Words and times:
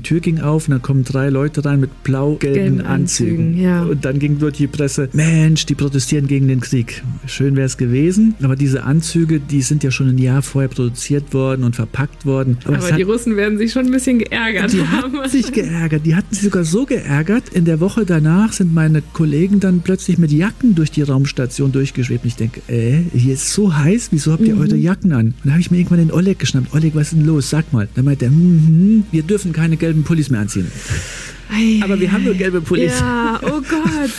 die 0.00 0.08
Tür 0.08 0.20
ging 0.20 0.40
auf 0.40 0.66
und 0.66 0.72
dann 0.72 0.82
kommen 0.82 1.04
drei 1.04 1.28
Leute 1.28 1.64
rein 1.64 1.78
mit 1.78 2.02
blau-gelben 2.04 2.80
Anzügen. 2.80 2.90
Anzügen, 2.90 3.60
ja. 3.60 3.82
Und 3.82 4.04
dann 4.04 4.18
ging 4.18 4.38
durch 4.38 4.56
die 4.56 4.66
Presse, 4.66 5.10
Mensch, 5.12 5.66
die 5.66 5.74
protestieren 5.74 6.26
gegen 6.26 6.48
den 6.48 6.60
Krieg. 6.60 7.02
Schön 7.26 7.54
wäre 7.54 7.66
es 7.66 7.76
gewesen, 7.76 8.34
aber 8.42 8.56
diese 8.56 8.84
Anzüge, 8.84 9.40
die 9.40 9.60
sind 9.60 9.84
ja 9.84 9.90
schon 9.90 10.08
ein 10.08 10.18
Jahr 10.18 10.40
vorher 10.40 10.68
produziert 10.68 11.34
worden 11.34 11.64
und 11.64 11.76
verpackt 11.76 12.24
worden. 12.24 12.56
Aber, 12.64 12.78
aber 12.78 12.92
die 12.92 13.02
Russen 13.02 13.36
werden 13.36 13.58
sich 13.58 13.72
schon 13.72 13.86
ein 13.86 13.92
bisschen 13.92 14.20
geärgert 14.20 14.72
die 14.72 14.80
haben. 14.80 15.18
hatten 15.18 15.28
sich 15.28 15.52
geärgert. 15.52 16.06
Die 16.06 16.14
hatten 16.14 16.34
sich 16.34 16.44
sogar 16.44 16.64
so 16.64 16.86
geärgert. 16.86 17.50
In 17.50 17.66
der 17.66 17.80
Woche 17.80 18.06
danach 18.06 18.52
sind 18.52 18.72
meine 18.72 19.02
Kollegen 19.02 19.60
dann 19.60 19.80
plötzlich 19.80 20.16
mit 20.16 20.32
Jacken 20.32 20.74
durch 20.74 20.90
die 20.90 21.02
Raumstation 21.02 21.72
durchgeschwebt. 21.72 22.24
Und 22.24 22.28
ich 22.28 22.36
denke, 22.36 22.62
äh, 22.68 23.02
hier 23.12 23.34
ist 23.34 23.52
so 23.52 23.76
heiß, 23.76 24.08
wieso 24.12 24.32
habt 24.32 24.42
ihr 24.42 24.54
mhm. 24.54 24.62
eure 24.62 24.76
Jacken 24.76 25.12
an? 25.12 25.26
Und 25.26 25.34
dann 25.44 25.52
habe 25.52 25.60
ich 25.60 25.70
mir 25.70 25.78
irgendwann 25.78 25.98
den 25.98 26.12
Oleg 26.12 26.38
geschnappt. 26.38 26.72
Oleg, 26.72 26.94
was 26.94 27.08
ist 27.08 27.18
denn 27.18 27.26
los? 27.26 27.50
Sag 27.50 27.72
mal. 27.72 27.88
Dann 27.94 28.06
meinte 28.06 28.26
er, 28.26 28.30
mm, 28.30 29.04
wir 29.10 29.22
dürfen 29.22 29.52
keine 29.52 29.76
gelben 29.76 29.89
Pullis 30.04 30.30
mehr 30.30 30.40
anziehen. 30.40 30.70
Ei, 31.50 31.80
Aber 31.82 31.98
wir 31.98 32.10
haben 32.12 32.24
nur 32.24 32.34
gelbe 32.34 32.60
Pullis. 32.60 32.98
Ja, 32.98 33.40
oh 33.42 33.60
Gott. 33.60 34.10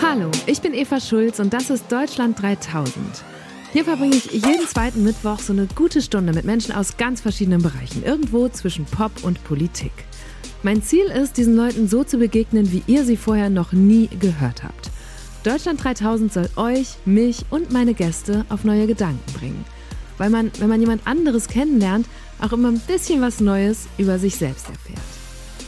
Hallo, 0.00 0.30
ich 0.46 0.60
bin 0.60 0.74
Eva 0.74 1.00
Schulz 1.00 1.40
und 1.40 1.52
das 1.52 1.70
ist 1.70 1.90
Deutschland 1.90 2.40
3000. 2.40 2.94
Hier 3.72 3.84
verbringe 3.84 4.16
ich 4.16 4.30
jeden 4.32 4.66
zweiten 4.66 5.04
Mittwoch 5.04 5.40
so 5.40 5.52
eine 5.52 5.66
gute 5.74 6.00
Stunde 6.00 6.32
mit 6.32 6.44
Menschen 6.44 6.74
aus 6.74 6.96
ganz 6.96 7.20
verschiedenen 7.20 7.60
Bereichen, 7.60 8.02
irgendwo 8.02 8.48
zwischen 8.48 8.86
Pop 8.86 9.12
und 9.22 9.44
Politik. 9.44 9.92
Mein 10.62 10.82
Ziel 10.82 11.06
ist, 11.06 11.36
diesen 11.36 11.54
Leuten 11.54 11.86
so 11.88 12.02
zu 12.02 12.18
begegnen, 12.18 12.72
wie 12.72 12.82
ihr 12.86 13.04
sie 13.04 13.16
vorher 13.16 13.50
noch 13.50 13.72
nie 13.72 14.08
gehört 14.18 14.64
habt. 14.64 14.90
Deutschland 15.44 15.82
3000 15.84 16.32
soll 16.32 16.48
euch, 16.56 16.94
mich 17.04 17.44
und 17.50 17.70
meine 17.70 17.94
Gäste 17.94 18.44
auf 18.48 18.64
neue 18.64 18.86
Gedanken 18.86 19.32
bringen. 19.34 19.64
Weil 20.16 20.30
man, 20.30 20.50
wenn 20.58 20.68
man 20.68 20.80
jemand 20.80 21.06
anderes 21.06 21.48
kennenlernt, 21.48 22.06
auch 22.40 22.52
immer 22.52 22.68
ein 22.68 22.80
bisschen 22.80 23.20
was 23.20 23.40
Neues 23.40 23.86
über 23.98 24.18
sich 24.18 24.36
selbst 24.36 24.68
erfährt. 24.68 25.17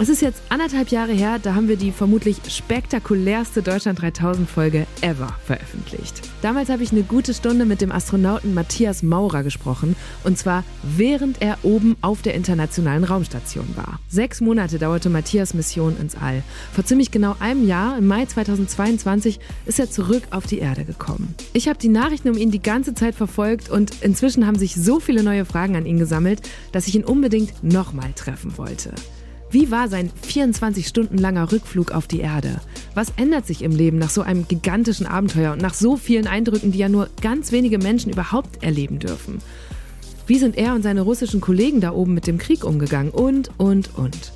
Es 0.00 0.08
ist 0.08 0.22
jetzt 0.22 0.40
anderthalb 0.48 0.88
Jahre 0.88 1.12
her, 1.12 1.38
da 1.38 1.54
haben 1.54 1.68
wir 1.68 1.76
die 1.76 1.92
vermutlich 1.92 2.38
spektakulärste 2.48 3.60
Deutschland 3.60 4.00
3000 4.00 4.48
Folge 4.48 4.86
ever 5.02 5.28
veröffentlicht. 5.44 6.22
Damals 6.40 6.70
habe 6.70 6.82
ich 6.82 6.90
eine 6.90 7.02
gute 7.02 7.34
Stunde 7.34 7.66
mit 7.66 7.82
dem 7.82 7.92
Astronauten 7.92 8.54
Matthias 8.54 9.02
Maurer 9.02 9.42
gesprochen 9.42 9.96
und 10.24 10.38
zwar 10.38 10.64
während 10.82 11.42
er 11.42 11.58
oben 11.64 11.98
auf 12.00 12.22
der 12.22 12.32
internationalen 12.32 13.04
Raumstation 13.04 13.68
war. 13.76 14.00
Sechs 14.08 14.40
Monate 14.40 14.78
dauerte 14.78 15.10
Matthias 15.10 15.52
Mission 15.52 15.94
ins 16.00 16.16
All. 16.16 16.42
Vor 16.72 16.86
ziemlich 16.86 17.10
genau 17.10 17.36
einem 17.38 17.68
Jahr, 17.68 17.98
im 17.98 18.06
Mai 18.06 18.24
2022, 18.24 19.38
ist 19.66 19.78
er 19.78 19.90
zurück 19.90 20.22
auf 20.30 20.46
die 20.46 20.60
Erde 20.60 20.86
gekommen. 20.86 21.34
Ich 21.52 21.68
habe 21.68 21.78
die 21.78 21.90
Nachrichten 21.90 22.30
um 22.30 22.38
ihn 22.38 22.50
die 22.50 22.62
ganze 22.62 22.94
Zeit 22.94 23.14
verfolgt 23.14 23.68
und 23.68 24.00
inzwischen 24.00 24.46
haben 24.46 24.58
sich 24.58 24.76
so 24.76 24.98
viele 24.98 25.22
neue 25.22 25.44
Fragen 25.44 25.76
an 25.76 25.84
ihn 25.84 25.98
gesammelt, 25.98 26.40
dass 26.72 26.88
ich 26.88 26.94
ihn 26.94 27.04
unbedingt 27.04 27.62
nochmal 27.62 28.14
treffen 28.14 28.56
wollte. 28.56 28.94
Wie 29.52 29.72
war 29.72 29.88
sein 29.88 30.12
24 30.22 30.86
Stunden 30.86 31.18
langer 31.18 31.50
Rückflug 31.50 31.90
auf 31.90 32.06
die 32.06 32.20
Erde? 32.20 32.60
Was 32.94 33.12
ändert 33.16 33.48
sich 33.48 33.62
im 33.62 33.72
Leben 33.72 33.98
nach 33.98 34.10
so 34.10 34.22
einem 34.22 34.46
gigantischen 34.46 35.06
Abenteuer 35.06 35.52
und 35.52 35.60
nach 35.60 35.74
so 35.74 35.96
vielen 35.96 36.28
Eindrücken, 36.28 36.70
die 36.70 36.78
ja 36.78 36.88
nur 36.88 37.08
ganz 37.20 37.50
wenige 37.50 37.78
Menschen 37.78 38.12
überhaupt 38.12 38.62
erleben 38.62 39.00
dürfen? 39.00 39.38
Wie 40.28 40.38
sind 40.38 40.56
er 40.56 40.76
und 40.76 40.82
seine 40.82 41.00
russischen 41.00 41.40
Kollegen 41.40 41.80
da 41.80 41.90
oben 41.90 42.14
mit 42.14 42.28
dem 42.28 42.38
Krieg 42.38 42.64
umgegangen? 42.64 43.10
Und, 43.10 43.50
und, 43.58 43.98
und. 43.98 44.32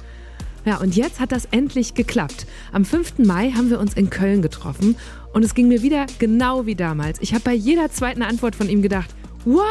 Ja, 0.65 0.79
und 0.79 0.97
jetzt 0.97 1.21
hat 1.21 1.31
das 1.31 1.45
endlich 1.53 1.95
geklappt. 1.95 2.47
Am 2.73 2.85
5. 2.85 3.19
Mai 3.19 3.53
haben 3.53 3.71
wir 3.71 3.79
uns 3.79 3.95
in 3.95 4.11
Köln 4.11 4.43
getroffen 4.43 4.97
und 5.33 5.45
es 5.45 5.55
ging 5.55 5.69
mir 5.69 5.83
wieder 5.83 6.07
genau 6.19 6.67
wie 6.67 6.75
damals. 6.75 7.21
Ich 7.21 7.35
habe 7.35 7.45
bei 7.45 7.55
jeder 7.55 7.89
zweiten 7.93 8.23
Antwort 8.23 8.57
von 8.57 8.69
ihm 8.69 8.83
gedacht, 8.83 9.11
what? 9.45 9.65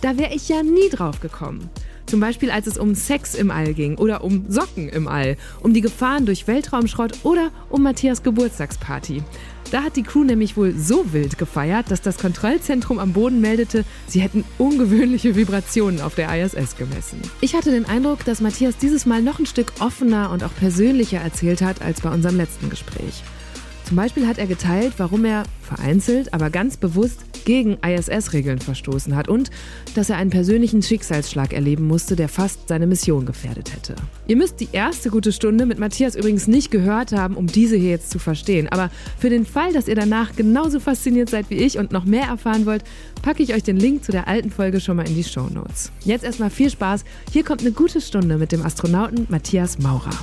Da 0.00 0.18
wäre 0.18 0.34
ich 0.34 0.48
ja 0.48 0.64
nie 0.64 0.88
drauf 0.90 1.20
gekommen. 1.20 1.70
Zum 2.06 2.20
Beispiel, 2.20 2.50
als 2.50 2.66
es 2.66 2.78
um 2.78 2.94
Sex 2.94 3.34
im 3.34 3.50
All 3.50 3.74
ging 3.74 3.96
oder 3.96 4.24
um 4.24 4.44
Socken 4.48 4.88
im 4.88 5.08
All, 5.08 5.36
um 5.60 5.72
die 5.72 5.80
Gefahren 5.80 6.26
durch 6.26 6.46
Weltraumschrott 6.46 7.24
oder 7.24 7.50
um 7.70 7.82
Matthias 7.82 8.22
Geburtstagsparty. 8.22 9.22
Da 9.70 9.82
hat 9.82 9.96
die 9.96 10.02
Crew 10.02 10.22
nämlich 10.22 10.58
wohl 10.58 10.74
so 10.76 11.14
wild 11.14 11.38
gefeiert, 11.38 11.90
dass 11.90 12.02
das 12.02 12.18
Kontrollzentrum 12.18 12.98
am 12.98 13.14
Boden 13.14 13.40
meldete, 13.40 13.86
sie 14.06 14.20
hätten 14.20 14.44
ungewöhnliche 14.58 15.34
Vibrationen 15.34 16.02
auf 16.02 16.14
der 16.14 16.28
ISS 16.44 16.76
gemessen. 16.76 17.22
Ich 17.40 17.54
hatte 17.54 17.70
den 17.70 17.86
Eindruck, 17.86 18.22
dass 18.26 18.42
Matthias 18.42 18.76
dieses 18.76 19.06
Mal 19.06 19.22
noch 19.22 19.38
ein 19.38 19.46
Stück 19.46 19.72
offener 19.80 20.30
und 20.30 20.44
auch 20.44 20.54
persönlicher 20.54 21.20
erzählt 21.20 21.62
hat 21.62 21.80
als 21.80 22.02
bei 22.02 22.10
unserem 22.10 22.36
letzten 22.36 22.68
Gespräch. 22.68 23.22
Zum 23.92 23.98
Beispiel 23.98 24.26
hat 24.26 24.38
er 24.38 24.46
geteilt, 24.46 24.94
warum 24.96 25.26
er 25.26 25.42
vereinzelt, 25.60 26.32
aber 26.32 26.48
ganz 26.48 26.78
bewusst 26.78 27.44
gegen 27.44 27.76
ISS-Regeln 27.86 28.58
verstoßen 28.58 29.14
hat 29.14 29.28
und 29.28 29.50
dass 29.94 30.08
er 30.08 30.16
einen 30.16 30.30
persönlichen 30.30 30.80
Schicksalsschlag 30.80 31.52
erleben 31.52 31.86
musste, 31.88 32.16
der 32.16 32.30
fast 32.30 32.68
seine 32.68 32.86
Mission 32.86 33.26
gefährdet 33.26 33.74
hätte. 33.74 33.94
Ihr 34.26 34.36
müsst 34.36 34.60
die 34.60 34.70
erste 34.72 35.10
gute 35.10 35.30
Stunde 35.30 35.66
mit 35.66 35.78
Matthias 35.78 36.16
übrigens 36.16 36.46
nicht 36.46 36.70
gehört 36.70 37.12
haben, 37.12 37.36
um 37.36 37.48
diese 37.48 37.76
hier 37.76 37.90
jetzt 37.90 38.10
zu 38.10 38.18
verstehen. 38.18 38.66
Aber 38.70 38.88
für 39.18 39.28
den 39.28 39.44
Fall, 39.44 39.74
dass 39.74 39.88
ihr 39.88 39.94
danach 39.94 40.34
genauso 40.36 40.80
fasziniert 40.80 41.28
seid 41.28 41.50
wie 41.50 41.56
ich 41.56 41.76
und 41.76 41.92
noch 41.92 42.06
mehr 42.06 42.28
erfahren 42.28 42.64
wollt, 42.64 42.84
packe 43.20 43.42
ich 43.42 43.52
euch 43.52 43.62
den 43.62 43.76
Link 43.76 44.06
zu 44.06 44.12
der 44.12 44.26
alten 44.26 44.50
Folge 44.50 44.80
schon 44.80 44.96
mal 44.96 45.06
in 45.06 45.16
die 45.16 45.24
Show 45.24 45.48
Notes. 45.52 45.92
Jetzt 46.02 46.24
erstmal 46.24 46.48
viel 46.48 46.70
Spaß. 46.70 47.04
Hier 47.30 47.44
kommt 47.44 47.60
eine 47.60 47.72
gute 47.72 48.00
Stunde 48.00 48.38
mit 48.38 48.52
dem 48.52 48.64
Astronauten 48.64 49.26
Matthias 49.28 49.78
Maurer. 49.78 50.18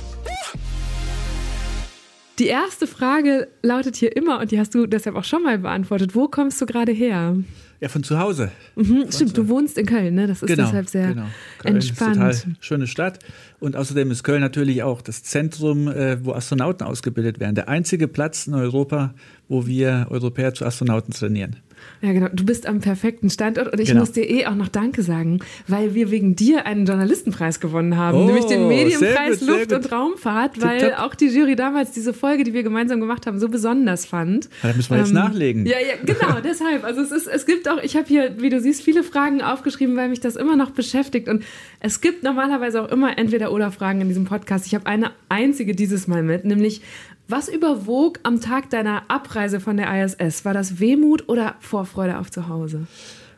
Die 2.40 2.46
erste 2.46 2.86
Frage 2.86 3.48
lautet 3.62 3.96
hier 3.96 4.16
immer, 4.16 4.40
und 4.40 4.50
die 4.50 4.58
hast 4.58 4.74
du 4.74 4.86
deshalb 4.86 5.14
auch 5.14 5.24
schon 5.24 5.42
mal 5.42 5.58
beantwortet. 5.58 6.14
Wo 6.14 6.26
kommst 6.26 6.58
du 6.58 6.64
gerade 6.64 6.90
her? 6.90 7.36
Ja, 7.80 7.88
von 7.90 8.02
zu 8.02 8.18
Hause. 8.18 8.50
Mhm, 8.76 9.02
von 9.02 9.12
stimmt, 9.12 9.36
du 9.36 9.48
wohnst 9.48 9.76
in 9.76 9.84
Köln, 9.84 10.14
ne? 10.14 10.26
Das 10.26 10.42
ist 10.42 10.48
genau, 10.48 10.64
deshalb 10.64 10.88
sehr 10.88 11.08
genau. 11.08 11.26
Köln 11.58 11.74
entspannt. 11.74 12.16
Ist 12.30 12.42
total 12.42 12.56
schöne 12.60 12.86
Stadt. 12.86 13.18
Und 13.58 13.76
außerdem 13.76 14.10
ist 14.10 14.22
Köln 14.22 14.40
natürlich 14.40 14.82
auch 14.82 15.02
das 15.02 15.22
Zentrum, 15.22 15.88
äh, 15.88 16.24
wo 16.24 16.32
Astronauten 16.32 16.86
ausgebildet 16.86 17.40
werden. 17.40 17.54
Der 17.54 17.68
einzige 17.68 18.08
Platz 18.08 18.46
in 18.46 18.54
Europa, 18.54 19.12
wo 19.48 19.66
wir 19.66 20.06
Europäer 20.08 20.54
zu 20.54 20.64
Astronauten 20.64 21.12
trainieren. 21.12 21.56
Ja, 22.02 22.12
genau. 22.12 22.28
Du 22.32 22.44
bist 22.44 22.66
am 22.66 22.80
perfekten 22.80 23.30
Standort 23.30 23.72
und 23.72 23.80
ich 23.80 23.88
genau. 23.88 24.00
muss 24.00 24.12
dir 24.12 24.28
eh 24.28 24.46
auch 24.46 24.54
noch 24.54 24.68
Danke 24.68 25.02
sagen, 25.02 25.40
weil 25.66 25.94
wir 25.94 26.10
wegen 26.10 26.36
dir 26.36 26.66
einen 26.66 26.86
Journalistenpreis 26.86 27.60
gewonnen 27.60 27.96
haben, 27.96 28.18
oh, 28.18 28.24
nämlich 28.24 28.46
den 28.46 28.68
Medienpreis 28.68 29.40
gut, 29.40 29.48
Luft 29.48 29.72
und 29.72 29.92
Raumfahrt, 29.92 30.60
weil 30.60 30.80
Tipp, 30.80 30.98
auch 30.98 31.14
die 31.14 31.26
Jury 31.26 31.56
damals 31.56 31.92
diese 31.92 32.14
Folge, 32.14 32.44
die 32.44 32.54
wir 32.54 32.62
gemeinsam 32.62 33.00
gemacht 33.00 33.26
haben, 33.26 33.38
so 33.38 33.48
besonders 33.48 34.06
fand. 34.06 34.48
Da 34.62 34.72
müssen 34.74 34.90
wir 34.90 34.98
ähm, 34.98 35.04
jetzt 35.04 35.12
nachlegen. 35.12 35.66
Ja, 35.66 35.76
ja, 35.78 35.94
genau, 36.04 36.40
deshalb. 36.44 36.84
Also 36.84 37.02
es 37.02 37.12
ist, 37.12 37.26
es 37.26 37.46
gibt 37.46 37.68
auch, 37.68 37.82
ich 37.82 37.96
habe 37.96 38.06
hier, 38.06 38.36
wie 38.38 38.48
du 38.48 38.60
siehst, 38.60 38.82
viele 38.82 39.02
Fragen 39.02 39.42
aufgeschrieben, 39.42 39.96
weil 39.96 40.08
mich 40.08 40.20
das 40.20 40.36
immer 40.36 40.56
noch 40.56 40.70
beschäftigt 40.70 41.28
und 41.28 41.44
es 41.80 42.00
gibt 42.00 42.22
normalerweise 42.22 42.82
auch 42.82 42.88
immer 42.88 43.18
entweder 43.18 43.52
oder 43.52 43.70
Fragen 43.70 44.00
in 44.00 44.08
diesem 44.08 44.24
Podcast. 44.24 44.66
Ich 44.66 44.74
habe 44.74 44.86
eine 44.86 45.12
einzige 45.28 45.74
dieses 45.74 46.08
Mal 46.08 46.22
mit, 46.22 46.44
nämlich 46.44 46.82
was 47.30 47.48
überwog 47.48 48.20
am 48.22 48.40
Tag 48.40 48.70
deiner 48.70 49.02
Abreise 49.08 49.60
von 49.60 49.76
der 49.76 50.04
ISS? 50.04 50.44
War 50.44 50.54
das 50.54 50.80
Wehmut 50.80 51.28
oder 51.28 51.54
Vorfreude 51.60 52.18
auf 52.18 52.30
zu 52.30 52.48
Hause? 52.48 52.86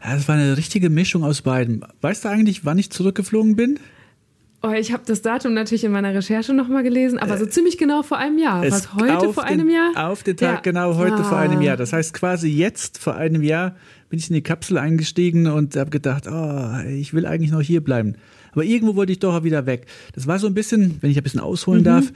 Ja, 0.03 0.14
das 0.14 0.26
war 0.28 0.34
eine 0.34 0.56
richtige 0.56 0.91
Mischung 0.91 1.25
aus 1.25 1.42
beiden. 1.42 1.84
Weißt 2.00 2.25
du 2.25 2.28
eigentlich, 2.28 2.64
wann 2.64 2.78
ich 2.78 2.91
zurückgeflogen 2.91 3.56
bin? 3.56 3.78
Oh, 4.64 4.70
ich 4.70 4.92
habe 4.92 5.02
das 5.04 5.22
Datum 5.22 5.54
natürlich 5.54 5.82
in 5.82 5.91
meiner 5.91 6.14
Recherche 6.14 6.54
nochmal 6.54 6.84
gelesen, 6.84 7.19
aber 7.19 7.36
so 7.36 7.47
ziemlich 7.47 7.78
genau 7.78 8.04
vor 8.04 8.19
einem 8.19 8.38
Jahr. 8.38 8.62
Was 8.62 8.94
heute 8.94 9.32
vor 9.32 9.44
den, 9.44 9.60
einem 9.60 9.70
Jahr? 9.70 10.08
Auf 10.08 10.22
den 10.22 10.36
Tag, 10.36 10.54
ja. 10.54 10.60
genau 10.60 10.97
heute 10.97 11.16
ah. 11.16 11.25
vor 11.25 11.38
einem 11.38 11.60
Jahr. 11.62 11.76
Das 11.76 11.92
heißt 11.92 12.14
quasi 12.14 12.48
jetzt 12.48 12.98
vor 12.98 13.16
einem 13.16 13.42
Jahr 13.42 13.75
bin 14.08 14.20
ich 14.20 14.28
in 14.28 14.34
die 14.34 14.42
Kapsel 14.42 14.78
eingestiegen 14.78 15.48
und 15.48 15.75
habe 15.75 15.91
gedacht, 15.91 16.28
oh, 16.31 16.88
ich 16.88 17.12
will 17.12 17.26
eigentlich 17.26 17.50
noch 17.50 17.62
hier 17.62 17.82
bleiben. 17.82 18.14
Aber 18.52 18.62
irgendwo 18.62 18.94
wollte 18.94 19.10
ich 19.10 19.19
doch 19.19 19.34
auch 19.34 19.44
wieder 19.44 19.66
weg. 19.66 19.86
Das 20.14 20.26
war 20.26 20.38
so 20.38 20.47
ein 20.47 20.54
bisschen, 20.54 20.98
wenn 21.00 21.10
ich 21.10 21.16
ein 21.16 21.22
bisschen 21.22 21.41
ausholen 21.41 21.81
mhm. 21.81 21.86
darf, 21.86 22.12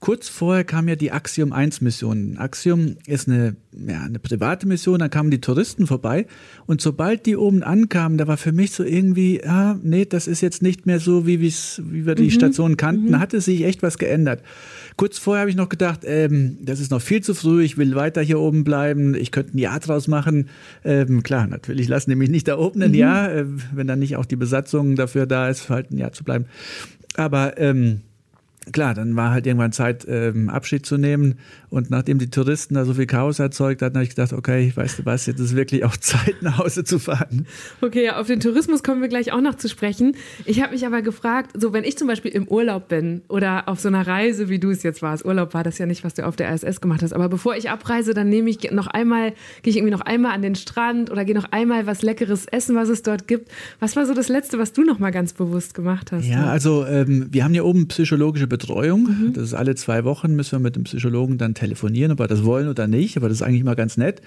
Kurz 0.00 0.30
vorher 0.30 0.64
kam 0.64 0.88
ja 0.88 0.96
die 0.96 1.12
Axiom 1.12 1.52
1 1.52 1.82
Mission. 1.82 2.38
Axiom 2.38 2.96
ist 3.06 3.28
eine, 3.28 3.56
ja, 3.86 4.00
eine 4.00 4.18
private 4.18 4.66
Mission, 4.66 4.98
da 4.98 5.10
kamen 5.10 5.30
die 5.30 5.42
Touristen 5.42 5.86
vorbei 5.86 6.26
und 6.64 6.80
sobald 6.80 7.26
die 7.26 7.36
oben 7.36 7.62
ankamen, 7.62 8.16
da 8.16 8.26
war 8.26 8.38
für 8.38 8.52
mich 8.52 8.72
so 8.72 8.82
irgendwie, 8.82 9.44
ah, 9.44 9.78
nee, 9.82 10.06
das 10.06 10.26
ist 10.26 10.40
jetzt 10.40 10.62
nicht 10.62 10.86
mehr 10.86 11.00
so, 11.00 11.26
wie, 11.26 11.38
wie 11.42 12.06
wir 12.06 12.14
die 12.14 12.24
mhm. 12.24 12.30
Station 12.30 12.76
kannten, 12.78 13.08
mhm. 13.08 13.12
da 13.12 13.20
hatte 13.20 13.42
sich 13.42 13.62
echt 13.64 13.82
was 13.82 13.98
geändert. 13.98 14.42
Kurz 14.96 15.18
vorher 15.18 15.42
habe 15.42 15.50
ich 15.50 15.56
noch 15.56 15.68
gedacht, 15.68 16.00
ähm, 16.04 16.56
das 16.62 16.80
ist 16.80 16.90
noch 16.90 17.02
viel 17.02 17.22
zu 17.22 17.34
früh, 17.34 17.62
ich 17.62 17.76
will 17.76 17.94
weiter 17.94 18.22
hier 18.22 18.40
oben 18.40 18.64
bleiben, 18.64 19.14
ich 19.14 19.32
könnte 19.32 19.54
ein 19.54 19.58
Jahr 19.58 19.80
draus 19.80 20.08
machen. 20.08 20.48
Ähm, 20.82 21.22
klar, 21.22 21.46
natürlich 21.46 21.88
lassen 21.88 22.08
die 22.08 22.16
mich 22.16 22.30
nicht 22.30 22.48
da 22.48 22.56
oben 22.56 22.80
ein 22.80 22.92
mhm. 22.92 22.96
Jahr, 22.96 23.34
äh, 23.34 23.44
wenn 23.74 23.86
dann 23.86 23.98
nicht 23.98 24.16
auch 24.16 24.24
die 24.24 24.36
Besatzung 24.36 24.96
dafür 24.96 25.26
da 25.26 25.50
ist, 25.50 25.68
halt 25.68 25.90
ein 25.90 25.98
Jahr 25.98 26.12
zu 26.12 26.24
bleiben. 26.24 26.46
Aber 27.16 27.58
ähm, 27.58 28.00
klar, 28.72 28.94
dann 28.94 29.16
war 29.16 29.30
halt 29.30 29.46
irgendwann 29.46 29.72
Zeit, 29.72 30.06
ähm, 30.08 30.48
Abschied 30.48 30.84
zu 30.84 30.98
nehmen. 30.98 31.36
Und 31.70 31.90
nachdem 31.90 32.18
die 32.18 32.30
Touristen 32.30 32.74
da 32.74 32.84
so 32.84 32.94
viel 32.94 33.06
Chaos 33.06 33.38
erzeugt 33.38 33.80
hatten, 33.82 33.96
habe 33.96 34.04
ich 34.04 34.10
gedacht, 34.10 34.32
okay, 34.32 34.72
weißt 34.74 35.00
du 35.00 35.06
was, 35.06 35.26
jetzt 35.26 35.40
ist 35.40 35.56
wirklich 35.56 35.84
auch 35.84 35.96
Zeit, 36.00 36.42
nach 36.42 36.58
Hause 36.58 36.84
zu 36.84 36.98
fahren. 36.98 37.46
Okay, 37.80 38.04
ja, 38.04 38.20
auf 38.20 38.26
den 38.26 38.40
Tourismus 38.40 38.82
kommen 38.82 39.00
wir 39.00 39.08
gleich 39.08 39.32
auch 39.32 39.40
noch 39.40 39.54
zu 39.54 39.68
sprechen. 39.68 40.14
Ich 40.44 40.62
habe 40.62 40.72
mich 40.72 40.86
aber 40.86 41.02
gefragt, 41.02 41.52
so 41.58 41.72
wenn 41.72 41.84
ich 41.84 41.96
zum 41.96 42.06
Beispiel 42.06 42.32
im 42.32 42.48
Urlaub 42.48 42.88
bin 42.88 43.22
oder 43.28 43.68
auf 43.68 43.80
so 43.80 43.88
einer 43.88 44.06
Reise, 44.06 44.48
wie 44.48 44.58
du 44.58 44.70
es 44.70 44.82
jetzt 44.82 45.02
warst, 45.02 45.24
Urlaub 45.24 45.54
war 45.54 45.64
das 45.64 45.78
ja 45.78 45.86
nicht, 45.86 46.04
was 46.04 46.14
du 46.14 46.26
auf 46.26 46.36
der 46.36 46.52
ISS 46.52 46.80
gemacht 46.80 47.02
hast, 47.02 47.12
aber 47.12 47.28
bevor 47.28 47.56
ich 47.56 47.70
abreise, 47.70 48.14
dann 48.14 48.28
nehme 48.28 48.50
ich 48.50 48.70
noch 48.70 48.86
einmal, 48.86 49.32
gehe 49.62 49.70
ich 49.70 49.76
irgendwie 49.76 49.92
noch 49.92 50.02
einmal 50.02 50.32
an 50.32 50.42
den 50.42 50.54
Strand 50.54 51.10
oder 51.10 51.24
gehe 51.24 51.34
noch 51.34 51.50
einmal 51.50 51.86
was 51.86 52.02
Leckeres 52.02 52.46
essen, 52.46 52.76
was 52.76 52.88
es 52.88 53.02
dort 53.02 53.26
gibt. 53.26 53.50
Was 53.78 53.96
war 53.96 54.06
so 54.06 54.14
das 54.14 54.28
Letzte, 54.28 54.58
was 54.58 54.72
du 54.72 54.84
noch 54.84 54.98
mal 54.98 55.10
ganz 55.10 55.32
bewusst 55.32 55.74
gemacht 55.74 56.12
hast? 56.12 56.26
Ja, 56.26 56.46
also 56.46 56.84
ähm, 56.86 57.28
wir 57.30 57.44
haben 57.44 57.52
hier 57.52 57.64
oben 57.64 57.88
psychologische 57.88 58.49
Betreuung. 58.50 59.04
Mhm. 59.04 59.32
Das 59.32 59.44
ist 59.44 59.54
alle 59.54 59.74
zwei 59.74 60.04
Wochen 60.04 60.36
müssen 60.36 60.52
wir 60.52 60.58
mit 60.58 60.76
dem 60.76 60.84
Psychologen 60.84 61.38
dann 61.38 61.54
telefonieren, 61.54 62.12
ob 62.12 62.18
wir 62.18 62.26
das 62.26 62.44
wollen 62.44 62.68
oder 62.68 62.86
nicht. 62.86 63.16
Aber 63.16 63.30
das 63.30 63.38
ist 63.38 63.42
eigentlich 63.42 63.62
immer 63.62 63.76
ganz 63.76 63.96
nett. 63.96 64.20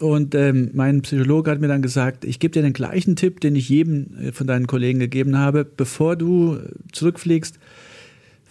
Und 0.00 0.34
ähm, 0.34 0.70
mein 0.72 1.02
Psychologe 1.02 1.50
hat 1.50 1.60
mir 1.60 1.68
dann 1.68 1.82
gesagt, 1.82 2.24
ich 2.24 2.38
gebe 2.38 2.52
dir 2.52 2.62
den 2.62 2.72
gleichen 2.72 3.16
Tipp, 3.16 3.40
den 3.40 3.54
ich 3.54 3.68
jedem 3.68 4.16
äh, 4.18 4.32
von 4.32 4.46
deinen 4.46 4.66
Kollegen 4.66 4.98
gegeben 4.98 5.38
habe, 5.38 5.64
bevor 5.64 6.16
du 6.16 6.56
äh, 6.56 6.70
zurückfliegst, 6.92 7.58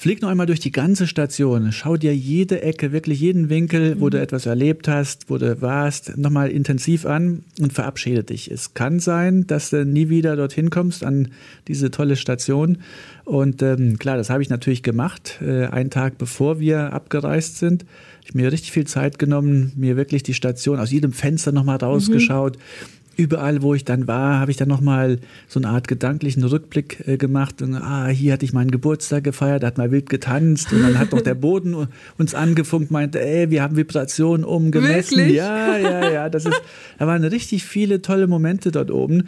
Flieg 0.01 0.21
noch 0.21 0.29
einmal 0.29 0.45
durch 0.45 0.61
die 0.61 0.71
ganze 0.71 1.07
Station. 1.07 1.73
Schau 1.73 1.97
dir 1.97 2.15
jede 2.15 2.61
Ecke, 2.61 2.93
wirklich 2.93 3.19
jeden 3.19 3.49
Winkel, 3.49 3.99
wo 3.99 4.05
mhm. 4.05 4.11
du 4.11 4.21
etwas 4.21 4.45
erlebt 4.45 4.87
hast, 4.87 5.29
wo 5.29 5.37
du 5.37 5.61
warst, 5.61 6.17
nochmal 6.17 6.51
intensiv 6.51 7.05
an 7.05 7.43
und 7.59 7.73
verabschiede 7.73 8.23
dich. 8.23 8.49
Es 8.49 8.73
kann 8.73 9.01
sein, 9.01 9.45
dass 9.45 9.71
du 9.71 9.83
nie 9.83 10.07
wieder 10.07 10.37
dorthin 10.37 10.69
kommst 10.69 11.03
an 11.03 11.27
diese 11.67 11.91
tolle 11.91 12.15
Station. 12.15 12.77
Und 13.25 13.61
ähm, 13.61 13.99
klar, 13.99 14.15
das 14.15 14.29
habe 14.29 14.41
ich 14.41 14.49
natürlich 14.49 14.83
gemacht, 14.83 15.37
äh, 15.41 15.65
einen 15.65 15.89
Tag 15.89 16.17
bevor 16.17 16.61
wir 16.61 16.93
abgereist 16.93 17.57
sind. 17.57 17.83
Ich 18.21 18.29
habe 18.29 18.37
mir 18.37 18.53
richtig 18.53 18.71
viel 18.71 18.87
Zeit 18.87 19.19
genommen, 19.19 19.73
mir 19.75 19.97
wirklich 19.97 20.23
die 20.23 20.33
Station 20.33 20.79
aus 20.79 20.91
jedem 20.91 21.11
Fenster 21.11 21.51
nochmal 21.51 21.75
rausgeschaut. 21.75 22.55
Mhm 22.55 22.98
überall, 23.19 23.61
wo 23.61 23.75
ich 23.75 23.83
dann 23.83 24.07
war, 24.07 24.39
habe 24.39 24.49
ich 24.49 24.57
dann 24.57 24.69
nochmal 24.69 25.19
so 25.47 25.59
eine 25.59 25.67
Art 25.67 25.87
gedanklichen 25.87 26.43
Rückblick 26.43 27.05
äh, 27.05 27.17
gemacht. 27.17 27.61
Und, 27.61 27.75
ah, 27.75 28.07
hier 28.07 28.33
hatte 28.33 28.45
ich 28.45 28.53
meinen 28.53 28.71
Geburtstag 28.71 29.25
gefeiert, 29.25 29.63
da 29.63 29.67
hat 29.67 29.77
mal 29.77 29.91
wild 29.91 30.09
getanzt 30.09 30.71
und 30.71 30.81
dann 30.81 30.97
hat 30.97 31.11
doch 31.11 31.21
der 31.21 31.35
Boden 31.35 31.87
uns 32.17 32.33
angefunkt, 32.33 32.91
meinte, 32.91 33.21
ey, 33.21 33.49
wir 33.51 33.61
haben 33.61 33.75
Vibrationen 33.75 34.45
umgemessen. 34.45 35.17
Wirklich? 35.17 35.35
Ja, 35.35 35.77
ja, 35.77 36.09
ja. 36.09 36.29
Das 36.29 36.45
ist, 36.45 36.61
da 36.97 37.07
waren 37.07 37.23
richtig 37.25 37.65
viele 37.65 38.01
tolle 38.01 38.27
Momente 38.27 38.71
dort 38.71 38.89
oben 38.89 39.25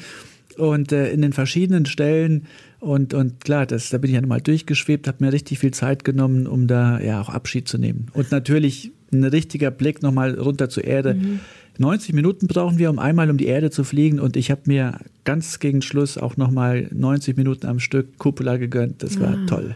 und 0.57 0.91
äh, 0.93 1.11
in 1.11 1.21
den 1.21 1.33
verschiedenen 1.33 1.85
Stellen. 1.85 2.47
Und, 2.79 3.13
und 3.13 3.43
klar, 3.43 3.65
das, 3.65 3.89
da 3.89 3.97
bin 3.97 4.09
ich 4.09 4.15
ja 4.15 4.21
nochmal 4.21 4.41
durchgeschwebt, 4.41 5.07
habe 5.07 5.23
mir 5.23 5.33
richtig 5.33 5.59
viel 5.59 5.71
Zeit 5.71 6.05
genommen, 6.05 6.47
um 6.47 6.67
da 6.67 6.99
ja 6.99 7.21
auch 7.21 7.29
Abschied 7.29 7.67
zu 7.67 7.77
nehmen. 7.77 8.07
Und 8.13 8.31
natürlich 8.31 8.91
ein 9.11 9.25
richtiger 9.25 9.69
Blick 9.69 10.01
nochmal 10.01 10.39
runter 10.39 10.69
zur 10.69 10.85
Erde. 10.85 11.15
Mhm 11.15 11.41
90 11.77 12.13
Minuten 12.13 12.47
brauchen 12.47 12.77
wir, 12.77 12.89
um 12.89 12.99
einmal 12.99 13.29
um 13.29 13.37
die 13.37 13.47
Erde 13.47 13.71
zu 13.71 13.83
fliegen. 13.83 14.19
Und 14.19 14.35
ich 14.35 14.51
habe 14.51 14.61
mir 14.65 14.99
ganz 15.23 15.59
gegen 15.59 15.81
Schluss 15.81 16.17
auch 16.17 16.37
nochmal 16.37 16.87
90 16.91 17.37
Minuten 17.37 17.67
am 17.67 17.79
Stück 17.79 18.17
Cupola 18.17 18.57
gegönnt. 18.57 19.03
Das 19.03 19.19
war 19.19 19.33
ah. 19.33 19.45
toll. 19.47 19.75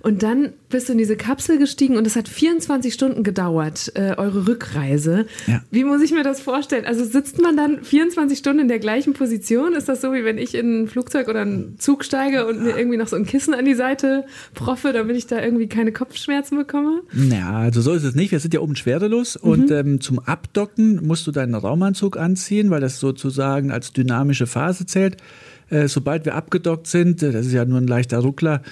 Und 0.00 0.22
dann 0.22 0.52
bist 0.68 0.88
du 0.88 0.92
in 0.92 0.98
diese 0.98 1.16
Kapsel 1.16 1.58
gestiegen 1.58 1.96
und 1.96 2.06
es 2.06 2.16
hat 2.16 2.28
24 2.28 2.92
Stunden 2.92 3.22
gedauert, 3.22 3.92
äh, 3.94 4.14
eure 4.16 4.48
Rückreise. 4.48 5.26
Ja. 5.46 5.62
Wie 5.70 5.84
muss 5.84 6.02
ich 6.02 6.12
mir 6.12 6.22
das 6.22 6.40
vorstellen? 6.40 6.84
Also 6.84 7.04
sitzt 7.04 7.40
man 7.40 7.56
dann 7.56 7.82
24 7.82 8.38
Stunden 8.38 8.60
in 8.60 8.68
der 8.68 8.78
gleichen 8.78 9.12
Position? 9.12 9.74
Ist 9.74 9.88
das 9.88 10.00
so, 10.00 10.12
wie 10.12 10.24
wenn 10.24 10.38
ich 10.38 10.54
in 10.54 10.82
ein 10.82 10.88
Flugzeug 10.88 11.28
oder 11.28 11.42
einen 11.42 11.78
Zug 11.78 12.04
steige 12.04 12.46
und 12.46 12.62
mir 12.62 12.76
irgendwie 12.76 12.96
noch 12.96 13.08
so 13.08 13.16
ein 13.16 13.26
Kissen 13.26 13.54
an 13.54 13.64
die 13.64 13.74
Seite 13.74 14.24
proffe, 14.54 14.92
damit 14.92 15.16
ich 15.16 15.26
da 15.26 15.42
irgendwie 15.42 15.68
keine 15.68 15.92
Kopfschmerzen 15.92 16.58
bekomme? 16.58 17.02
Ja, 17.12 17.58
also 17.58 17.80
so 17.80 17.92
ist 17.92 18.04
es 18.04 18.14
nicht. 18.14 18.32
Wir 18.32 18.40
sind 18.40 18.54
ja 18.54 18.60
oben 18.60 18.76
schwerelos 18.76 19.38
mhm. 19.42 19.50
und 19.50 19.70
ähm, 19.70 20.00
zum 20.00 20.18
Abdocken 20.18 21.06
musst 21.06 21.26
du 21.26 21.32
deinen 21.32 21.54
Raumanzug 21.54 22.16
anziehen, 22.16 22.70
weil 22.70 22.80
das 22.80 23.00
sozusagen 23.00 23.70
als 23.70 23.92
dynamische 23.92 24.46
Phase 24.46 24.86
zählt. 24.86 25.16
Äh, 25.68 25.88
sobald 25.88 26.24
wir 26.24 26.34
abgedockt 26.34 26.86
sind, 26.86 27.22
äh, 27.22 27.32
das 27.32 27.46
ist 27.46 27.52
ja 27.52 27.64
nur 27.64 27.78
ein 27.78 27.86
leichter 27.86 28.18
Ruckler, 28.18 28.62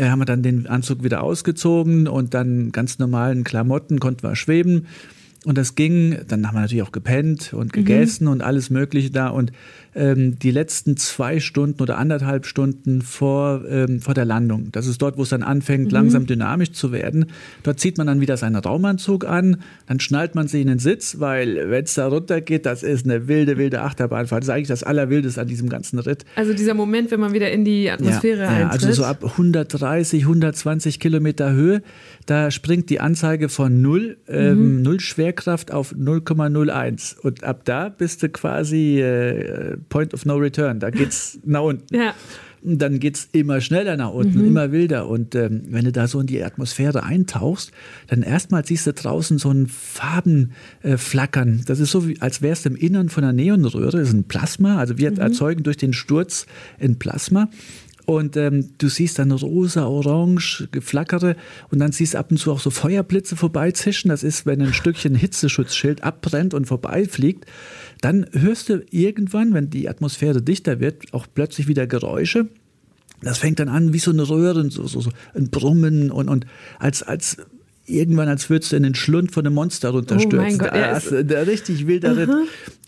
haben 0.00 0.20
wir 0.20 0.26
dann 0.26 0.42
den 0.42 0.66
Anzug 0.66 1.02
wieder 1.02 1.22
ausgezogen 1.22 2.06
und 2.06 2.34
dann 2.34 2.72
ganz 2.72 2.98
normalen 2.98 3.44
Klamotten 3.44 4.00
konnten 4.00 4.22
wir 4.22 4.36
schweben. 4.36 4.86
Und 5.44 5.56
das 5.56 5.76
ging, 5.76 6.18
dann 6.26 6.46
haben 6.46 6.56
wir 6.56 6.62
natürlich 6.62 6.82
auch 6.82 6.92
gepennt 6.92 7.52
und 7.52 7.66
mhm. 7.66 7.72
gegessen 7.72 8.24
mhm. 8.24 8.32
und 8.32 8.42
alles 8.42 8.70
Mögliche 8.70 9.10
da. 9.10 9.28
Und 9.28 9.52
ähm, 9.94 10.38
die 10.38 10.50
letzten 10.50 10.96
zwei 10.96 11.40
Stunden 11.40 11.82
oder 11.82 11.98
anderthalb 11.98 12.46
Stunden 12.46 13.02
vor, 13.02 13.62
ähm, 13.68 14.00
vor 14.00 14.14
der 14.14 14.24
Landung. 14.24 14.70
Das 14.72 14.86
ist 14.86 15.00
dort, 15.00 15.16
wo 15.16 15.22
es 15.22 15.30
dann 15.30 15.42
anfängt, 15.42 15.86
mhm. 15.86 15.90
langsam 15.92 16.26
dynamisch 16.26 16.72
zu 16.72 16.92
werden. 16.92 17.26
Dort 17.62 17.80
zieht 17.80 17.98
man 17.98 18.06
dann 18.06 18.20
wieder 18.20 18.36
seinen 18.36 18.56
Raumanzug 18.56 19.26
an, 19.26 19.58
dann 19.86 20.00
schnallt 20.00 20.34
man 20.34 20.48
sich 20.48 20.60
in 20.60 20.68
den 20.68 20.78
Sitz, 20.78 21.18
weil 21.18 21.70
wenn 21.70 21.84
es 21.84 21.94
da 21.94 22.06
runter 22.06 22.40
geht, 22.40 22.66
das 22.66 22.82
ist 22.82 23.06
eine 23.06 23.28
wilde, 23.28 23.58
wilde 23.58 23.82
Achterbahnfahrt. 23.82 24.42
Das 24.42 24.48
ist 24.48 24.54
eigentlich 24.54 24.68
das 24.68 24.82
Allerwildeste 24.82 25.40
an 25.40 25.48
diesem 25.48 25.68
ganzen 25.68 25.98
Ritt. 25.98 26.24
Also 26.36 26.52
dieser 26.52 26.74
Moment, 26.74 27.10
wenn 27.10 27.20
man 27.20 27.32
wieder 27.32 27.50
in 27.50 27.64
die 27.64 27.90
Atmosphäre 27.90 28.42
ja, 28.42 28.48
eintritt. 28.48 28.82
Ja, 28.82 28.88
also 28.88 29.02
so 29.02 29.04
ab 29.04 29.24
130, 29.24 30.22
120 30.22 31.00
Kilometer 31.00 31.52
Höhe, 31.52 31.82
da 32.26 32.50
springt 32.50 32.90
die 32.90 33.00
Anzeige 33.00 33.48
von 33.48 33.80
null, 33.80 34.18
ähm, 34.28 34.76
mhm. 34.76 34.82
null 34.82 35.00
Schwerkraft 35.28 35.72
auf 35.72 35.92
0,01. 35.92 37.18
Und 37.20 37.44
ab 37.44 37.62
da 37.64 37.88
bist 37.88 38.22
du 38.22 38.28
quasi 38.28 39.00
äh, 39.00 39.76
Point 39.88 40.14
of 40.14 40.24
No 40.24 40.36
Return. 40.36 40.80
Da 40.80 40.90
geht's 40.90 41.38
nach 41.44 41.62
unten. 41.62 41.94
Ja. 41.94 42.14
Und 42.60 42.78
dann 42.82 42.98
geht 42.98 43.16
es 43.16 43.28
immer 43.30 43.60
schneller 43.60 43.96
nach 43.96 44.12
unten, 44.12 44.40
mhm. 44.40 44.48
immer 44.48 44.72
wilder. 44.72 45.08
Und 45.08 45.36
ähm, 45.36 45.62
wenn 45.68 45.84
du 45.84 45.92
da 45.92 46.08
so 46.08 46.18
in 46.20 46.26
die 46.26 46.42
Atmosphäre 46.42 47.04
eintauchst, 47.04 47.70
dann 48.08 48.22
erstmal 48.22 48.64
siehst 48.64 48.86
du 48.86 48.92
draußen 48.92 49.38
so 49.38 49.50
ein 49.50 49.68
Farbenflackern. 49.68 51.60
Äh, 51.60 51.64
das 51.66 51.78
ist 51.78 51.92
so, 51.92 52.08
wie, 52.08 52.20
als 52.20 52.42
wärst 52.42 52.64
du 52.64 52.70
im 52.70 52.76
Innern 52.76 53.10
von 53.10 53.22
einer 53.22 53.32
Neonröhre. 53.32 53.92
Das 53.92 54.08
ist 54.08 54.14
ein 54.14 54.24
Plasma. 54.24 54.78
Also 54.78 54.98
wir 54.98 55.12
mhm. 55.12 55.18
erzeugen 55.18 55.62
durch 55.62 55.76
den 55.76 55.92
Sturz 55.92 56.46
ein 56.80 56.98
Plasma. 56.98 57.48
Und 58.08 58.38
ähm, 58.38 58.70
du 58.78 58.88
siehst 58.88 59.18
dann 59.18 59.30
rosa, 59.32 59.86
orange, 59.86 60.66
geflackere 60.72 61.36
und 61.70 61.78
dann 61.78 61.92
siehst 61.92 62.16
ab 62.16 62.30
und 62.30 62.38
zu 62.38 62.50
auch 62.50 62.58
so 62.58 62.70
Feuerblitze 62.70 63.36
vorbeizischen. 63.36 64.08
Das 64.08 64.22
ist, 64.22 64.46
wenn 64.46 64.62
ein 64.62 64.72
Stückchen 64.72 65.14
Hitzeschutzschild 65.14 66.02
abbrennt 66.02 66.54
und 66.54 66.64
vorbeifliegt. 66.64 67.44
Dann 68.00 68.24
hörst 68.32 68.70
du 68.70 68.82
irgendwann, 68.90 69.52
wenn 69.52 69.68
die 69.68 69.90
Atmosphäre 69.90 70.40
dichter 70.40 70.80
wird, 70.80 71.12
auch 71.12 71.26
plötzlich 71.34 71.68
wieder 71.68 71.86
Geräusche. 71.86 72.48
Das 73.20 73.36
fängt 73.36 73.58
dann 73.58 73.68
an 73.68 73.92
wie 73.92 73.98
so 73.98 74.10
eine 74.10 74.26
Röhre, 74.26 74.70
so, 74.70 74.86
so, 74.86 75.02
so 75.02 75.10
ein 75.34 75.50
Brummen 75.50 76.10
und, 76.10 76.30
und 76.30 76.46
als, 76.78 77.02
als 77.02 77.36
irgendwann, 77.88 78.28
als 78.28 78.50
würdest 78.50 78.72
du 78.72 78.76
in 78.76 78.82
den 78.82 78.94
Schlund 78.94 79.32
von 79.32 79.46
einem 79.46 79.54
Monster 79.54 79.90
runterstürzen. 79.90 80.54
Oh 80.54 80.64
Gott, 80.64 80.74
da, 80.74 80.96
ist 80.96 81.10
der 81.10 81.46
richtig 81.46 81.86
wilder 81.86 82.16
Ritt. 82.16 82.30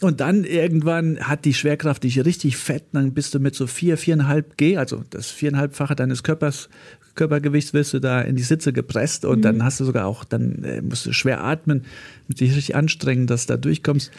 Und 0.01 0.21
dann 0.21 0.45
irgendwann 0.45 1.19
hat 1.21 1.45
die 1.45 1.55
Schwerkraft 1.55 2.05
dich 2.05 2.25
richtig 2.25 2.57
fett, 2.57 2.85
dann 2.93 3.13
bist 3.13 3.35
du 3.35 3.39
mit 3.39 3.55
so 3.55 3.67
vier, 3.67 3.97
viereinhalb 3.97 4.57
G, 4.57 4.77
also 4.77 5.05
das 5.11 5.31
viereinhalbfache 5.31 5.95
deines 5.95 6.23
Körpers, 6.23 6.69
Körpergewichts 7.15 7.75
wirst 7.75 7.93
du 7.93 7.99
da 7.99 8.21
in 8.21 8.37
die 8.37 8.43
Sitze 8.43 8.73
gepresst 8.73 9.25
und 9.25 9.39
mhm. 9.39 9.43
dann 9.43 9.65
hast 9.65 9.81
du 9.81 9.85
sogar 9.85 10.07
auch, 10.07 10.25
dann 10.25 10.63
äh, 10.65 10.81
musst 10.81 11.07
du 11.07 11.13
schwer 11.13 11.45
atmen, 11.45 11.85
mit 12.29 12.41
dich 12.41 12.55
richtig 12.55 12.77
anstrengen, 12.77 13.27
dass 13.27 13.47
du 13.47 13.55
da 13.55 13.57
durchkommst. 13.57 14.11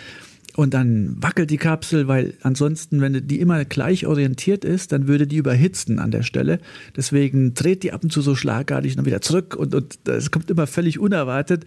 Und 0.55 0.73
dann 0.73 1.15
wackelt 1.19 1.49
die 1.49 1.57
Kapsel, 1.57 2.07
weil 2.07 2.33
ansonsten, 2.41 2.99
wenn 2.99 3.27
die 3.27 3.39
immer 3.39 3.63
gleich 3.63 4.05
orientiert 4.05 4.65
ist, 4.65 4.91
dann 4.91 5.07
würde 5.07 5.25
die 5.25 5.37
überhitzen 5.37 5.99
an 5.99 6.11
der 6.11 6.23
Stelle. 6.23 6.59
Deswegen 6.95 7.53
dreht 7.53 7.83
die 7.83 7.93
ab 7.93 8.03
und 8.03 8.11
zu 8.11 8.21
so 8.21 8.35
schlagartig 8.35 8.97
noch 8.97 9.05
wieder 9.05 9.21
zurück 9.21 9.55
und, 9.55 9.73
und 9.73 9.99
das 10.03 10.29
kommt 10.31 10.51
immer 10.51 10.67
völlig 10.67 10.99
unerwartet. 10.99 11.65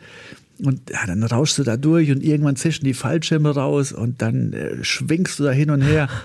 Und 0.62 0.91
ja, 0.91 1.07
dann 1.07 1.23
rauschst 1.23 1.59
du 1.59 1.62
da 1.64 1.76
durch 1.76 2.11
und 2.11 2.23
irgendwann 2.23 2.57
zischen 2.57 2.85
die 2.85 2.95
Fallschirme 2.95 3.55
raus 3.55 3.93
und 3.93 4.23
dann 4.23 4.53
äh, 4.53 4.85
schwingst 4.85 5.38
du 5.38 5.45
da 5.45 5.50
hin 5.50 5.71
und 5.71 5.83
her. 5.83 6.09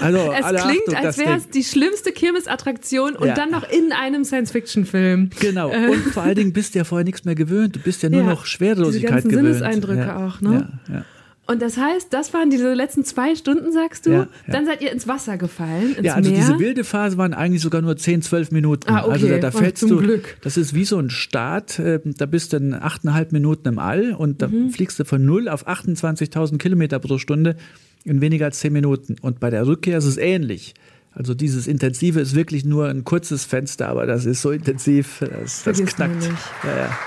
Also, 0.00 0.18
es 0.18 0.62
klingt, 0.62 0.88
Achtung, 0.88 0.94
als 0.94 1.18
wäre 1.18 1.36
es 1.36 1.48
die 1.48 1.64
schlimmste 1.64 2.12
Kirmesattraktion 2.12 3.16
und 3.16 3.28
ja. 3.28 3.34
dann 3.34 3.50
noch 3.50 3.68
in 3.68 3.92
einem 3.92 4.24
Science-Fiction-Film. 4.24 5.30
Genau. 5.40 5.70
Äh. 5.70 5.88
Und 5.88 6.02
vor 6.12 6.22
allen 6.22 6.34
Dingen 6.34 6.52
bist 6.52 6.74
du 6.74 6.78
ja 6.78 6.84
vorher 6.84 7.04
nichts 7.04 7.24
mehr 7.24 7.34
gewöhnt. 7.34 7.76
Du 7.76 7.80
bist 7.80 8.02
ja 8.02 8.10
nur 8.10 8.20
ja. 8.20 8.26
noch 8.26 8.44
Schwerelosigkeit 8.44 9.24
Diese 9.24 9.28
gewöhnt. 9.28 9.54
Sinneseindrücke 9.54 10.00
ja. 10.00 10.26
auch, 10.26 10.40
ne? 10.40 10.68
Ja, 10.88 10.94
ja. 10.96 11.04
Und 11.48 11.62
das 11.62 11.76
heißt, 11.76 12.12
das 12.12 12.34
waren 12.34 12.50
diese 12.50 12.74
letzten 12.74 13.04
zwei 13.04 13.36
Stunden, 13.36 13.70
sagst 13.72 14.06
du? 14.06 14.10
Ja, 14.10 14.16
ja. 14.16 14.28
Dann 14.48 14.66
seid 14.66 14.82
ihr 14.82 14.90
ins 14.90 15.06
Wasser 15.06 15.38
gefallen, 15.38 15.94
ins 15.94 16.04
Ja, 16.04 16.14
also 16.14 16.28
Meer. 16.28 16.40
diese 16.40 16.58
wilde 16.58 16.82
Phase 16.82 17.18
waren 17.18 17.34
eigentlich 17.34 17.62
sogar 17.62 17.82
nur 17.82 17.96
10, 17.96 18.22
12 18.22 18.50
Minuten. 18.50 18.90
Ah, 18.90 19.04
okay. 19.04 19.12
Also 19.12 19.28
da, 19.28 19.38
da 19.38 19.50
fällst 19.52 19.78
zum 19.78 19.90
du, 19.90 19.98
Glück. 19.98 20.36
das 20.42 20.56
ist 20.56 20.74
wie 20.74 20.84
so 20.84 20.98
ein 20.98 21.08
Start, 21.08 21.78
äh, 21.78 22.00
da 22.04 22.26
bist 22.26 22.52
du 22.52 22.56
in 22.56 22.74
achteinhalb 22.74 23.30
Minuten 23.30 23.68
im 23.68 23.78
All 23.78 24.12
und 24.12 24.42
da 24.42 24.48
mhm. 24.48 24.70
fliegst 24.70 24.98
du 24.98 25.04
von 25.04 25.24
0 25.24 25.48
auf 25.48 25.68
28.000 25.68 26.58
Kilometer 26.58 26.98
pro 26.98 27.16
Stunde 27.18 27.56
in 28.04 28.20
weniger 28.20 28.46
als 28.46 28.58
10 28.58 28.72
Minuten. 28.72 29.16
Und 29.20 29.38
bei 29.38 29.50
der 29.50 29.68
Rückkehr 29.68 29.98
ist 29.98 30.04
es 30.04 30.16
ähnlich. 30.16 30.74
Also 31.12 31.32
dieses 31.32 31.68
Intensive 31.68 32.20
ist 32.20 32.34
wirklich 32.34 32.64
nur 32.64 32.88
ein 32.88 33.04
kurzes 33.04 33.44
Fenster, 33.44 33.88
aber 33.88 34.06
das 34.06 34.26
ist 34.26 34.42
so 34.42 34.50
intensiv, 34.50 35.20
das, 35.20 35.62
das 35.62 35.78
knackt. 35.78 36.24
Ja, 36.64 36.76
ja. 36.76 36.98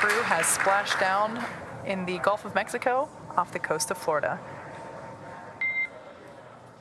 Crew 0.00 0.22
has 0.24 0.54
splashed 0.54 0.96
down 0.98 1.38
in 1.86 2.06
the 2.06 2.18
Gulf 2.18 2.44
of 2.44 2.54
Mexico 2.54 3.08
off 3.36 3.52
the 3.52 3.58
coast 3.58 3.90
of 3.90 3.98
Florida. 3.98 4.38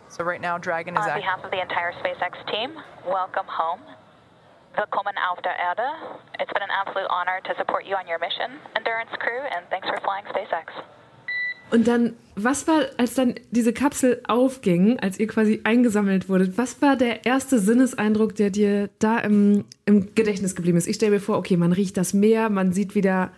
So 0.10 0.24
right 0.24 0.42
now, 0.42 0.58
Dragon 0.58 0.96
is... 0.98 1.06
On 1.06 1.16
behalf 1.16 1.44
of 1.44 1.52
the 1.52 1.62
entire 1.62 1.94
SpaceX 1.94 2.34
team, 2.52 2.72
welcome 3.06 3.48
home. 3.48 3.82
Willkommen 4.76 5.14
auf 5.32 5.42
der 5.42 5.58
Erde. 5.58 5.84
It's 6.40 6.52
been 6.54 6.64
an 6.64 6.72
absolute 6.72 7.08
honor 7.10 7.42
to 7.46 7.54
support 7.58 7.86
you 7.86 7.96
on 7.96 8.08
your 8.08 8.20
mission, 8.20 8.60
Endurance 8.76 9.12
Crew, 9.20 9.42
and 9.56 9.68
thanks 9.70 9.88
for 9.88 10.00
flying 10.02 10.26
SpaceX. 10.28 10.74
Und 11.72 11.88
dann, 11.88 12.16
was 12.36 12.68
war, 12.68 12.86
als 12.98 13.14
dann 13.14 13.36
diese 13.52 13.74
Kapsel 13.74 14.24
aufging, 14.28 15.00
als 15.00 15.20
ihr 15.20 15.28
quasi 15.28 15.62
eingesammelt 15.64 16.28
wurdet, 16.28 16.58
was 16.58 16.82
war 16.82 16.96
der 16.96 17.26
erste 17.26 17.60
Sinneseindruck, 17.60 18.36
der 18.36 18.50
dir 18.50 18.90
da 18.98 19.20
im, 19.20 19.66
im 19.86 20.16
Gedächtnis 20.16 20.56
geblieben 20.56 20.78
ist? 20.78 20.88
Ich 20.88 20.96
stelle 20.96 21.12
mir 21.12 21.20
vor, 21.20 21.38
okay, 21.38 21.58
man 21.58 21.72
riecht 21.72 21.98
das 21.98 22.14
Meer, 22.14 22.50
man 22.50 22.74
sieht 22.74 22.96
wieder 22.96 23.32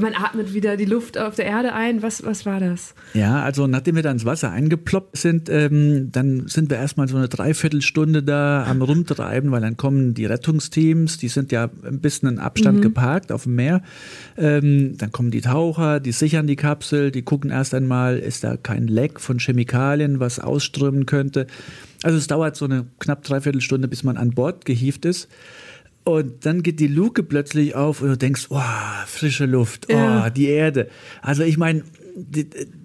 man 0.00 0.14
atmet 0.14 0.52
wieder 0.52 0.76
die 0.76 0.84
Luft 0.84 1.16
auf 1.16 1.36
der 1.36 1.46
Erde 1.46 1.72
ein. 1.72 2.02
Was, 2.02 2.24
was 2.24 2.44
war 2.44 2.58
das? 2.58 2.94
Ja, 3.14 3.42
also 3.42 3.66
nachdem 3.66 3.94
wir 3.94 4.02
da 4.02 4.10
ins 4.10 4.24
Wasser 4.24 4.50
eingeploppt 4.50 5.16
sind, 5.16 5.48
ähm, 5.48 6.10
dann 6.10 6.48
sind 6.48 6.70
wir 6.70 6.76
erstmal 6.76 7.06
so 7.08 7.16
eine 7.16 7.28
Dreiviertelstunde 7.28 8.22
da 8.22 8.64
am 8.64 8.82
Rumtreiben, 8.82 9.50
weil 9.52 9.60
dann 9.60 9.76
kommen 9.76 10.14
die 10.14 10.26
Rettungsteams, 10.26 11.18
die 11.18 11.28
sind 11.28 11.52
ja 11.52 11.70
ein 11.84 12.00
bisschen 12.00 12.28
in 12.28 12.38
Abstand 12.38 12.78
mhm. 12.78 12.82
geparkt 12.82 13.30
auf 13.30 13.44
dem 13.44 13.54
Meer. 13.54 13.82
Ähm, 14.36 14.96
dann 14.98 15.12
kommen 15.12 15.30
die 15.30 15.40
Taucher, 15.40 16.00
die 16.00 16.12
sichern 16.12 16.46
die 16.46 16.56
Kapsel, 16.56 17.10
die 17.10 17.22
gucken 17.22 17.50
erst 17.50 17.74
einmal, 17.74 18.18
ist 18.18 18.42
da 18.42 18.56
kein 18.56 18.88
Leck 18.88 19.20
von 19.20 19.38
Chemikalien, 19.38 20.18
was 20.18 20.40
ausströmen 20.40 21.06
könnte. 21.06 21.46
Also 22.02 22.18
es 22.18 22.26
dauert 22.26 22.56
so 22.56 22.64
eine 22.64 22.86
knapp 22.98 23.22
Dreiviertelstunde, 23.22 23.88
bis 23.88 24.02
man 24.02 24.16
an 24.16 24.30
Bord 24.30 24.64
gehievt 24.64 25.04
ist. 25.04 25.28
Und 26.06 26.46
dann 26.46 26.62
geht 26.62 26.78
die 26.78 26.86
Luke 26.86 27.24
plötzlich 27.24 27.74
auf 27.74 28.00
und 28.00 28.08
du 28.10 28.16
denkst, 28.16 28.46
oh, 28.50 28.60
frische 29.06 29.44
Luft, 29.44 29.86
oh, 29.88 29.92
ja. 29.92 30.30
die 30.30 30.46
Erde. 30.46 30.88
Also 31.20 31.42
ich 31.42 31.58
meine, 31.58 31.82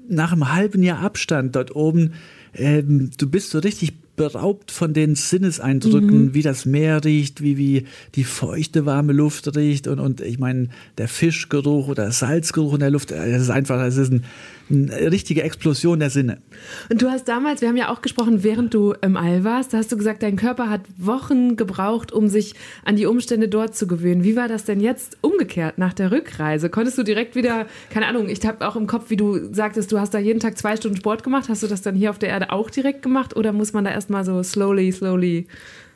nach 0.10 0.32
einem 0.32 0.52
halben 0.52 0.82
Jahr 0.82 1.02
Abstand 1.02 1.56
dort 1.56 1.76
oben, 1.76 2.14
ähm, 2.56 3.12
du 3.16 3.30
bist 3.30 3.52
so 3.52 3.60
richtig 3.60 3.94
beraubt 4.16 4.72
von 4.72 4.96
den 4.96 5.14
Sinneseindrücken, 5.14 6.26
mhm. 6.26 6.34
wie 6.34 6.42
das 6.42 6.66
Meer 6.66 7.06
riecht, 7.06 7.44
wie, 7.44 7.60
wie 7.60 7.86
die 8.16 8.24
feuchte, 8.24 8.88
warme 8.88 9.14
Luft 9.14 9.56
riecht 9.56 9.88
und, 9.88 10.00
und 10.00 10.22
ich 10.22 10.40
meine, 10.40 10.70
der 10.98 11.08
Fischgeruch 11.08 11.90
oder 11.90 12.12
Salzgeruch 12.12 12.74
in 12.74 12.80
der 12.80 12.90
Luft, 12.90 13.12
das 13.12 13.44
ist 13.44 13.52
einfach, 13.52 13.78
das 13.78 13.98
ist 13.98 14.12
ein 14.12 14.24
eine 14.72 15.12
richtige 15.12 15.44
Explosion 15.44 16.00
der 16.00 16.10
Sinne. 16.10 16.42
Und 16.90 17.02
du 17.02 17.10
hast 17.10 17.28
damals, 17.28 17.62
wir 17.62 17.68
haben 17.68 17.78
ja 17.78 17.90
auch 17.90 18.02
gesprochen, 18.02 18.44
während 18.44 18.74
du 18.74 18.94
im 19.02 19.18
All 19.18 19.44
warst, 19.44 19.74
da 19.74 19.78
hast 19.78 19.92
du 19.92 19.98
gesagt, 19.98 20.24
dein 20.24 20.36
Körper 20.36 20.70
hat 20.70 20.82
Wochen 20.98 21.56
gebraucht, 21.56 22.12
um 22.12 22.28
sich 22.28 22.56
an 22.86 22.96
die 22.96 23.06
Umstände 23.06 23.48
dort 23.48 23.76
zu 23.76 23.88
gewöhnen. 23.88 24.24
Wie 24.24 24.36
war 24.36 24.48
das 24.48 24.64
denn 24.64 24.80
jetzt 24.80 25.18
umgekehrt 25.22 25.78
nach 25.78 25.94
der 25.94 26.12
Rückreise? 26.12 26.70
Konntest 26.70 26.98
du 26.98 27.04
direkt 27.04 27.36
wieder, 27.36 27.68
keine 27.90 28.08
Ahnung, 28.08 28.30
ich 28.30 28.46
habe 28.46 28.68
auch 28.68 28.76
im 28.76 28.88
Kopf, 28.88 29.10
wie 29.10 29.18
du 29.18 29.54
sagtest, 29.54 29.92
du 29.92 30.00
hast 30.00 30.14
da 30.14 30.20
jeden 30.20 30.40
Tag 30.40 30.58
zwei 30.58 30.76
Stunden 30.76 30.98
Sport 30.98 31.24
gemacht. 31.24 31.50
Hast 31.50 31.64
du 31.64 31.68
das 31.68 31.82
dann 31.82 31.96
hier 31.96 32.10
auf 32.10 32.20
der 32.20 32.30
Erde 32.30 32.52
auch 32.52 32.70
direkt 32.70 33.02
gemacht 33.02 33.36
oder 33.36 33.52
muss 33.52 33.74
man 33.74 33.86
da 33.86 33.92
erstmal 33.92 34.26
so 34.26 34.42
slowly, 34.44 34.92
slowly 34.92 35.48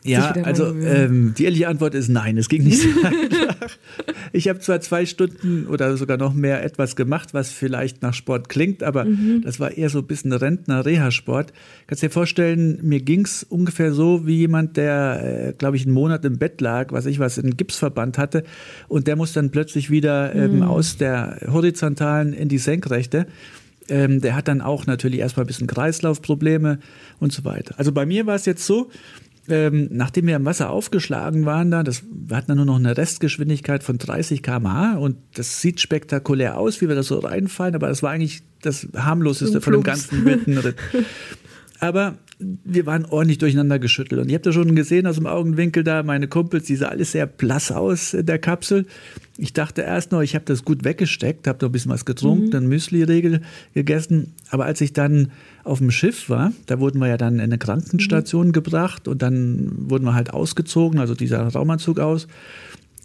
ja, 0.06 0.32
also 0.44 0.74
ähm, 0.74 1.34
die 1.38 1.46
ehrliche 1.46 1.68
Antwort 1.68 1.96
ist 1.96 2.10
nein, 2.10 2.38
es 2.38 2.50
ging 2.50 2.64
nicht 2.64 2.82
so 2.82 2.88
einfach. 3.04 3.78
Ich 4.32 4.50
habe 4.50 4.60
zwar 4.60 4.82
zwei 4.82 5.06
Stunden 5.06 5.66
oder 5.68 5.96
sogar 5.96 6.18
noch 6.18 6.34
mehr 6.34 6.62
etwas 6.62 6.98
gemacht, 6.98 7.34
was 7.34 7.52
vielleicht 7.52 8.02
nach 8.02 8.14
Sport 8.14 8.50
klingt, 8.50 8.84
aber 8.84 9.06
mhm. 9.06 9.42
das 9.46 9.62
war 9.62 9.72
eher 9.72 9.90
so 9.90 10.00
ein 10.00 10.08
bisschen 10.08 10.34
Rentner-Reha-Sport. 10.34 11.54
Kannst 11.88 12.04
dir 12.04 12.10
vorstellen, 12.10 12.80
mir 12.82 13.00
ging's 13.00 13.44
ungefähr 13.44 13.94
so 13.94 14.28
wie 14.28 14.36
jemand, 14.36 14.76
der, 14.76 15.48
äh, 15.48 15.54
glaube 15.54 15.78
ich, 15.78 15.86
einen 15.86 15.94
Monat 15.94 16.26
im 16.26 16.38
Bett 16.38 16.60
lag, 16.60 16.92
was 16.92 17.06
ich 17.06 17.20
was, 17.20 17.40
einen 17.40 17.56
Gipsverband 17.56 18.18
hatte 18.18 18.44
und 18.90 19.08
der 19.08 19.16
muss 19.16 19.32
dann 19.32 19.52
plötzlich 19.52 19.90
wieder 19.90 20.36
ähm, 20.36 20.58
mhm. 20.58 20.64
aus 20.64 20.98
der 20.98 21.40
horizontalen 21.50 22.34
in 22.34 22.50
die 22.50 22.58
senkrechte. 22.58 23.28
Ähm, 23.88 24.20
der 24.20 24.36
hat 24.36 24.48
dann 24.48 24.62
auch 24.62 24.86
natürlich 24.88 25.20
erstmal 25.20 25.46
ein 25.46 25.48
bisschen 25.48 25.68
Kreislaufprobleme 25.68 26.80
und 27.20 27.32
so 27.32 27.46
weiter. 27.46 27.76
Also 27.78 27.92
bei 27.92 28.06
mir 28.06 28.26
war 28.26 28.36
es 28.36 28.46
jetzt 28.46 28.66
so, 28.66 28.90
ähm, 29.50 29.90
nachdem 29.92 30.28
wir 30.28 30.36
im 30.36 30.46
Wasser 30.46 30.70
aufgeschlagen 30.70 31.46
waren, 31.46 31.72
da, 31.72 31.84
das, 31.84 32.04
wir 32.12 32.38
hatten 32.38 32.48
dann 32.48 32.58
nur 32.58 32.66
noch 32.66 32.80
eine 32.80 32.98
Restgeschwindigkeit 32.98 33.84
von 33.84 33.98
30 33.98 34.42
km/h 34.42 34.98
und 34.98 35.18
das 35.36 35.62
sieht 35.62 35.80
spektakulär 35.80 36.58
aus, 36.58 36.82
wie 36.82 36.88
wir 36.88 36.96
da 36.96 37.04
so 37.04 37.20
reinfallen, 37.20 37.76
aber 37.76 37.88
das 37.88 38.04
war 38.04 38.12
eigentlich 38.12 38.44
das 38.62 38.88
harmloseste 38.96 39.62
von 39.62 39.74
dem 39.74 39.84
ganzen 39.84 40.26
wilden 40.26 40.58
Ritt. 40.58 40.76
Aber 41.80 42.18
wir 42.40 42.86
waren 42.86 43.06
ordentlich 43.06 43.38
durcheinander 43.38 43.80
geschüttelt. 43.80 44.22
Und 44.22 44.30
ihr 44.30 44.36
habt 44.36 44.46
ja 44.46 44.52
schon 44.52 44.76
gesehen 44.76 45.08
aus 45.08 45.16
dem 45.16 45.26
Augenwinkel 45.26 45.84
da, 45.84 46.04
meine 46.04 46.28
Kumpels, 46.28 46.66
die 46.66 46.76
sah 46.76 46.88
alles 46.90 47.14
sehr 47.14 47.28
blass 47.28 47.72
aus 47.72 48.14
in 48.14 48.26
der 48.26 48.40
Kapsel. 48.40 48.86
Ich 49.38 49.54
dachte 49.54 49.82
erst 49.82 50.12
noch, 50.12 50.22
ich 50.22 50.36
habe 50.36 50.46
das 50.46 50.66
gut 50.66 50.84
weggesteckt, 50.84 51.48
habe 51.48 51.60
noch 51.62 51.70
ein 51.70 51.72
bisschen 51.72 51.92
was 51.92 52.06
getrunken, 52.06 52.48
mhm. 52.48 52.52
dann 52.52 52.68
Müsli-Regel 52.68 53.42
gegessen. 53.74 54.34
Aber 54.50 54.66
als 54.66 54.82
ich 54.82 54.94
dann 54.94 55.32
auf 55.64 55.80
dem 55.80 55.92
Schiff 55.92 56.30
war, 56.30 56.52
da 56.66 56.80
wurden 56.80 57.00
wir 57.00 57.08
ja 57.08 57.18
dann 57.18 57.36
in 57.36 57.42
eine 57.42 57.58
Krankenstation 57.58 58.48
mhm. 58.48 58.54
gebracht 58.54 59.08
und 59.08 59.22
dann 59.22 59.72
wurden 59.90 60.06
wir 60.06 60.14
halt 60.14 60.34
ausgezogen, 60.34 61.00
also 61.00 61.16
dieser 61.16 61.42
Raumanzug 61.48 62.00
aus. 62.00 62.28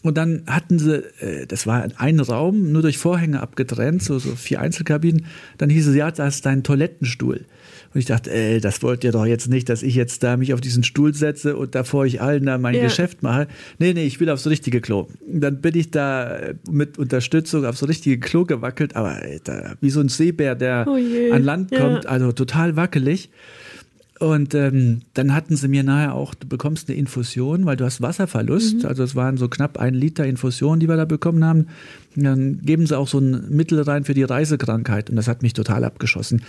Und 0.02 0.16
dann 0.16 0.42
hatten 0.46 0.78
sie, 0.78 1.04
äh, 1.20 1.46
das 1.46 1.66
war 1.66 1.86
ein 1.96 2.20
Raum, 2.20 2.72
nur 2.72 2.82
durch 2.82 2.98
Vorhänge 2.98 3.40
abgetrennt, 3.40 4.02
so, 4.02 4.18
so 4.18 4.34
vier 4.34 4.60
Einzelkabinen. 4.60 5.26
Dann 5.58 5.70
hieß 5.70 5.88
es, 5.88 5.94
ja, 5.94 6.10
da 6.10 6.26
ist 6.26 6.46
dein 6.46 6.62
Toilettenstuhl. 6.62 7.44
Und 7.92 7.98
ich 7.98 8.06
dachte, 8.06 8.30
ey, 8.32 8.60
das 8.60 8.82
wollt 8.82 9.02
ihr 9.02 9.10
doch 9.10 9.26
jetzt 9.26 9.48
nicht, 9.48 9.68
dass 9.68 9.82
ich 9.82 9.96
jetzt 9.96 10.22
da 10.22 10.36
mich 10.36 10.54
auf 10.54 10.60
diesen 10.60 10.84
Stuhl 10.84 11.12
setze 11.12 11.56
und 11.56 11.74
davor 11.74 12.06
ich 12.06 12.20
allen 12.20 12.46
da 12.46 12.56
mein 12.56 12.74
ja. 12.74 12.82
Geschäft 12.82 13.22
mache. 13.22 13.48
Nee, 13.78 13.94
nee, 13.94 14.04
ich 14.04 14.20
will 14.20 14.30
aufs 14.30 14.46
richtige 14.46 14.80
Klo. 14.80 15.08
Dann 15.26 15.60
bin 15.60 15.76
ich 15.76 15.90
da 15.90 16.36
äh, 16.36 16.54
mit 16.70 16.98
Unterstützung 16.98 17.64
aufs 17.64 17.86
richtige 17.86 18.20
Klo 18.20 18.44
gewackelt, 18.44 18.94
aber 18.94 19.16
Alter, 19.16 19.76
wie 19.80 19.90
so 19.90 20.00
ein 20.00 20.08
Seebär, 20.08 20.54
der 20.54 20.86
oh 20.88 20.94
an 21.34 21.42
Land 21.42 21.70
kommt, 21.72 22.04
ja. 22.04 22.10
also 22.10 22.30
total 22.30 22.76
wackelig. 22.76 23.30
Und 24.20 24.54
ähm, 24.54 25.00
dann 25.14 25.34
hatten 25.34 25.56
sie 25.56 25.66
mir 25.66 25.82
nachher 25.82 26.14
auch, 26.14 26.34
du 26.34 26.46
bekommst 26.46 26.90
eine 26.90 26.98
Infusion, 26.98 27.64
weil 27.64 27.78
du 27.78 27.86
hast 27.86 28.02
Wasserverlust. 28.02 28.82
Mhm. 28.82 28.86
Also 28.86 29.02
es 29.02 29.16
waren 29.16 29.38
so 29.38 29.48
knapp 29.48 29.78
ein 29.78 29.94
Liter 29.94 30.26
Infusion, 30.26 30.78
die 30.78 30.88
wir 30.90 30.96
da 30.96 31.06
bekommen 31.06 31.42
haben. 31.42 31.68
Und 32.14 32.24
dann 32.24 32.60
geben 32.60 32.86
sie 32.86 32.98
auch 32.98 33.08
so 33.08 33.18
ein 33.18 33.48
Mittel 33.48 33.80
rein 33.80 34.04
für 34.04 34.12
die 34.12 34.22
Reisekrankheit. 34.22 35.08
Und 35.08 35.16
das 35.16 35.26
hat 35.26 35.42
mich 35.42 35.54
total 35.54 35.84
abgeschossen. 35.84 36.42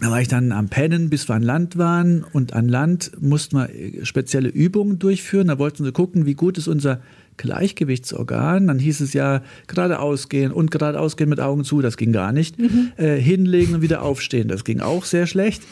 Da 0.00 0.10
war 0.10 0.20
ich 0.20 0.26
dann 0.26 0.50
am 0.50 0.68
Pennen, 0.68 1.08
bis 1.08 1.28
wir 1.28 1.36
an 1.36 1.42
Land 1.42 1.78
waren. 1.78 2.24
Und 2.32 2.52
an 2.52 2.68
Land 2.68 3.12
mussten 3.20 3.56
wir 3.56 4.04
spezielle 4.04 4.48
Übungen 4.48 4.98
durchführen. 4.98 5.46
Da 5.46 5.58
wollten 5.58 5.84
sie 5.84 5.92
gucken, 5.92 6.26
wie 6.26 6.34
gut 6.34 6.58
ist 6.58 6.66
unser 6.66 7.00
Gleichgewichtsorgan. 7.36 8.66
Dann 8.66 8.80
hieß 8.80 9.00
es 9.00 9.12
ja, 9.12 9.42
geradeaus 9.68 10.28
gehen 10.28 10.50
und 10.50 10.72
geradeaus 10.72 11.16
gehen 11.16 11.28
mit 11.28 11.38
Augen 11.38 11.62
zu. 11.62 11.80
Das 11.80 11.96
ging 11.96 12.12
gar 12.12 12.32
nicht. 12.32 12.58
Mhm. 12.58 12.92
Äh, 12.96 13.16
hinlegen 13.16 13.76
und 13.76 13.82
wieder 13.82 14.02
aufstehen. 14.02 14.48
Das 14.48 14.64
ging 14.64 14.80
auch 14.80 15.04
sehr 15.04 15.26
schlecht. 15.26 15.62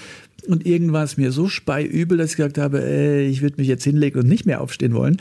Und 0.48 0.66
irgendwann 0.66 0.92
war 0.92 1.04
es 1.04 1.16
mir 1.16 1.30
so 1.30 1.48
speiübel, 1.48 2.18
dass 2.18 2.30
ich 2.30 2.36
gesagt 2.36 2.58
habe, 2.58 2.84
ey, 2.84 3.28
ich 3.28 3.42
würde 3.42 3.56
mich 3.58 3.68
jetzt 3.68 3.84
hinlegen 3.84 4.18
und 4.20 4.28
nicht 4.28 4.44
mehr 4.44 4.60
aufstehen 4.60 4.92
wollen. 4.92 5.18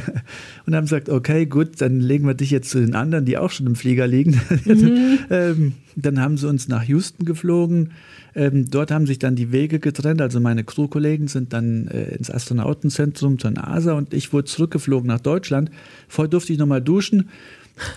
und 0.66 0.74
haben 0.74 0.84
gesagt, 0.84 1.10
okay, 1.10 1.44
gut, 1.44 1.80
dann 1.80 2.00
legen 2.00 2.26
wir 2.26 2.34
dich 2.34 2.50
jetzt 2.50 2.70
zu 2.70 2.80
den 2.80 2.94
anderen, 2.94 3.26
die 3.26 3.36
auch 3.36 3.50
schon 3.50 3.66
im 3.66 3.76
Flieger 3.76 4.06
liegen. 4.06 4.40
Mhm. 4.64 5.18
ähm, 5.30 5.72
dann 5.94 6.20
haben 6.20 6.36
sie 6.36 6.48
uns 6.48 6.68
nach 6.68 6.84
Houston 6.84 7.24
geflogen. 7.24 7.90
Ähm, 8.34 8.68
dort 8.70 8.90
haben 8.90 9.06
sich 9.06 9.18
dann 9.18 9.36
die 9.36 9.52
Wege 9.52 9.78
getrennt. 9.78 10.20
Also 10.20 10.40
meine 10.40 10.64
Crewkollegen 10.64 11.28
sind 11.28 11.52
dann 11.52 11.86
äh, 11.88 12.14
ins 12.16 12.30
Astronautenzentrum 12.30 13.38
zur 13.38 13.52
NASA 13.52 13.92
und 13.92 14.12
ich 14.12 14.32
wurde 14.32 14.46
zurückgeflogen 14.46 15.06
nach 15.06 15.20
Deutschland. 15.20 15.70
Vorher 16.08 16.30
durfte 16.30 16.52
ich 16.52 16.58
nochmal 16.58 16.82
duschen. 16.82 17.28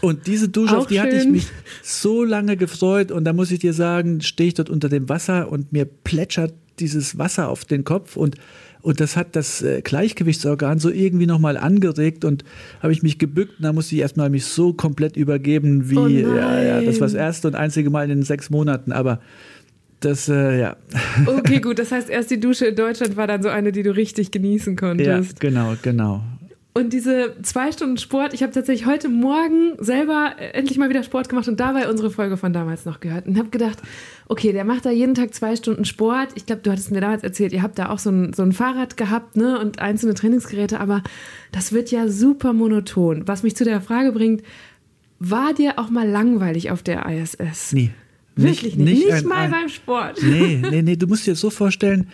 Und 0.01 0.27
diese 0.27 0.49
Dusche, 0.49 0.77
auf 0.77 0.87
die 0.87 0.95
schön. 0.95 1.03
hatte 1.03 1.17
ich 1.17 1.27
mich 1.27 1.47
so 1.83 2.23
lange 2.23 2.57
gefreut. 2.57 3.11
Und 3.11 3.25
da 3.25 3.33
muss 3.33 3.51
ich 3.51 3.59
dir 3.59 3.73
sagen, 3.73 4.21
stehe 4.21 4.49
ich 4.49 4.53
dort 4.55 4.69
unter 4.69 4.89
dem 4.89 5.07
Wasser 5.09 5.51
und 5.51 5.71
mir 5.71 5.85
plätschert 5.85 6.53
dieses 6.79 7.17
Wasser 7.17 7.49
auf 7.49 7.65
den 7.65 7.83
Kopf 7.83 8.17
und 8.17 8.35
und 8.83 9.01
das 9.01 9.17
hat 9.17 9.35
das 9.35 9.61
äh, 9.63 9.81
Gleichgewichtsorgan 9.81 10.79
so 10.79 10.89
irgendwie 10.89 11.25
nochmal 11.25 11.57
angeregt 11.57 12.23
und 12.23 12.45
habe 12.79 12.93
ich 12.93 13.03
mich 13.03 13.17
gebückt 13.17 13.55
und 13.57 13.63
da 13.63 13.73
musste 13.73 13.95
ich 13.95 14.01
erstmal 14.01 14.29
mich 14.29 14.45
so 14.45 14.71
komplett 14.71 15.17
übergeben 15.17 15.89
wie, 15.89 15.97
oh 15.97 16.07
ja, 16.07 16.61
ja, 16.61 16.81
das 16.81 17.01
war 17.01 17.07
das 17.07 17.15
erste 17.15 17.49
und 17.49 17.55
einzige 17.55 17.89
Mal 17.89 18.03
in 18.03 18.09
den 18.19 18.23
sechs 18.23 18.49
Monaten, 18.49 18.93
aber 18.93 19.19
das, 19.99 20.29
äh, 20.29 20.59
ja. 20.59 20.77
Okay, 21.25 21.59
gut. 21.59 21.79
Das 21.79 21.91
heißt, 21.91 22.09
erst 22.09 22.29
die 22.29 22.39
Dusche 22.39 22.67
in 22.67 22.75
Deutschland 22.75 23.17
war 23.17 23.27
dann 23.27 23.41
so 23.41 23.49
eine, 23.49 23.71
die 23.71 23.83
du 23.83 23.91
richtig 23.91 24.31
genießen 24.31 24.75
konntest. 24.75 25.33
Ja, 25.33 25.49
genau, 25.49 25.73
genau. 25.81 26.23
Und 26.77 26.93
diese 26.93 27.33
zwei 27.41 27.71
Stunden 27.71 27.97
Sport, 27.97 28.35
ich 28.35 28.43
habe 28.43 28.53
tatsächlich 28.53 28.85
heute 28.85 29.09
Morgen 29.09 29.73
selber 29.79 30.35
äh, 30.37 30.49
endlich 30.51 30.77
mal 30.77 30.89
wieder 30.89 31.01
Sport 31.01 31.27
gemacht 31.27 31.47
und 31.47 31.59
dabei 31.59 31.89
unsere 31.89 32.11
Folge 32.11 32.37
von 32.37 32.53
damals 32.53 32.85
noch 32.85 32.99
gehört 32.99 33.25
und 33.25 33.35
habe 33.39 33.49
gedacht, 33.49 33.79
okay, 34.27 34.51
der 34.51 34.63
macht 34.63 34.85
da 34.85 34.91
jeden 34.91 35.15
Tag 35.15 35.33
zwei 35.33 35.55
Stunden 35.55 35.85
Sport. 35.85 36.29
Ich 36.35 36.45
glaube, 36.45 36.61
du 36.61 36.69
hattest 36.69 36.91
mir 36.91 37.01
damals 37.01 37.23
erzählt, 37.23 37.51
ihr 37.51 37.63
habt 37.63 37.79
da 37.79 37.89
auch 37.89 37.97
so 37.97 38.11
ein, 38.11 38.31
so 38.33 38.43
ein 38.43 38.51
Fahrrad 38.51 38.95
gehabt 38.95 39.35
ne, 39.35 39.59
und 39.59 39.79
einzelne 39.79 40.13
Trainingsgeräte, 40.13 40.79
aber 40.79 41.01
das 41.51 41.71
wird 41.71 41.89
ja 41.89 42.07
super 42.09 42.53
monoton. 42.53 43.27
Was 43.27 43.41
mich 43.41 43.55
zu 43.55 43.63
der 43.63 43.81
Frage 43.81 44.11
bringt, 44.11 44.43
war 45.17 45.55
dir 45.55 45.79
auch 45.79 45.89
mal 45.89 46.07
langweilig 46.07 46.69
auf 46.69 46.83
der 46.83 47.07
ISS? 47.07 47.73
Nie. 47.73 47.89
Wirklich 48.37 48.75
nicht. 48.75 48.77
Nicht, 48.77 49.05
nicht 49.05 49.13
ein, 49.13 49.25
mal 49.25 49.35
ein, 49.37 49.51
beim 49.51 49.69
Sport. 49.69 50.21
Nee, 50.23 50.61
nee, 50.69 50.81
nee. 50.81 50.95
Du 50.95 51.07
musst 51.07 51.25
dir 51.25 51.31
das 51.31 51.39
so 51.39 51.49
vorstellen, 51.49 52.07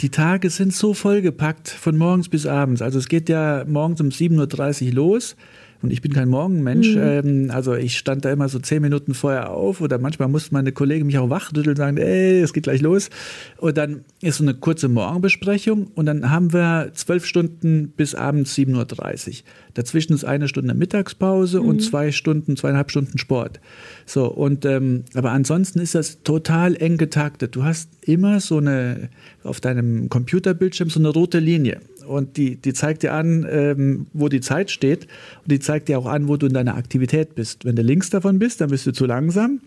die 0.00 0.10
Tage 0.10 0.50
sind 0.50 0.74
so 0.74 0.94
vollgepackt 0.94 1.68
von 1.68 1.96
morgens 1.96 2.28
bis 2.28 2.46
abends. 2.46 2.82
Also 2.82 2.98
es 2.98 3.08
geht 3.08 3.28
ja 3.28 3.64
morgens 3.66 4.00
um 4.00 4.08
7.30 4.08 4.88
Uhr 4.88 4.92
los 4.92 5.36
Und 5.82 5.92
ich 5.92 6.02
bin 6.02 6.12
kein 6.12 6.28
Morgenmensch. 6.28 6.94
Mhm. 6.94 7.02
Ähm, 7.02 7.50
also 7.50 7.74
ich 7.74 7.96
stand 7.96 8.24
da 8.24 8.30
immer 8.30 8.48
so 8.48 8.58
zehn 8.58 8.82
Minuten 8.82 9.14
vorher 9.14 9.50
auf 9.50 9.80
oder 9.80 9.98
manchmal 9.98 10.28
musste 10.28 10.52
meine 10.52 10.72
Kollegen 10.72 11.06
mich 11.06 11.18
auch 11.18 11.30
wachrütteln 11.30 11.70
und 11.70 11.76
sagen, 11.76 11.96
ey, 11.96 12.40
es 12.40 12.52
geht 12.52 12.64
gleich 12.64 12.82
los. 12.82 13.08
Und 13.56 13.78
dann 13.78 14.04
ist 14.20 14.38
so 14.38 14.44
eine 14.44 14.54
kurze 14.54 14.88
Morgenbesprechung 14.88 15.88
und 15.94 16.06
dann 16.06 16.30
haben 16.30 16.52
wir 16.52 16.90
zwölf 16.94 17.24
Stunden 17.24 17.92
bis 17.96 18.14
abends 18.14 18.54
7.30 18.54 19.28
Uhr. 19.28 19.34
Dazwischen 19.74 20.12
ist 20.12 20.24
eine 20.24 20.48
Stunde 20.48 20.74
Mittagspause 20.74 21.60
mhm. 21.60 21.68
und 21.68 21.80
zwei 21.80 22.12
Stunden, 22.12 22.56
zweieinhalb 22.56 22.90
Stunden 22.90 23.18
Sport. 23.18 23.60
So, 24.04 24.26
und 24.26 24.64
ähm, 24.66 25.04
aber 25.14 25.30
ansonsten 25.30 25.78
ist 25.78 25.94
das 25.94 26.22
total 26.22 26.76
eng 26.76 26.98
getaktet. 26.98 27.56
Du 27.56 27.64
hast 27.64 27.88
immer 28.02 28.40
so 28.40 28.58
eine 28.58 29.08
auf 29.44 29.60
deinem 29.60 30.08
Computerbildschirm 30.08 30.90
so 30.90 30.98
eine 30.98 31.08
rote 31.08 31.38
Linie 31.38 31.80
und 32.06 32.36
die, 32.36 32.56
die 32.56 32.72
zeigt 32.72 33.02
dir 33.02 33.14
an, 33.14 33.46
ähm, 33.48 34.06
wo 34.12 34.28
die 34.28 34.40
Zeit 34.40 34.70
steht 34.70 35.06
und 35.42 35.50
die 35.50 35.60
zeigt 35.60 35.88
dir 35.88 35.98
auch 35.98 36.06
an, 36.06 36.28
wo 36.28 36.36
du 36.36 36.46
in 36.46 36.52
deiner 36.52 36.76
Aktivität 36.76 37.34
bist. 37.34 37.64
Wenn 37.64 37.76
du 37.76 37.82
links 37.82 38.10
davon 38.10 38.38
bist, 38.38 38.60
dann 38.60 38.70
bist 38.70 38.86
du 38.86 38.92
zu 38.92 39.06
langsam. 39.06 39.60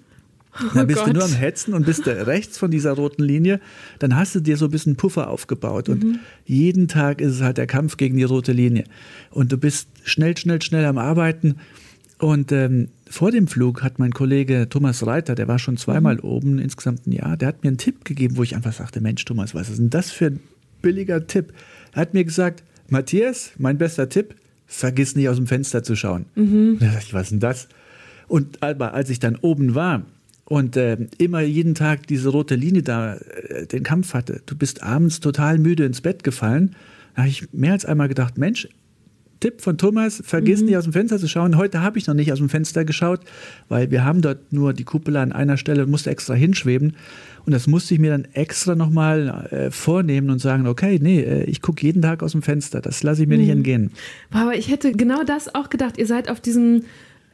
Dann 0.74 0.86
bist 0.88 1.02
oh 1.02 1.06
du 1.08 1.14
nur 1.14 1.24
am 1.24 1.34
Hetzen 1.34 1.74
und 1.74 1.86
bist 1.86 2.06
rechts 2.06 2.58
von 2.58 2.70
dieser 2.70 2.92
roten 2.92 3.24
Linie. 3.24 3.60
Dann 4.00 4.16
hast 4.16 4.36
du 4.36 4.40
dir 4.40 4.56
so 4.56 4.66
ein 4.66 4.72
bisschen 4.72 4.96
Puffer 4.96 5.30
aufgebaut. 5.30 5.90
Und 5.90 6.04
mhm. 6.04 6.20
jeden 6.46 6.88
Tag 6.88 7.22
ist 7.22 7.34
es 7.34 7.42
halt 7.42 7.58
der 7.58 7.66
Kampf 7.66 7.98
gegen 7.98 8.18
die 8.18 8.24
rote 8.24 8.52
Linie. 8.52 8.84
Und 9.32 9.52
du 9.52 9.58
bist 9.58 9.88
schnell, 10.04 10.38
schnell, 10.38 10.62
schnell 10.62 10.86
am 10.86 11.00
Arbeiten. 11.00 11.56
Und 12.20 12.52
ähm, 12.52 12.90
vor 13.10 13.32
dem 13.32 13.48
Flug 13.48 13.84
hat 13.84 14.00
mein 14.00 14.12
Kollege 14.12 14.68
Thomas 14.70 15.06
Reiter, 15.06 15.36
der 15.36 15.48
war 15.48 15.60
schon 15.60 15.78
zweimal 15.78 16.16
mhm. 16.16 16.24
oben, 16.24 16.60
insgesamt 16.60 17.08
ein 17.08 17.12
Jahr, 17.12 17.36
der 17.36 17.50
hat 17.50 17.64
mir 17.64 17.70
einen 17.70 17.78
Tipp 17.78 18.06
gegeben, 18.06 18.38
wo 18.38 18.44
ich 18.44 18.56
einfach 18.56 18.74
sagte, 18.74 19.02
Mensch, 19.02 19.26
Thomas, 19.26 19.54
was 19.54 19.70
ist 19.70 19.80
denn 19.80 19.90
das 19.90 20.12
für 20.12 20.28
ein 20.28 20.40
billiger 20.82 21.28
Tipp? 21.28 21.54
Er 21.94 22.02
hat 22.02 22.14
mir 22.14 22.24
gesagt, 22.24 22.64
Matthias, 22.90 23.52
mein 23.58 23.78
bester 23.78 24.10
Tipp, 24.10 24.36
vergiss 24.66 25.16
nicht 25.16 25.30
aus 25.30 25.38
dem 25.38 25.48
Fenster 25.48 25.84
zu 25.84 25.96
schauen. 25.96 26.26
Mhm. 26.36 26.78
Da 26.80 26.88
dachte 26.88 27.06
ich, 27.08 27.14
was 27.14 27.24
ist 27.24 27.32
denn 27.32 27.40
das? 27.40 27.68
Und 28.28 28.64
aber 28.64 28.94
als 28.94 29.10
ich 29.10 29.20
dann 29.20 29.36
oben 29.36 29.76
war 29.76 30.06
und 30.46 30.76
äh, 30.76 30.98
immer 31.18 31.42
jeden 31.42 31.76
Tag 31.76 32.08
diese 32.08 32.30
rote 32.30 32.56
Linie 32.56 32.84
da 32.84 33.16
äh, 33.16 33.68
den 33.68 33.84
Kampf 33.84 34.14
hatte, 34.14 34.42
du 34.46 34.56
bist 34.56 34.84
abends 34.84 35.20
total 35.20 35.60
müde 35.60 35.86
ins 35.86 36.02
Bett 36.02 36.24
gefallen, 36.24 36.76
da 37.16 37.24
habe 37.24 37.30
ich 37.30 37.54
mehr 37.54 37.74
als 37.74 37.86
einmal 37.86 38.08
gedacht, 38.08 38.38
Mensch, 38.38 38.68
Tipp 39.44 39.60
von 39.60 39.78
Thomas, 39.78 40.24
vergiss 40.26 40.62
mhm. 40.62 40.68
nicht 40.68 40.78
aus 40.78 40.86
dem 40.86 40.94
Fenster 40.94 41.20
zu 41.20 41.28
schauen. 41.28 41.58
Heute 41.58 41.82
habe 41.82 41.98
ich 41.98 42.08
noch 42.08 42.14
nicht 42.14 42.32
aus 42.32 42.38
dem 42.38 42.48
Fenster 42.48 42.86
geschaut, 42.86 43.20
weil 43.68 43.92
wir 43.92 44.06
haben 44.06 44.22
dort 44.22 44.54
nur 44.54 44.72
die 44.72 44.86
Kuppel 44.86 45.18
an 45.18 45.34
einer 45.34 45.58
Stelle, 45.58 45.86
musste 45.86 46.12
extra 46.12 46.34
hinschweben. 46.34 46.96
Und 47.46 47.52
das 47.52 47.68
musste 47.68 47.94
ich 47.94 48.00
mir 48.00 48.12
dann 48.12 48.26
extra 48.32 48.74
nochmal 48.74 49.50
äh, 49.52 49.70
vornehmen 49.70 50.30
und 50.30 50.40
sagen, 50.40 50.66
okay, 50.66 50.98
nee, 51.02 51.20
äh, 51.20 51.44
ich 51.44 51.62
gucke 51.62 51.86
jeden 51.86 52.02
Tag 52.02 52.24
aus 52.24 52.32
dem 52.32 52.42
Fenster. 52.42 52.80
Das 52.80 53.04
lasse 53.04 53.24
ich 53.24 53.28
mir 53.28 53.36
mhm. 53.36 53.42
nicht 53.42 53.50
entgehen. 53.50 53.92
Aber 54.32 54.56
ich 54.56 54.72
hätte 54.72 54.94
genau 54.94 55.24
das 55.26 55.54
auch 55.54 55.70
gedacht. 55.70 55.98
Ihr 55.98 56.08
seid 56.08 56.30
auf 56.30 56.40
diesem 56.40 56.84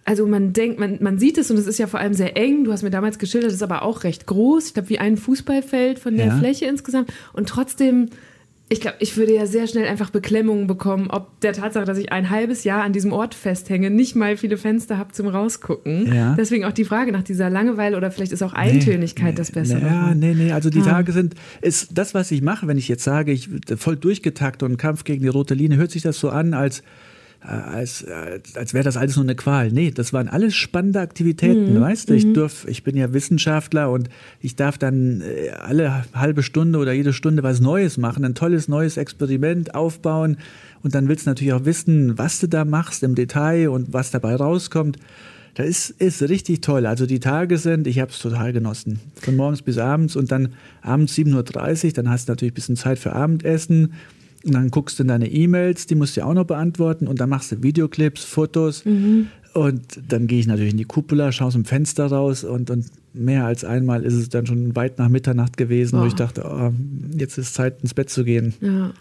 also 0.05 0.25
man 0.25 0.53
denkt, 0.53 0.79
man, 0.79 0.97
man 1.01 1.19
sieht 1.19 1.37
es 1.37 1.51
und 1.51 1.57
es 1.57 1.67
ist 1.67 1.77
ja 1.77 1.85
vor 1.85 1.99
allem 1.99 2.15
sehr 2.15 2.35
eng. 2.35 2.63
Du 2.63 2.71
hast 2.71 2.81
mir 2.81 2.89
damals 2.89 3.19
geschildert, 3.19 3.51
es 3.51 3.57
ist 3.57 3.61
aber 3.61 3.83
auch 3.83 4.03
recht 4.03 4.25
groß. 4.25 4.65
Ich 4.65 4.73
glaube, 4.73 4.89
wie 4.89 4.97
ein 4.97 5.15
Fußballfeld 5.15 5.99
von 5.99 6.17
der 6.17 6.27
ja. 6.27 6.37
Fläche 6.37 6.65
insgesamt. 6.65 7.13
Und 7.33 7.47
trotzdem 7.47 8.09
ich 8.71 8.81
glaube, 8.81 8.97
ich 8.99 9.17
würde 9.17 9.33
ja 9.33 9.47
sehr 9.47 9.65
schnell 9.65 9.87
einfach 9.87 10.11
Beklemmungen 10.11 10.67
bekommen, 10.67 11.07
ob 11.09 11.39
der 11.41 11.53
Tatsache, 11.53 11.85
dass 11.85 11.97
ich 11.97 12.11
ein 12.11 12.29
halbes 12.29 12.63
Jahr 12.63 12.83
an 12.83 12.93
diesem 12.93 13.11
Ort 13.11 13.33
festhänge, 13.33 13.89
nicht 13.89 14.15
mal 14.15 14.37
viele 14.37 14.57
Fenster 14.57 14.99
habe 14.99 15.11
zum 15.11 15.27
Rausgucken. 15.27 16.13
Ja. 16.13 16.35
Deswegen 16.37 16.65
auch 16.65 16.71
die 16.71 16.85
Frage 16.85 17.11
nach 17.11 17.23
dieser 17.23 17.49
Langeweile 17.49 17.97
oder 17.97 18.11
vielleicht 18.11 18.31
ist 18.31 18.43
auch 18.43 18.53
Eintönigkeit 18.53 19.29
nee, 19.29 19.35
das 19.35 19.51
Bessere. 19.51 19.81
Ja, 19.81 20.13
nee, 20.13 20.35
nee, 20.35 20.51
also 20.51 20.69
die 20.69 20.81
ah. 20.81 20.85
Tage 20.85 21.11
sind, 21.13 21.33
ist 21.61 21.97
das, 21.97 22.13
was 22.13 22.29
ich 22.29 22.43
mache, 22.43 22.67
wenn 22.67 22.77
ich 22.77 22.87
jetzt 22.87 23.03
sage, 23.03 23.31
ich 23.31 23.49
voll 23.75 23.95
durchgetakt 23.95 24.61
und 24.61 24.77
Kampf 24.77 25.03
gegen 25.03 25.23
die 25.23 25.29
rote 25.29 25.55
Linie, 25.55 25.79
hört 25.79 25.89
sich 25.89 26.03
das 26.03 26.19
so 26.19 26.29
an, 26.29 26.53
als 26.53 26.83
als, 27.41 28.01
äh, 28.01 28.39
als 28.55 28.73
wäre 28.73 28.83
das 28.83 28.97
alles 28.97 29.15
nur 29.15 29.23
eine 29.23 29.35
Qual. 29.35 29.71
Nee, 29.71 29.91
das 29.91 30.11
waren 30.11 30.27
alles 30.27 30.55
spannende 30.55 30.99
Aktivitäten, 30.99 31.75
mhm. 31.75 31.81
weißt 31.81 32.09
du? 32.09 32.13
Ich 32.13 32.25
mhm. 32.25 32.33
dürf, 32.33 32.65
ich 32.67 32.83
bin 32.83 32.97
ja 32.97 33.13
Wissenschaftler 33.13 33.89
und 33.91 34.09
ich 34.41 34.55
darf 34.55 34.77
dann 34.77 35.21
äh, 35.21 35.49
alle 35.51 36.03
halbe 36.13 36.43
Stunde 36.43 36.79
oder 36.79 36.91
jede 36.91 37.13
Stunde 37.13 37.41
was 37.41 37.61
Neues 37.61 37.97
machen, 37.97 38.25
ein 38.25 38.35
tolles 38.35 38.67
neues 38.67 38.97
Experiment 38.97 39.73
aufbauen 39.73 40.37
und 40.83 40.95
dann 40.95 41.07
willst 41.07 41.25
du 41.25 41.31
natürlich 41.31 41.53
auch 41.53 41.65
wissen, 41.65 42.17
was 42.17 42.39
du 42.39 42.47
da 42.47 42.65
machst 42.65 43.03
im 43.03 43.15
Detail 43.15 43.69
und 43.69 43.93
was 43.93 44.11
dabei 44.11 44.35
rauskommt. 44.35 44.97
Das 45.55 45.67
ist, 45.67 45.89
ist 45.91 46.21
richtig 46.23 46.61
toll. 46.61 46.85
Also 46.85 47.05
die 47.05 47.19
Tage 47.19 47.57
sind, 47.57 47.87
ich 47.87 47.99
habe 47.99 48.11
es 48.11 48.19
total 48.19 48.53
genossen. 48.53 48.99
Von 49.15 49.35
morgens 49.35 49.61
bis 49.61 49.77
abends 49.77 50.15
und 50.15 50.31
dann 50.31 50.53
abends 50.81 51.13
7.30 51.15 51.85
Uhr, 51.85 51.91
dann 51.93 52.09
hast 52.09 52.27
du 52.27 52.33
natürlich 52.33 52.51
ein 52.51 52.55
bisschen 52.55 52.75
Zeit 52.75 52.99
für 52.99 53.13
Abendessen 53.13 53.93
und 54.45 54.53
dann 54.53 54.69
guckst 54.69 54.99
du 54.99 55.03
in 55.03 55.09
deine 55.09 55.29
E-Mails, 55.29 55.85
die 55.85 55.95
musst 55.95 56.15
du 56.15 56.21
ja 56.21 56.27
auch 56.27 56.33
noch 56.33 56.45
beantworten. 56.45 57.07
Und 57.07 57.19
dann 57.19 57.29
machst 57.29 57.51
du 57.51 57.61
Videoclips, 57.61 58.23
Fotos. 58.23 58.85
Mhm. 58.85 59.27
Und 59.53 59.99
dann 60.07 60.27
gehe 60.27 60.39
ich 60.39 60.47
natürlich 60.47 60.71
in 60.71 60.77
die 60.77 60.85
Kuppel, 60.85 61.29
schaue 61.31 61.47
aus 61.47 61.53
dem 61.53 61.65
Fenster 61.65 62.05
raus 62.05 62.43
und, 62.43 62.69
und 62.69 62.85
mehr 63.13 63.45
als 63.45 63.65
einmal 63.65 64.03
ist 64.03 64.13
es 64.13 64.29
dann 64.29 64.45
schon 64.45 64.75
weit 64.75 64.99
nach 64.99 65.09
Mitternacht 65.09 65.57
gewesen, 65.57 65.97
oh. 65.97 66.03
wo 66.03 66.05
ich 66.05 66.13
dachte, 66.13 66.45
oh, 66.45 66.71
jetzt 67.17 67.39
ist 67.39 67.55
Zeit 67.55 67.81
ins 67.81 67.95
Bett 67.95 68.11
zu 68.11 68.23
gehen. 68.23 68.53
Ja. 68.61 68.93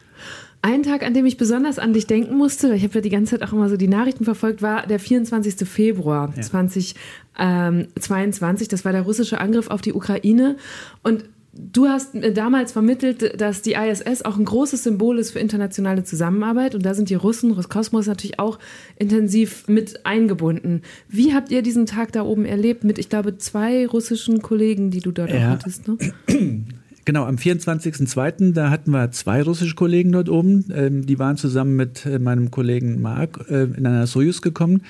Ein 0.62 0.82
Tag, 0.82 1.04
an 1.04 1.12
dem 1.14 1.26
ich 1.26 1.36
besonders 1.36 1.78
an 1.78 1.92
dich 1.92 2.08
denken 2.08 2.36
musste, 2.36 2.74
ich 2.74 2.82
habe 2.82 2.94
ja 2.94 3.00
die 3.00 3.10
ganze 3.10 3.38
Zeit 3.38 3.48
auch 3.48 3.52
immer 3.52 3.68
so 3.68 3.76
die 3.76 3.86
Nachrichten 3.86 4.24
verfolgt, 4.24 4.60
war 4.62 4.84
der 4.86 4.98
24. 4.98 5.68
Februar 5.68 6.32
ja. 6.34 6.42
2022. 6.42 8.66
Das 8.66 8.84
war 8.84 8.90
der 8.92 9.02
russische 9.02 9.40
Angriff 9.40 9.68
auf 9.68 9.82
die 9.82 9.92
Ukraine. 9.92 10.56
Und 11.04 11.26
Du 11.52 11.86
hast 11.86 12.10
damals 12.34 12.72
vermittelt, 12.72 13.40
dass 13.40 13.62
die 13.62 13.72
ISS 13.72 14.22
auch 14.22 14.36
ein 14.36 14.44
großes 14.44 14.84
Symbol 14.84 15.18
ist 15.18 15.30
für 15.30 15.38
internationale 15.38 16.04
Zusammenarbeit 16.04 16.74
und 16.74 16.84
da 16.84 16.94
sind 16.94 17.08
die 17.08 17.14
Russen, 17.14 17.52
Roskosmos 17.52 18.06
natürlich 18.06 18.38
auch 18.38 18.58
intensiv 18.96 19.66
mit 19.66 20.04
eingebunden. 20.04 20.82
Wie 21.08 21.32
habt 21.32 21.50
ihr 21.50 21.62
diesen 21.62 21.86
Tag 21.86 22.12
da 22.12 22.22
oben 22.22 22.44
erlebt 22.44 22.84
mit, 22.84 22.98
ich 22.98 23.08
glaube, 23.08 23.38
zwei 23.38 23.86
russischen 23.86 24.42
Kollegen, 24.42 24.90
die 24.90 25.00
du 25.00 25.10
dort 25.10 25.32
ja. 25.32 25.48
hattest? 25.48 25.88
Ne? 25.88 25.98
Genau, 27.08 27.24
am 27.24 27.36
24.02. 27.36 28.52
da 28.52 28.68
hatten 28.68 28.90
wir 28.90 29.10
zwei 29.12 29.42
russische 29.42 29.74
Kollegen 29.74 30.12
dort 30.12 30.28
oben. 30.28 30.66
Ähm, 30.70 31.06
die 31.06 31.18
waren 31.18 31.38
zusammen 31.38 31.74
mit 31.74 32.04
äh, 32.04 32.18
meinem 32.18 32.50
Kollegen 32.50 33.00
Marc 33.00 33.46
äh, 33.48 33.62
in 33.62 33.86
einer 33.86 34.06
Sojus 34.06 34.42
gekommen. 34.42 34.82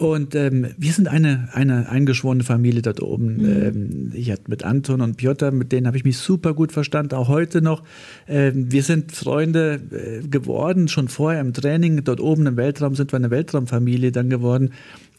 Und 0.00 0.34
ähm, 0.34 0.68
wir 0.78 0.92
sind 0.94 1.08
eine, 1.08 1.50
eine 1.52 1.90
eingeschworene 1.90 2.42
Familie 2.42 2.80
dort 2.80 3.02
oben. 3.02 3.36
Mhm. 3.36 3.62
Ähm, 3.62 4.12
ich 4.14 4.30
hatte 4.30 4.44
mit 4.46 4.64
Anton 4.64 5.02
und 5.02 5.18
Piotr, 5.18 5.50
mit 5.50 5.72
denen 5.72 5.86
habe 5.86 5.98
ich 5.98 6.04
mich 6.04 6.16
super 6.16 6.54
gut 6.54 6.72
verstanden, 6.72 7.14
auch 7.16 7.28
heute 7.28 7.60
noch. 7.60 7.82
Ähm, 8.26 8.72
wir 8.72 8.82
sind 8.82 9.12
Freunde 9.12 9.78
äh, 9.90 10.26
geworden, 10.26 10.88
schon 10.88 11.08
vorher 11.08 11.42
im 11.42 11.52
Training. 11.52 12.02
Dort 12.02 12.18
oben 12.18 12.46
im 12.46 12.56
Weltraum 12.56 12.94
sind 12.94 13.12
wir 13.12 13.18
eine 13.18 13.30
Weltraumfamilie 13.30 14.10
dann 14.10 14.30
geworden. 14.30 14.70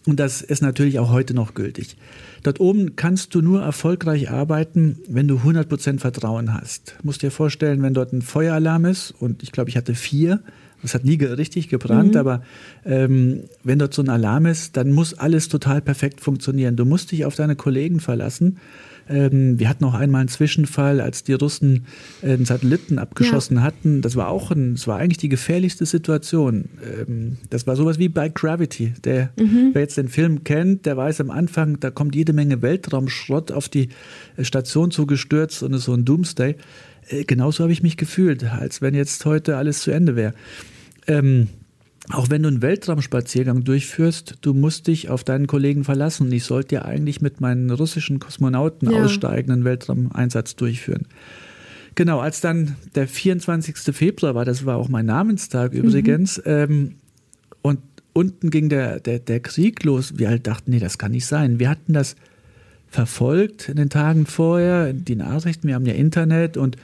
Und 0.07 0.19
das 0.19 0.41
ist 0.41 0.63
natürlich 0.63 0.97
auch 0.97 1.11
heute 1.11 1.35
noch 1.35 1.53
gültig. 1.53 1.95
Dort 2.41 2.59
oben 2.59 2.95
kannst 2.95 3.35
du 3.35 3.41
nur 3.43 3.61
erfolgreich 3.61 4.31
arbeiten, 4.31 4.97
wenn 5.07 5.27
du 5.27 5.35
100% 5.35 5.99
Vertrauen 5.99 6.55
hast. 6.55 6.95
Du 6.97 7.05
musst 7.05 7.21
dir 7.21 7.29
vorstellen, 7.29 7.83
wenn 7.83 7.93
dort 7.93 8.13
ein 8.13 8.23
Feueralarm 8.23 8.85
ist, 8.85 9.13
und 9.19 9.43
ich 9.43 9.51
glaube, 9.51 9.69
ich 9.69 9.77
hatte 9.77 9.93
vier, 9.93 10.41
es 10.83 10.93
hat 10.93 11.05
nie 11.05 11.15
richtig 11.15 11.69
gebrannt, 11.69 12.13
mhm. 12.13 12.19
aber 12.19 12.41
ähm, 12.85 13.43
wenn 13.63 13.79
dort 13.79 13.93
so 13.93 14.01
ein 14.01 14.09
Alarm 14.09 14.45
ist, 14.45 14.77
dann 14.77 14.91
muss 14.91 15.13
alles 15.13 15.47
total 15.49 15.81
perfekt 15.81 16.21
funktionieren. 16.21 16.75
Du 16.75 16.85
musst 16.85 17.11
dich 17.11 17.25
auf 17.25 17.35
deine 17.35 17.55
Kollegen 17.55 17.99
verlassen. 17.99 18.57
Ähm, 19.09 19.59
wir 19.59 19.67
hatten 19.69 19.83
auch 19.83 19.93
einmal 19.93 20.21
einen 20.21 20.29
Zwischenfall, 20.29 21.01
als 21.01 21.23
die 21.23 21.33
Russen 21.33 21.85
äh, 22.21 22.33
einen 22.33 22.45
Satelliten 22.45 22.97
abgeschossen 22.99 23.57
ja. 23.57 23.63
hatten. 23.63 24.01
Das 24.01 24.15
war 24.15 24.29
auch 24.29 24.51
ein, 24.51 24.75
das 24.75 24.87
war 24.87 24.97
eigentlich 24.97 25.17
die 25.17 25.29
gefährlichste 25.29 25.85
Situation. 25.85 26.69
Ähm, 26.83 27.37
das 27.49 27.67
war 27.67 27.75
sowas 27.75 27.99
wie 27.99 28.09
bei 28.09 28.29
Gravity. 28.29 28.93
Der, 29.03 29.31
mhm. 29.37 29.71
wer 29.73 29.81
jetzt 29.81 29.97
den 29.97 30.07
Film 30.07 30.43
kennt, 30.43 30.85
der 30.85 30.97
weiß 30.97 31.19
am 31.21 31.31
Anfang, 31.31 31.79
da 31.79 31.91
kommt 31.91 32.15
jede 32.15 32.33
Menge 32.33 32.61
Weltraumschrott 32.61 33.51
auf 33.51 33.69
die 33.69 33.89
äh, 34.37 34.43
Station 34.43 34.91
zugestürzt 34.91 35.63
und 35.63 35.73
ist 35.73 35.85
so 35.85 35.93
ein 35.93 36.05
Doomsday. 36.05 36.55
Äh, 37.09 37.23
genauso 37.25 37.63
habe 37.63 37.73
ich 37.73 37.83
mich 37.83 37.97
gefühlt, 37.97 38.43
als 38.43 38.81
wenn 38.81 38.93
jetzt 38.93 39.25
heute 39.25 39.57
alles 39.57 39.81
zu 39.81 39.91
Ende 39.91 40.15
wäre. 40.15 40.33
Ähm, 41.07 41.47
auch 42.09 42.29
wenn 42.29 42.43
du 42.43 42.49
einen 42.49 42.61
Weltraumspaziergang 42.61 43.63
durchführst, 43.63 44.37
du 44.41 44.53
musst 44.53 44.87
dich 44.87 45.09
auf 45.09 45.23
deinen 45.23 45.47
Kollegen 45.47 45.83
verlassen. 45.83 46.31
Ich 46.31 46.45
sollte 46.45 46.75
ja 46.75 46.81
eigentlich 46.83 47.21
mit 47.21 47.41
meinen 47.41 47.69
russischen 47.69 48.19
Kosmonauten 48.19 48.89
ja. 48.89 49.03
aussteigenden 49.03 49.63
Weltraumeinsatz 49.63 50.55
durchführen. 50.55 51.05
Genau, 51.95 52.19
als 52.19 52.41
dann 52.41 52.75
der 52.95 53.07
24. 53.07 53.95
Februar 53.95 54.33
war, 54.33 54.45
das 54.45 54.65
war 54.65 54.77
auch 54.77 54.89
mein 54.89 55.05
Namenstag 55.05 55.73
übrigens, 55.73 56.37
mhm. 56.37 56.43
ähm, 56.45 56.95
und 57.61 57.79
unten 58.13 58.49
ging 58.49 58.69
der, 58.69 58.99
der, 58.99 59.19
der 59.19 59.39
Krieg 59.39 59.83
los. 59.83 60.17
Wir 60.17 60.29
halt 60.29 60.47
dachten, 60.47 60.71
nee, 60.71 60.79
das 60.79 60.97
kann 60.97 61.11
nicht 61.11 61.25
sein. 61.25 61.59
Wir 61.59 61.69
hatten 61.69 61.93
das 61.93 62.15
verfolgt 62.89 63.69
in 63.69 63.77
den 63.77 63.89
Tagen 63.89 64.25
vorher, 64.25 64.91
die 64.91 65.15
Nachrichten, 65.15 65.67
wir 65.67 65.75
haben 65.75 65.85
ja 65.85 65.93
Internet 65.93 66.57
und 66.57 66.75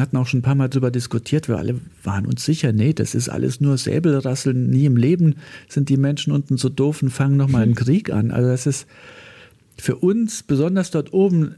hatten 0.00 0.16
auch 0.16 0.26
schon 0.26 0.40
ein 0.40 0.42
paar 0.42 0.54
Mal 0.54 0.68
darüber 0.68 0.90
diskutiert, 0.90 1.48
wir 1.48 1.58
alle 1.58 1.78
waren 2.02 2.26
uns 2.26 2.44
sicher, 2.44 2.72
nee, 2.72 2.92
das 2.92 3.14
ist 3.14 3.28
alles 3.28 3.60
nur 3.60 3.76
Säbelrasseln, 3.76 4.70
nie 4.70 4.86
im 4.86 4.96
Leben 4.96 5.36
sind 5.68 5.88
die 5.88 5.98
Menschen 5.98 6.32
unten 6.32 6.56
so 6.56 6.68
doof 6.68 7.02
und 7.02 7.10
fangen 7.10 7.36
nochmal 7.36 7.62
einen 7.62 7.74
Krieg 7.74 8.10
an. 8.10 8.30
Also 8.30 8.48
das 8.48 8.66
ist 8.66 8.86
für 9.76 9.96
uns, 9.96 10.42
besonders 10.42 10.90
dort 10.90 11.12
oben, 11.12 11.56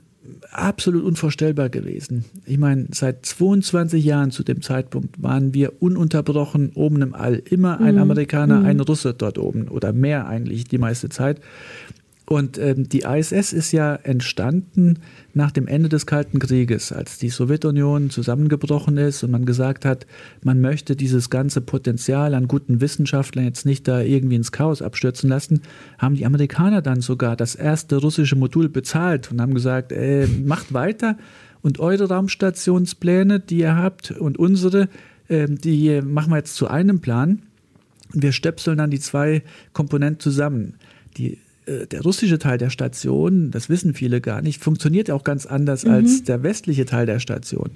absolut 0.50 1.04
unvorstellbar 1.04 1.68
gewesen. 1.68 2.24
Ich 2.46 2.58
meine, 2.58 2.86
seit 2.92 3.26
22 3.26 4.04
Jahren 4.04 4.30
zu 4.30 4.42
dem 4.42 4.62
Zeitpunkt 4.62 5.22
waren 5.22 5.54
wir 5.54 5.82
ununterbrochen 5.82 6.72
oben 6.74 7.02
im 7.02 7.14
All. 7.14 7.34
Immer 7.34 7.80
ein 7.80 7.96
mhm. 7.96 8.00
Amerikaner, 8.00 8.60
mhm. 8.60 8.66
ein 8.66 8.80
Russe 8.80 9.14
dort 9.14 9.38
oben 9.38 9.68
oder 9.68 9.92
mehr 9.92 10.26
eigentlich 10.26 10.64
die 10.64 10.78
meiste 10.78 11.08
Zeit. 11.08 11.40
Und 12.26 12.56
ähm, 12.56 12.88
die 12.88 13.00
ISS 13.00 13.52
ist 13.52 13.72
ja 13.72 13.96
entstanden 13.96 15.00
nach 15.34 15.50
dem 15.50 15.66
Ende 15.66 15.90
des 15.90 16.06
Kalten 16.06 16.38
Krieges, 16.38 16.90
als 16.90 17.18
die 17.18 17.28
Sowjetunion 17.28 18.08
zusammengebrochen 18.08 18.96
ist 18.96 19.22
und 19.22 19.30
man 19.30 19.44
gesagt 19.44 19.84
hat, 19.84 20.06
man 20.42 20.60
möchte 20.62 20.96
dieses 20.96 21.28
ganze 21.28 21.60
Potenzial 21.60 22.34
an 22.34 22.48
guten 22.48 22.80
Wissenschaftlern 22.80 23.44
jetzt 23.44 23.66
nicht 23.66 23.86
da 23.86 24.00
irgendwie 24.00 24.36
ins 24.36 24.52
Chaos 24.52 24.80
abstürzen 24.80 25.28
lassen, 25.28 25.60
haben 25.98 26.14
die 26.14 26.24
Amerikaner 26.24 26.80
dann 26.80 27.02
sogar 27.02 27.36
das 27.36 27.54
erste 27.54 27.96
russische 27.96 28.36
Modul 28.36 28.70
bezahlt 28.70 29.30
und 29.30 29.42
haben 29.42 29.54
gesagt, 29.54 29.92
äh, 29.92 30.26
macht 30.26 30.72
weiter 30.72 31.18
und 31.60 31.78
eure 31.78 32.08
Raumstationspläne, 32.08 33.40
die 33.40 33.58
ihr 33.58 33.76
habt 33.76 34.12
und 34.12 34.38
unsere, 34.38 34.88
äh, 35.28 35.46
die 35.46 36.00
machen 36.00 36.30
wir 36.30 36.38
jetzt 36.38 36.56
zu 36.56 36.68
einem 36.68 37.00
Plan. 37.00 37.42
Wir 38.14 38.32
stöpseln 38.32 38.78
dann 38.78 38.90
die 38.90 39.00
zwei 39.00 39.42
Komponenten 39.74 40.20
zusammen. 40.20 40.74
Die 41.16 41.38
der 41.66 42.02
russische 42.02 42.38
Teil 42.38 42.58
der 42.58 42.70
Station, 42.70 43.50
das 43.50 43.68
wissen 43.68 43.94
viele 43.94 44.20
gar 44.20 44.42
nicht, 44.42 44.62
funktioniert 44.62 45.10
auch 45.10 45.24
ganz 45.24 45.46
anders 45.46 45.84
mhm. 45.84 45.92
als 45.92 46.22
der 46.24 46.42
westliche 46.42 46.84
Teil 46.84 47.06
der 47.06 47.20
Station. 47.20 47.70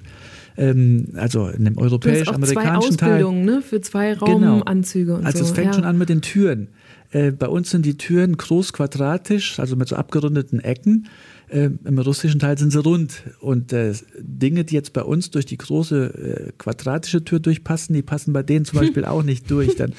Ähm, 0.57 1.07
also 1.15 1.47
in 1.47 1.65
dem 1.65 1.77
europäisch-amerikanischen 1.77 2.97
Teil. 2.97 3.23
Ne? 3.31 3.61
Für 3.61 3.81
zwei 3.81 4.13
genau. 4.13 4.57
Raumanzüge 4.57 5.05
genau. 5.05 5.17
und 5.19 5.25
Also 5.25 5.39
so. 5.39 5.45
es 5.45 5.51
fängt 5.51 5.67
ja. 5.67 5.73
schon 5.73 5.85
an 5.85 5.97
mit 5.97 6.09
den 6.09 6.21
Türen. 6.21 6.67
Äh, 7.11 7.31
bei 7.31 7.47
uns 7.47 7.71
sind 7.71 7.85
die 7.85 7.97
Türen 7.97 8.37
groß 8.37 8.73
quadratisch, 8.73 9.59
also 9.59 9.75
mit 9.75 9.87
so 9.87 9.95
abgerundeten 9.95 10.59
Ecken. 10.59 11.07
Äh, 11.47 11.69
Im 11.83 11.97
russischen 11.97 12.39
Teil 12.39 12.57
sind 12.57 12.71
sie 12.71 12.81
rund. 12.81 13.23
Und 13.39 13.73
äh, 13.73 13.93
Dinge, 14.19 14.65
die 14.65 14.75
jetzt 14.75 14.93
bei 14.93 15.01
uns 15.01 15.31
durch 15.31 15.45
die 15.45 15.57
große 15.57 16.49
äh, 16.49 16.51
quadratische 16.57 17.23
Tür 17.23 17.39
durchpassen, 17.39 17.95
die 17.95 18.03
passen 18.03 18.33
bei 18.33 18.43
denen 18.43 18.65
zum 18.65 18.79
Beispiel 18.81 19.05
auch 19.05 19.23
nicht 19.23 19.49
durch. 19.49 19.75
Dann 19.75 19.93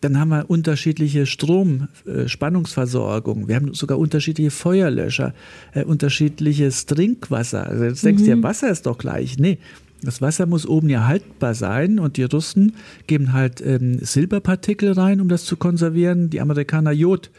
dann 0.00 0.18
haben 0.18 0.30
wir 0.30 0.48
unterschiedliche 0.48 1.26
Stromspannungsversorgung. 1.26 3.44
Äh, 3.44 3.48
wir 3.48 3.56
haben 3.56 3.74
sogar 3.74 3.98
unterschiedliche 3.98 4.50
Feuerlöscher, 4.50 5.34
äh, 5.74 5.84
unterschiedliches 5.84 6.86
Trinkwasser. 6.86 7.66
Also 7.66 7.84
jetzt 7.84 8.02
denkst 8.04 8.24
du, 8.24 8.30
mhm. 8.30 8.42
ja, 8.42 8.48
Wasser 8.48 8.70
ist 8.70 8.86
doch 8.86 8.98
gleich. 8.98 9.38
Nee, 9.38 9.58
das 10.02 10.22
Wasser 10.22 10.46
muss 10.46 10.66
oben 10.66 10.88
ja 10.88 11.06
haltbar 11.06 11.54
sein 11.54 11.98
und 11.98 12.16
die 12.16 12.22
Russen 12.22 12.72
geben 13.06 13.34
halt 13.34 13.60
ähm, 13.60 13.98
Silberpartikel 14.00 14.92
rein, 14.92 15.20
um 15.20 15.28
das 15.28 15.44
zu 15.44 15.56
konservieren, 15.56 16.30
die 16.30 16.40
Amerikaner 16.40 16.92
Jod. 16.92 17.30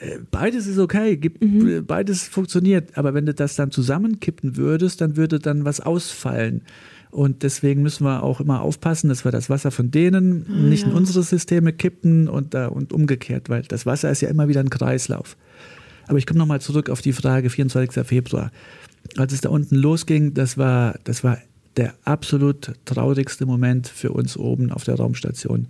Äh, 0.00 0.18
beides 0.30 0.66
ist 0.66 0.78
okay, 0.78 1.16
gibt, 1.16 1.42
mhm. 1.42 1.68
Äh, 1.68 1.80
beides 1.82 2.24
funktioniert, 2.24 2.96
aber 2.96 3.12
wenn 3.12 3.26
du 3.26 3.34
das 3.34 3.56
dann 3.56 3.70
zusammenkippen 3.70 4.56
würdest, 4.56 5.02
dann 5.02 5.16
würde 5.16 5.38
dann 5.38 5.66
was 5.66 5.80
ausfallen. 5.80 6.62
Und 7.10 7.42
deswegen 7.42 7.82
müssen 7.82 8.04
wir 8.04 8.22
auch 8.22 8.40
immer 8.40 8.60
aufpassen, 8.60 9.08
dass 9.08 9.24
wir 9.24 9.32
das 9.32 9.48
Wasser 9.48 9.70
von 9.70 9.90
denen 9.90 10.46
ah, 10.48 10.52
nicht 10.52 10.82
ja. 10.82 10.90
in 10.90 10.94
unsere 10.94 11.22
Systeme 11.22 11.72
kippen 11.72 12.28
und, 12.28 12.54
uh, 12.54 12.68
und 12.68 12.92
umgekehrt, 12.92 13.48
weil 13.48 13.62
das 13.62 13.86
Wasser 13.86 14.10
ist 14.10 14.20
ja 14.20 14.28
immer 14.28 14.48
wieder 14.48 14.60
ein 14.60 14.70
Kreislauf. 14.70 15.36
Aber 16.06 16.18
ich 16.18 16.26
komme 16.26 16.38
nochmal 16.38 16.60
zurück 16.60 16.90
auf 16.90 17.00
die 17.00 17.12
Frage 17.12 17.50
24. 17.50 18.06
Februar. 18.06 18.50
Als 19.16 19.32
es 19.32 19.40
da 19.40 19.48
unten 19.48 19.76
losging, 19.76 20.34
das 20.34 20.58
war, 20.58 20.98
das 21.04 21.24
war 21.24 21.38
der 21.76 21.94
absolut 22.04 22.72
traurigste 22.84 23.46
Moment 23.46 23.88
für 23.88 24.10
uns 24.12 24.36
oben 24.36 24.72
auf 24.72 24.84
der 24.84 24.96
Raumstation. 24.96 25.68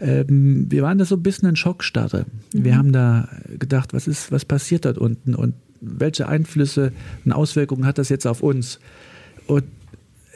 Ähm, 0.00 0.66
wir 0.70 0.82
waren 0.82 0.98
da 0.98 1.04
so 1.04 1.16
ein 1.16 1.22
bisschen 1.22 1.48
in 1.48 1.56
Schockstarre. 1.56 2.26
Mhm. 2.52 2.64
Wir 2.64 2.76
haben 2.76 2.92
da 2.92 3.28
gedacht, 3.58 3.92
was 3.92 4.08
ist, 4.08 4.32
was 4.32 4.44
passiert 4.44 4.84
dort 4.86 4.98
unten 4.98 5.34
und 5.34 5.54
welche 5.80 6.28
Einflüsse 6.28 6.92
und 7.24 7.32
Auswirkungen 7.32 7.84
hat 7.84 7.98
das 7.98 8.08
jetzt 8.08 8.26
auf 8.26 8.42
uns? 8.42 8.80
Und 9.46 9.64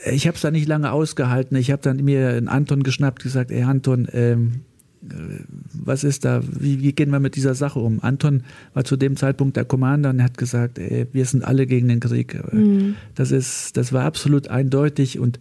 ich 0.07 0.27
habe 0.27 0.37
es 0.37 0.43
da 0.43 0.51
nicht 0.51 0.69
lange 0.69 0.93
ausgehalten. 0.93 1.57
Ich 1.57 1.71
habe 1.71 1.83
dann 1.83 2.05
mir 2.05 2.31
einen 2.31 2.49
Anton 2.49 2.83
geschnappt, 2.83 3.23
gesagt, 3.23 3.51
ey 3.51 3.63
Anton, 3.63 4.09
ähm, 4.13 4.61
äh, 5.03 5.15
was 5.73 6.05
ist 6.05 6.25
da, 6.25 6.41
wie, 6.43 6.83
wie, 6.83 6.93
gehen 6.93 7.11
wir 7.11 7.21
mit 7.21 7.37
dieser 7.37 7.55
Sache 7.55 7.79
um? 7.79 8.01
Anton 8.03 8.43
war 8.75 8.85
zu 8.85 8.97
dem 8.97 9.17
Zeitpunkt 9.17 9.57
der 9.57 9.65
Commander 9.65 10.11
und 10.11 10.23
hat 10.23 10.39
gesagt, 10.39 10.79
ey, 10.79 11.07
wir 11.13 11.25
sind 11.25 11.45
alle 11.45 11.67
gegen 11.67 11.89
den 11.89 12.01
Krieg. 12.01 12.37
Mhm. 12.53 12.95
Das, 13.15 13.31
ist, 13.31 13.77
das 13.77 13.93
war 13.93 14.05
absolut 14.05 14.49
eindeutig 14.49 15.19
und 15.19 15.41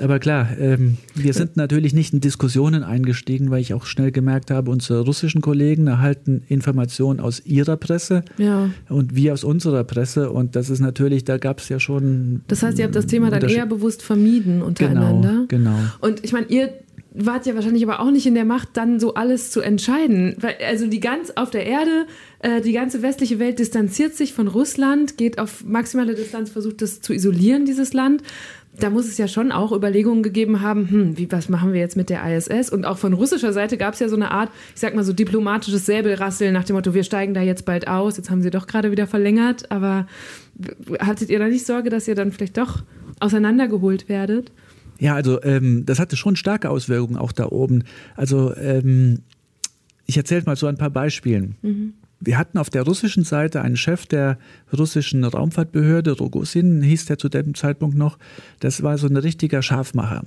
aber 0.00 0.18
klar, 0.18 0.48
ähm, 0.58 0.98
wir 1.14 1.32
sind 1.32 1.56
natürlich 1.56 1.94
nicht 1.94 2.12
in 2.12 2.20
Diskussionen 2.20 2.82
eingestiegen, 2.82 3.50
weil 3.50 3.60
ich 3.60 3.74
auch 3.74 3.86
schnell 3.86 4.12
gemerkt 4.12 4.50
habe, 4.50 4.70
unsere 4.70 5.00
russischen 5.00 5.40
Kollegen 5.40 5.86
erhalten 5.86 6.42
Informationen 6.48 7.20
aus 7.20 7.44
ihrer 7.44 7.76
Presse 7.76 8.22
ja. 8.38 8.70
und 8.88 9.14
wir 9.14 9.32
aus 9.32 9.44
unserer 9.44 9.84
Presse. 9.84 10.30
Und 10.30 10.56
das 10.56 10.70
ist 10.70 10.80
natürlich, 10.80 11.24
da 11.24 11.38
gab 11.38 11.60
es 11.60 11.68
ja 11.68 11.80
schon. 11.80 12.42
Das 12.48 12.62
heißt, 12.62 12.78
ihr 12.78 12.84
habt 12.84 12.96
das 12.96 13.06
Thema 13.06 13.30
dann 13.30 13.48
eher 13.48 13.66
bewusst 13.66 14.02
vermieden 14.02 14.62
untereinander. 14.62 15.46
Genau. 15.48 15.70
genau. 15.70 15.78
Und 16.00 16.24
ich 16.24 16.32
meine, 16.32 16.46
ihr 16.48 16.72
wart 17.16 17.46
ja 17.46 17.54
wahrscheinlich 17.54 17.82
aber 17.82 18.00
auch 18.00 18.10
nicht 18.10 18.26
in 18.26 18.34
der 18.34 18.44
Macht, 18.44 18.70
dann 18.74 19.00
so 19.00 19.14
alles 19.14 19.50
zu 19.50 19.60
entscheiden. 19.60 20.36
Weil, 20.38 20.56
also 20.68 20.86
die 20.86 21.00
ganz 21.00 21.32
auf 21.34 21.50
der 21.50 21.66
Erde, 21.66 22.06
äh, 22.40 22.60
die 22.60 22.72
ganze 22.72 23.02
westliche 23.02 23.38
Welt 23.38 23.58
distanziert 23.58 24.14
sich 24.14 24.32
von 24.32 24.48
Russland, 24.48 25.16
geht 25.16 25.38
auf 25.38 25.64
maximale 25.64 26.14
Distanz, 26.14 26.50
versucht 26.50 26.82
das 26.82 27.00
zu 27.00 27.12
isolieren, 27.12 27.64
dieses 27.64 27.92
Land 27.92 28.22
da 28.78 28.90
muss 28.90 29.06
es 29.06 29.18
ja 29.18 29.28
schon 29.28 29.52
auch 29.52 29.72
Überlegungen 29.72 30.22
gegeben 30.22 30.60
haben, 30.60 30.90
hm, 30.90 31.18
wie, 31.18 31.30
was 31.30 31.48
machen 31.48 31.72
wir 31.72 31.80
jetzt 31.80 31.96
mit 31.96 32.10
der 32.10 32.22
ISS? 32.24 32.70
Und 32.70 32.84
auch 32.84 32.98
von 32.98 33.12
russischer 33.12 33.52
Seite 33.52 33.76
gab 33.76 33.94
es 33.94 34.00
ja 34.00 34.08
so 34.08 34.16
eine 34.16 34.30
Art, 34.30 34.50
ich 34.74 34.80
sag 34.80 34.94
mal 34.94 35.04
so 35.04 35.12
diplomatisches 35.12 35.86
Säbelrasseln 35.86 36.52
nach 36.52 36.64
dem 36.64 36.76
Motto, 36.76 36.94
wir 36.94 37.04
steigen 37.04 37.34
da 37.34 37.40
jetzt 37.40 37.64
bald 37.64 37.88
aus. 37.88 38.16
Jetzt 38.16 38.30
haben 38.30 38.42
sie 38.42 38.50
doch 38.50 38.66
gerade 38.66 38.90
wieder 38.90 39.06
verlängert. 39.06 39.70
Aber 39.70 40.06
hattet 40.98 41.30
ihr 41.30 41.38
da 41.38 41.48
nicht 41.48 41.66
Sorge, 41.66 41.90
dass 41.90 42.08
ihr 42.08 42.14
dann 42.14 42.32
vielleicht 42.32 42.58
doch 42.58 42.82
auseinandergeholt 43.20 44.08
werdet? 44.08 44.52
Ja, 44.98 45.14
also 45.14 45.42
ähm, 45.42 45.84
das 45.86 45.98
hatte 45.98 46.16
schon 46.16 46.36
starke 46.36 46.70
Auswirkungen 46.70 47.16
auch 47.16 47.32
da 47.32 47.46
oben. 47.46 47.84
Also 48.14 48.54
ähm, 48.56 49.20
ich 50.06 50.16
erzähle 50.16 50.44
mal 50.46 50.56
so 50.56 50.66
ein 50.66 50.76
paar 50.76 50.90
Beispielen. 50.90 51.56
Mhm. 51.62 51.94
Wir 52.18 52.38
hatten 52.38 52.56
auf 52.58 52.70
der 52.70 52.82
russischen 52.82 53.24
Seite 53.24 53.60
einen 53.60 53.76
Chef 53.76 54.06
der 54.06 54.38
russischen 54.76 55.22
Raumfahrtbehörde, 55.22 56.12
Rogosin 56.12 56.82
hieß 56.82 57.06
der 57.06 57.18
zu 57.18 57.28
dem 57.28 57.54
Zeitpunkt 57.54 57.96
noch. 57.96 58.18
Das 58.60 58.82
war 58.82 58.96
so 58.96 59.06
ein 59.06 59.16
richtiger 59.16 59.62
Scharfmacher. 59.62 60.24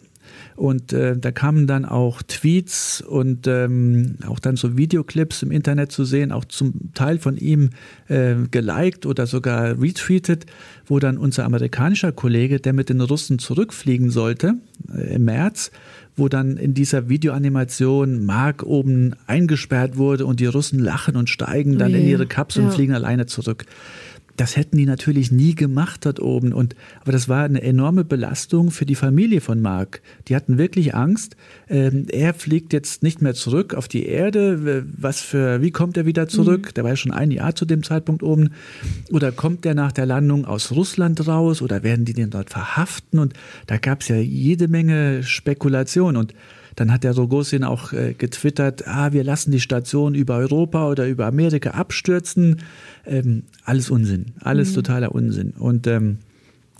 Und 0.55 0.93
äh, 0.93 1.17
da 1.17 1.31
kamen 1.31 1.67
dann 1.67 1.85
auch 1.85 2.21
Tweets 2.21 3.01
und 3.01 3.47
ähm, 3.47 4.17
auch 4.27 4.39
dann 4.39 4.55
so 4.55 4.77
Videoclips 4.77 5.43
im 5.43 5.51
Internet 5.51 5.91
zu 5.91 6.03
sehen, 6.03 6.31
auch 6.31 6.45
zum 6.45 6.93
Teil 6.93 7.19
von 7.19 7.37
ihm 7.37 7.69
äh, 8.07 8.35
geliked 8.51 9.05
oder 9.05 9.25
sogar 9.27 9.81
retweetet, 9.81 10.45
wo 10.85 10.99
dann 10.99 11.17
unser 11.17 11.45
amerikanischer 11.45 12.11
Kollege, 12.11 12.59
der 12.59 12.73
mit 12.73 12.89
den 12.89 13.01
Russen 13.01 13.39
zurückfliegen 13.39 14.09
sollte 14.09 14.55
äh, 14.93 15.15
im 15.15 15.25
März, 15.25 15.71
wo 16.15 16.27
dann 16.27 16.57
in 16.57 16.73
dieser 16.73 17.09
Videoanimation 17.09 18.25
Mark 18.25 18.63
oben 18.63 19.15
eingesperrt 19.25 19.97
wurde 19.97 20.25
und 20.25 20.39
die 20.39 20.45
Russen 20.45 20.79
lachen 20.79 21.15
und 21.15 21.29
steigen 21.29 21.77
dann 21.77 21.93
nee. 21.93 22.01
in 22.01 22.07
ihre 22.07 22.27
Kapsel 22.27 22.63
ja. 22.63 22.67
und 22.67 22.75
fliegen 22.75 22.93
alleine 22.93 23.25
zurück. 23.25 23.65
Das 24.39 24.55
hätten 24.55 24.77
die 24.77 24.85
natürlich 24.85 25.33
nie 25.33 25.53
gemacht 25.53 26.05
dort 26.05 26.21
oben. 26.21 26.53
Und, 26.53 26.73
aber 27.01 27.11
das 27.11 27.27
war 27.27 27.43
eine 27.43 27.61
enorme 27.61 28.05
Belastung 28.05 28.71
für 28.71 28.85
die 28.85 28.95
Familie 28.95 29.41
von 29.41 29.61
Mark. 29.61 30.01
Die 30.29 30.35
hatten 30.35 30.57
wirklich 30.57 30.95
Angst. 30.95 31.35
Ähm, 31.67 32.05
er 32.09 32.33
fliegt 32.33 32.71
jetzt 32.71 33.03
nicht 33.03 33.21
mehr 33.21 33.33
zurück 33.33 33.73
auf 33.73 33.89
die 33.89 34.05
Erde. 34.05 34.85
Was 34.97 35.19
für, 35.19 35.61
wie 35.61 35.71
kommt 35.71 35.97
er 35.97 36.05
wieder 36.05 36.29
zurück? 36.29 36.67
Mhm. 36.67 36.73
Der 36.75 36.83
war 36.85 36.91
ja 36.91 36.95
schon 36.95 37.11
ein 37.11 37.31
Jahr 37.31 37.53
zu 37.53 37.65
dem 37.65 37.83
Zeitpunkt 37.83 38.23
oben. 38.23 38.51
Oder 39.11 39.33
kommt 39.33 39.65
er 39.65 39.75
nach 39.75 39.91
der 39.91 40.05
Landung 40.05 40.45
aus 40.45 40.71
Russland 40.71 41.27
raus? 41.27 41.61
Oder 41.61 41.83
werden 41.83 42.05
die 42.05 42.13
den 42.13 42.29
dort 42.29 42.49
verhaften? 42.49 43.19
Und 43.19 43.33
da 43.67 43.77
gab 43.77 44.03
es 44.03 44.07
ja 44.07 44.15
jede 44.15 44.69
Menge 44.69 45.21
Spekulation. 45.21 46.15
Und 46.15 46.33
dann 46.79 46.91
hat 46.93 47.03
der 47.03 47.13
Rogosin 47.13 47.63
auch 47.63 47.91
äh, 47.91 48.13
getwittert, 48.13 48.87
ah, 48.87 49.11
wir 49.11 49.23
lassen 49.23 49.51
die 49.51 49.59
Station 49.59 50.15
über 50.15 50.37
Europa 50.37 50.89
oder 50.89 51.07
über 51.07 51.25
Amerika 51.25 51.71
abstürzen. 51.71 52.61
Ähm, 53.05 53.43
alles 53.65 53.89
Unsinn, 53.89 54.27
alles 54.39 54.71
mhm. 54.71 54.75
totaler 54.75 55.13
Unsinn. 55.13 55.51
Und 55.51 55.87
ähm, 55.87 56.19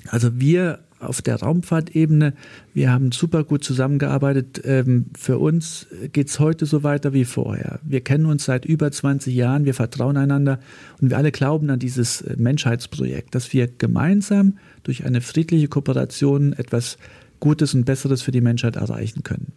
also 0.08 0.40
wir 0.40 0.80
auf 1.00 1.22
der 1.22 1.38
Raumfahrtebene, 1.38 2.34
wir 2.74 2.92
haben 2.92 3.12
super 3.12 3.44
gut 3.44 3.64
zusammengearbeitet. 3.64 4.62
Ähm, 4.64 5.08
für 5.18 5.38
uns 5.38 5.88
geht 6.12 6.28
es 6.28 6.40
heute 6.40 6.66
so 6.66 6.84
weiter 6.84 7.14
wie 7.14 7.26
vorher. 7.26 7.80
Wir 7.84 8.02
kennen 8.02 8.26
uns 8.26 8.46
seit 8.46 8.66
über 8.66 8.92
20 8.92 9.34
Jahren, 9.34 9.66
wir 9.66 9.74
vertrauen 9.74 10.18
einander 10.18 10.60
und 11.02 11.10
wir 11.10 11.18
alle 11.18 11.32
glauben 11.32 11.70
an 11.70 11.80
dieses 11.80 12.22
äh, 12.22 12.36
Menschheitsprojekt, 12.38 13.36
dass 13.36 13.52
wir 13.52 13.68
gemeinsam 13.68 14.58
durch 14.84 15.06
eine 15.06 15.20
friedliche 15.22 15.68
Kooperation 15.68 16.54
etwas 16.54 16.98
Gutes 17.40 17.74
und 17.74 17.86
Besseres 17.86 18.22
für 18.22 18.32
die 18.32 18.42
Menschheit 18.42 18.76
erreichen 18.76 19.24
können. 19.24 19.54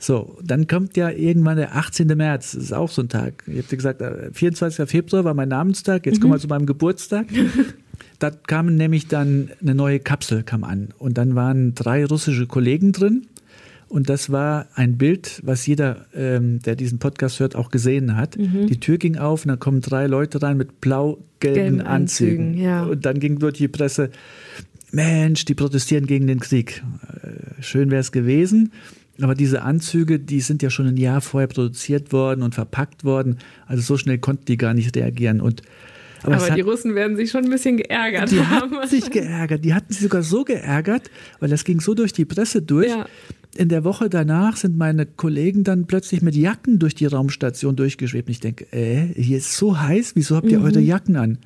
So, 0.00 0.38
dann 0.44 0.68
kommt 0.68 0.96
ja 0.96 1.10
irgendwann 1.10 1.56
der 1.56 1.74
18. 1.76 2.06
März, 2.06 2.52
das 2.52 2.64
ist 2.64 2.72
auch 2.72 2.88
so 2.88 3.02
ein 3.02 3.08
Tag. 3.08 3.42
Ich 3.48 3.64
habe 3.64 3.76
gesagt, 3.76 4.02
24. 4.32 4.78
Äh, 4.78 4.86
Februar 4.86 5.24
war 5.24 5.34
mein 5.34 5.48
Namenstag, 5.48 6.06
jetzt 6.06 6.18
mhm. 6.18 6.22
kommen 6.22 6.34
wir 6.34 6.38
zu 6.38 6.46
meinem 6.46 6.66
Geburtstag. 6.66 7.26
da 8.20 8.30
kam 8.30 8.76
nämlich 8.76 9.08
dann 9.08 9.50
eine 9.60 9.74
neue 9.74 9.98
Kapsel 9.98 10.44
kam 10.44 10.62
an 10.62 10.88
und 10.98 11.18
dann 11.18 11.34
waren 11.34 11.74
drei 11.74 12.04
russische 12.04 12.46
Kollegen 12.46 12.92
drin 12.92 13.26
Und 13.88 14.08
das 14.08 14.30
war 14.30 14.68
ein 14.74 14.98
Bild, 14.98 15.40
was 15.44 15.66
jeder, 15.66 16.06
ähm, 16.14 16.60
der 16.62 16.76
diesen 16.76 17.00
Podcast 17.00 17.40
hört, 17.40 17.56
auch 17.56 17.70
gesehen 17.70 18.16
hat. 18.16 18.36
Mhm. 18.36 18.68
Die 18.68 18.78
Tür 18.78 18.98
ging 18.98 19.16
auf 19.16 19.44
und 19.44 19.48
dann 19.48 19.58
kommen 19.58 19.80
drei 19.80 20.06
Leute 20.06 20.42
rein 20.42 20.56
mit 20.56 20.80
blau-gelben 20.80 21.80
Anzügen. 21.80 22.48
Anzügen 22.50 22.58
ja. 22.58 22.84
Und 22.84 23.04
dann 23.04 23.18
ging 23.18 23.40
durch 23.40 23.54
die 23.54 23.68
Presse, 23.68 24.10
Mensch, 24.92 25.44
die 25.44 25.54
protestieren 25.54 26.06
gegen 26.06 26.26
den 26.26 26.40
Krieg. 26.40 26.82
Äh, 27.22 27.62
schön 27.62 27.90
wäre 27.90 28.00
es 28.00 28.12
gewesen. 28.12 28.72
Aber 29.20 29.34
diese 29.34 29.62
Anzüge, 29.62 30.20
die 30.20 30.40
sind 30.40 30.62
ja 30.62 30.70
schon 30.70 30.86
ein 30.86 30.96
Jahr 30.96 31.20
vorher 31.20 31.48
produziert 31.48 32.12
worden 32.12 32.42
und 32.42 32.54
verpackt 32.54 33.04
worden. 33.04 33.38
Also 33.66 33.82
so 33.82 33.96
schnell 33.96 34.18
konnten 34.18 34.44
die 34.44 34.56
gar 34.56 34.74
nicht 34.74 34.94
reagieren. 34.96 35.40
Und 35.40 35.62
aber, 36.22 36.36
aber 36.36 36.46
die 36.46 36.62
hat, 36.62 36.68
Russen 36.68 36.94
werden 36.94 37.16
sich 37.16 37.30
schon 37.30 37.44
ein 37.44 37.50
bisschen 37.50 37.76
geärgert 37.76 38.30
die 38.30 38.40
haben. 38.40 38.70
Die 38.70 38.76
hatten 38.76 38.88
sich 38.88 39.10
geärgert. 39.10 39.64
Die 39.64 39.74
hatten 39.74 39.92
sich 39.92 40.02
sogar 40.02 40.22
so 40.22 40.44
geärgert, 40.44 41.10
weil 41.40 41.48
das 41.48 41.64
ging 41.64 41.80
so 41.80 41.94
durch 41.94 42.12
die 42.12 42.24
Presse 42.24 42.62
durch. 42.62 42.88
Ja. 42.88 43.06
In 43.56 43.68
der 43.68 43.84
Woche 43.84 44.08
danach 44.08 44.56
sind 44.56 44.76
meine 44.76 45.06
Kollegen 45.06 45.64
dann 45.64 45.86
plötzlich 45.86 46.22
mit 46.22 46.34
Jacken 46.34 46.78
durch 46.78 46.94
die 46.94 47.06
Raumstation 47.06 47.76
durchgeschwebt. 47.76 48.28
Und 48.28 48.32
ich 48.32 48.40
denke, 48.40 48.66
äh, 48.72 49.06
hier 49.14 49.38
ist 49.38 49.56
so 49.56 49.80
heiß, 49.80 50.12
wieso 50.14 50.36
habt 50.36 50.48
ihr 50.48 50.58
mhm. 50.58 50.64
eure 50.64 50.80
Jacken 50.80 51.16
an? 51.16 51.38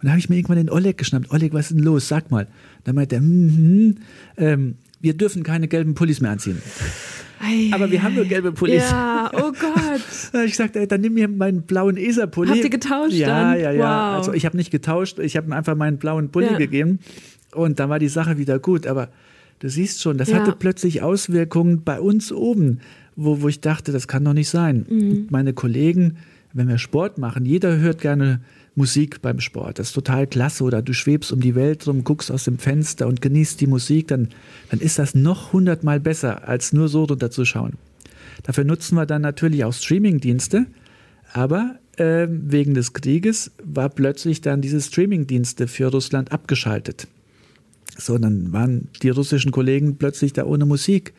Und 0.00 0.04
da 0.04 0.10
habe 0.10 0.18
ich 0.18 0.28
mir 0.28 0.36
irgendwann 0.36 0.58
den 0.58 0.70
Oleg 0.70 0.96
geschnappt. 0.96 1.30
Oleg, 1.30 1.52
was 1.52 1.70
ist 1.70 1.76
denn 1.76 1.84
los? 1.84 2.08
Sag 2.08 2.30
mal. 2.30 2.46
Dann 2.84 2.94
meinte 2.94 3.16
er, 3.16 3.20
mm 3.20 3.48
-hmm, 3.48 3.96
ähm, 4.36 4.74
wir 5.00 5.14
dürfen 5.14 5.42
keine 5.42 5.68
gelben 5.68 5.94
Pullis 5.94 6.20
mehr 6.20 6.32
anziehen. 6.32 6.60
Ei, 7.40 7.70
aber 7.72 7.90
wir 7.90 8.02
haben 8.02 8.14
nur 8.16 8.24
gelbe 8.24 8.52
Pullis. 8.52 8.82
Ja, 8.90 9.30
oh 9.32 9.52
Gott. 9.52 10.44
ich 10.44 10.56
sagte, 10.56 10.86
dann 10.86 11.00
nimm 11.00 11.14
mir 11.14 11.28
meinen 11.28 11.62
blauen 11.62 11.96
ESA-Pulli. 11.96 12.50
Habt 12.50 12.64
ihr 12.64 12.70
getauscht 12.70 13.14
ja, 13.14 13.26
dann? 13.28 13.60
Ja, 13.60 13.70
ja, 13.70 13.78
wow. 13.78 14.18
Also 14.18 14.32
ich 14.32 14.44
habe 14.44 14.56
nicht 14.56 14.70
getauscht, 14.70 15.18
ich 15.18 15.36
habe 15.36 15.46
ihm 15.46 15.52
einfach 15.52 15.76
meinen 15.76 15.98
blauen 15.98 16.30
Pulli 16.30 16.52
ja. 16.52 16.58
gegeben 16.58 16.98
und 17.54 17.78
dann 17.78 17.90
war 17.90 17.98
die 17.98 18.08
Sache 18.08 18.38
wieder 18.38 18.58
gut. 18.58 18.86
Aber 18.86 19.08
du 19.60 19.68
siehst 19.68 20.02
schon, 20.02 20.18
das 20.18 20.30
ja. 20.30 20.38
hatte 20.38 20.52
plötzlich 20.58 21.02
Auswirkungen 21.02 21.84
bei 21.84 22.00
uns 22.00 22.32
oben, 22.32 22.80
wo, 23.14 23.40
wo 23.40 23.48
ich 23.48 23.60
dachte, 23.60 23.92
das 23.92 24.08
kann 24.08 24.24
doch 24.24 24.34
nicht 24.34 24.48
sein. 24.48 24.86
Mhm. 24.88 25.26
meine 25.30 25.52
Kollegen, 25.52 26.16
wenn 26.52 26.68
wir 26.68 26.78
Sport 26.78 27.18
machen, 27.18 27.44
jeder 27.44 27.78
hört 27.78 28.00
gerne 28.00 28.40
Musik 28.78 29.20
beim 29.20 29.40
Sport. 29.40 29.78
Das 29.78 29.88
ist 29.88 29.92
total 29.92 30.26
klasse. 30.26 30.64
Oder 30.64 30.80
du 30.80 30.94
schwebst 30.94 31.32
um 31.32 31.40
die 31.40 31.54
Welt 31.54 31.86
rum, 31.86 32.04
guckst 32.04 32.30
aus 32.30 32.44
dem 32.44 32.58
Fenster 32.58 33.06
und 33.06 33.20
genießt 33.20 33.60
die 33.60 33.66
Musik, 33.66 34.08
dann, 34.08 34.28
dann 34.70 34.80
ist 34.80 34.98
das 34.98 35.14
noch 35.14 35.52
hundertmal 35.52 36.00
besser, 36.00 36.48
als 36.48 36.72
nur 36.72 36.88
so 36.88 37.04
runterzuschauen. 37.04 37.74
Dafür 38.44 38.64
nutzen 38.64 38.94
wir 38.94 39.04
dann 39.04 39.22
natürlich 39.22 39.64
auch 39.64 39.74
Streamingdienste, 39.74 40.66
aber 41.32 41.76
äh, 41.96 42.28
wegen 42.30 42.74
des 42.74 42.92
Krieges 42.92 43.50
war 43.62 43.88
plötzlich 43.88 44.40
dann 44.40 44.60
diese 44.62 44.80
Streamingdienste 44.80 45.68
für 45.68 45.90
Russland 45.90 46.32
abgeschaltet. 46.32 47.08
So, 47.96 48.16
dann 48.16 48.52
waren 48.52 48.88
die 49.02 49.10
russischen 49.10 49.50
Kollegen 49.50 49.96
plötzlich 49.96 50.32
da 50.32 50.44
ohne 50.44 50.66
Musik. 50.66 51.12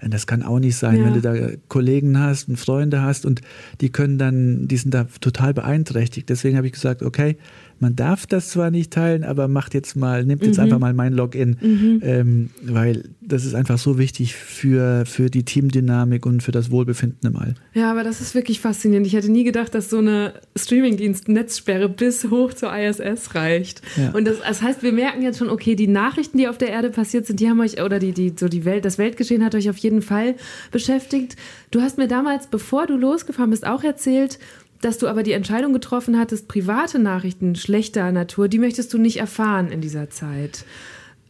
Das 0.00 0.26
kann 0.26 0.42
auch 0.42 0.58
nicht 0.58 0.76
sein, 0.76 0.98
ja. 0.98 1.04
wenn 1.04 1.14
du 1.14 1.20
da 1.20 1.34
Kollegen 1.68 2.18
hast 2.18 2.48
und 2.48 2.56
Freunde 2.56 3.02
hast 3.02 3.26
und 3.26 3.40
die 3.80 3.90
können 3.90 4.18
dann, 4.18 4.68
die 4.68 4.76
sind 4.76 4.92
da 4.92 5.06
total 5.20 5.54
beeinträchtigt. 5.54 6.28
Deswegen 6.28 6.56
habe 6.56 6.66
ich 6.66 6.72
gesagt, 6.72 7.02
okay, 7.02 7.36
man 7.78 7.94
darf 7.94 8.26
das 8.26 8.50
zwar 8.50 8.70
nicht 8.70 8.92
teilen, 8.92 9.24
aber 9.24 9.48
macht 9.48 9.74
jetzt 9.74 9.96
mal, 9.96 10.24
nimmt 10.24 10.44
jetzt 10.44 10.56
mhm. 10.56 10.64
einfach 10.64 10.78
mal 10.78 10.94
mein 10.94 11.12
Login, 11.12 11.56
mhm. 11.60 12.00
ähm, 12.02 12.50
weil 12.62 13.10
das 13.20 13.44
ist 13.44 13.54
einfach 13.54 13.78
so 13.78 13.98
wichtig 13.98 14.34
für, 14.34 15.04
für 15.04 15.30
die 15.30 15.44
Teamdynamik 15.44 16.24
und 16.24 16.42
für 16.42 16.52
das 16.52 16.70
Wohlbefinden 16.70 17.28
im 17.28 17.36
All. 17.36 17.54
Ja, 17.74 17.90
aber 17.90 18.04
das 18.04 18.20
ist 18.20 18.34
wirklich 18.34 18.60
faszinierend. 18.60 19.06
Ich 19.06 19.12
hätte 19.12 19.30
nie 19.30 19.44
gedacht, 19.44 19.74
dass 19.74 19.90
so 19.90 19.98
eine 19.98 20.34
Streamingdienst-Netzsperre 20.56 21.88
bis 21.88 22.30
hoch 22.30 22.54
zur 22.54 22.74
ISS 22.74 23.34
reicht. 23.34 23.82
Ja. 23.96 24.10
Und 24.10 24.26
das, 24.26 24.38
das 24.40 24.62
heißt, 24.62 24.82
wir 24.82 24.92
merken 24.92 25.22
jetzt 25.22 25.38
schon, 25.38 25.50
okay, 25.50 25.74
die 25.74 25.88
Nachrichten, 25.88 26.38
die 26.38 26.48
auf 26.48 26.58
der 26.58 26.68
Erde 26.68 26.90
passiert 26.90 27.26
sind, 27.26 27.40
die 27.40 27.48
haben 27.48 27.60
euch, 27.60 27.82
oder 27.82 27.98
die, 27.98 28.12
die, 28.12 28.32
so 28.38 28.48
die 28.48 28.64
Welt, 28.64 28.84
das 28.84 28.98
Weltgeschehen 28.98 29.44
hat 29.44 29.54
euch 29.54 29.68
auf 29.68 29.78
jeden 29.78 30.02
Fall 30.02 30.36
beschäftigt. 30.70 31.36
Du 31.70 31.82
hast 31.82 31.98
mir 31.98 32.08
damals, 32.08 32.46
bevor 32.46 32.86
du 32.86 32.96
losgefahren 32.96 33.50
bist, 33.50 33.66
auch 33.66 33.82
erzählt, 33.82 34.38
dass 34.80 34.98
du 34.98 35.08
aber 35.08 35.22
die 35.22 35.32
Entscheidung 35.32 35.72
getroffen 35.72 36.18
hattest, 36.18 36.48
private 36.48 36.98
Nachrichten 36.98 37.54
schlechter 37.56 38.10
Natur, 38.12 38.48
die 38.48 38.58
möchtest 38.58 38.92
du 38.92 38.98
nicht 38.98 39.18
erfahren 39.18 39.70
in 39.70 39.80
dieser 39.80 40.10
Zeit. 40.10 40.64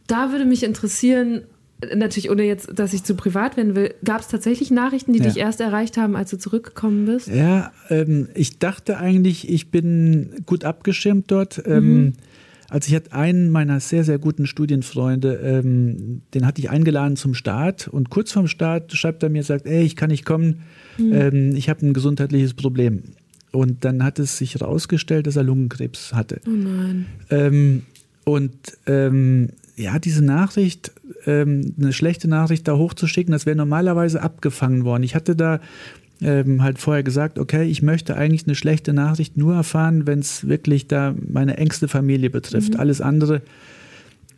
Da 0.07 0.31
würde 0.31 0.45
mich 0.45 0.63
interessieren, 0.63 1.43
natürlich 1.95 2.29
ohne 2.29 2.43
jetzt, 2.43 2.77
dass 2.77 2.93
ich 2.93 3.03
zu 3.03 3.15
privat 3.15 3.57
werden 3.57 3.75
will, 3.75 3.93
gab 4.03 4.21
es 4.21 4.27
tatsächlich 4.27 4.71
Nachrichten, 4.71 5.13
die 5.13 5.19
ja. 5.19 5.25
dich 5.25 5.37
erst 5.37 5.61
erreicht 5.61 5.97
haben, 5.97 6.15
als 6.15 6.31
du 6.31 6.37
zurückgekommen 6.37 7.05
bist? 7.05 7.27
Ja, 7.27 7.71
ähm, 7.89 8.29
ich 8.33 8.59
dachte 8.59 8.97
eigentlich, 8.97 9.49
ich 9.49 9.69
bin 9.69 10.43
gut 10.45 10.63
abgeschirmt 10.63 11.31
dort. 11.31 11.61
Ähm, 11.65 11.97
mhm. 11.97 12.13
Also 12.69 12.89
ich 12.89 12.95
hatte 12.95 13.13
einen 13.13 13.49
meiner 13.49 13.79
sehr, 13.79 14.03
sehr 14.03 14.19
guten 14.19 14.45
Studienfreunde, 14.45 15.35
ähm, 15.35 16.21
den 16.33 16.45
hatte 16.45 16.59
ich 16.59 16.69
eingeladen 16.69 17.15
zum 17.15 17.33
Start 17.33 17.87
und 17.87 18.09
kurz 18.09 18.33
vorm 18.33 18.47
Start 18.47 18.91
schreibt 18.91 19.23
er 19.23 19.29
mir, 19.29 19.43
sagt, 19.43 19.67
ey, 19.67 19.83
ich 19.83 19.95
kann 19.95 20.09
nicht 20.09 20.25
kommen, 20.25 20.63
mhm. 20.97 21.13
ähm, 21.13 21.55
ich 21.55 21.69
habe 21.69 21.85
ein 21.85 21.93
gesundheitliches 21.93 22.55
Problem. 22.55 23.03
Und 23.51 23.85
dann 23.85 24.03
hat 24.03 24.19
es 24.19 24.37
sich 24.37 24.55
herausgestellt, 24.55 25.27
dass 25.27 25.35
er 25.35 25.43
Lungenkrebs 25.43 26.13
hatte. 26.13 26.41
Oh 26.45 26.49
nein. 26.49 27.05
Ähm, 27.29 27.83
und 28.25 28.53
ähm, 28.87 29.49
ja, 29.77 29.99
diese 29.99 30.23
Nachricht, 30.23 30.91
ähm, 31.25 31.73
eine 31.79 31.93
schlechte 31.93 32.27
Nachricht 32.27 32.67
da 32.67 32.75
hochzuschicken, 32.75 33.31
das 33.31 33.45
wäre 33.45 33.55
normalerweise 33.55 34.21
abgefangen 34.21 34.83
worden. 34.83 35.03
Ich 35.03 35.15
hatte 35.15 35.35
da 35.35 35.59
ähm, 36.21 36.63
halt 36.63 36.79
vorher 36.79 37.03
gesagt, 37.03 37.37
okay, 37.37 37.69
ich 37.69 37.81
möchte 37.81 38.17
eigentlich 38.17 38.45
eine 38.47 38.55
schlechte 38.55 38.91
Nachricht 38.91 39.37
nur 39.37 39.53
erfahren, 39.53 40.07
wenn 40.07 40.19
es 40.19 40.47
wirklich 40.47 40.87
da 40.87 41.15
meine 41.27 41.57
engste 41.57 41.87
Familie 41.87 42.29
betrifft. 42.29 42.73
Mhm. 42.73 42.79
Alles 42.79 43.01
andere, 43.01 43.41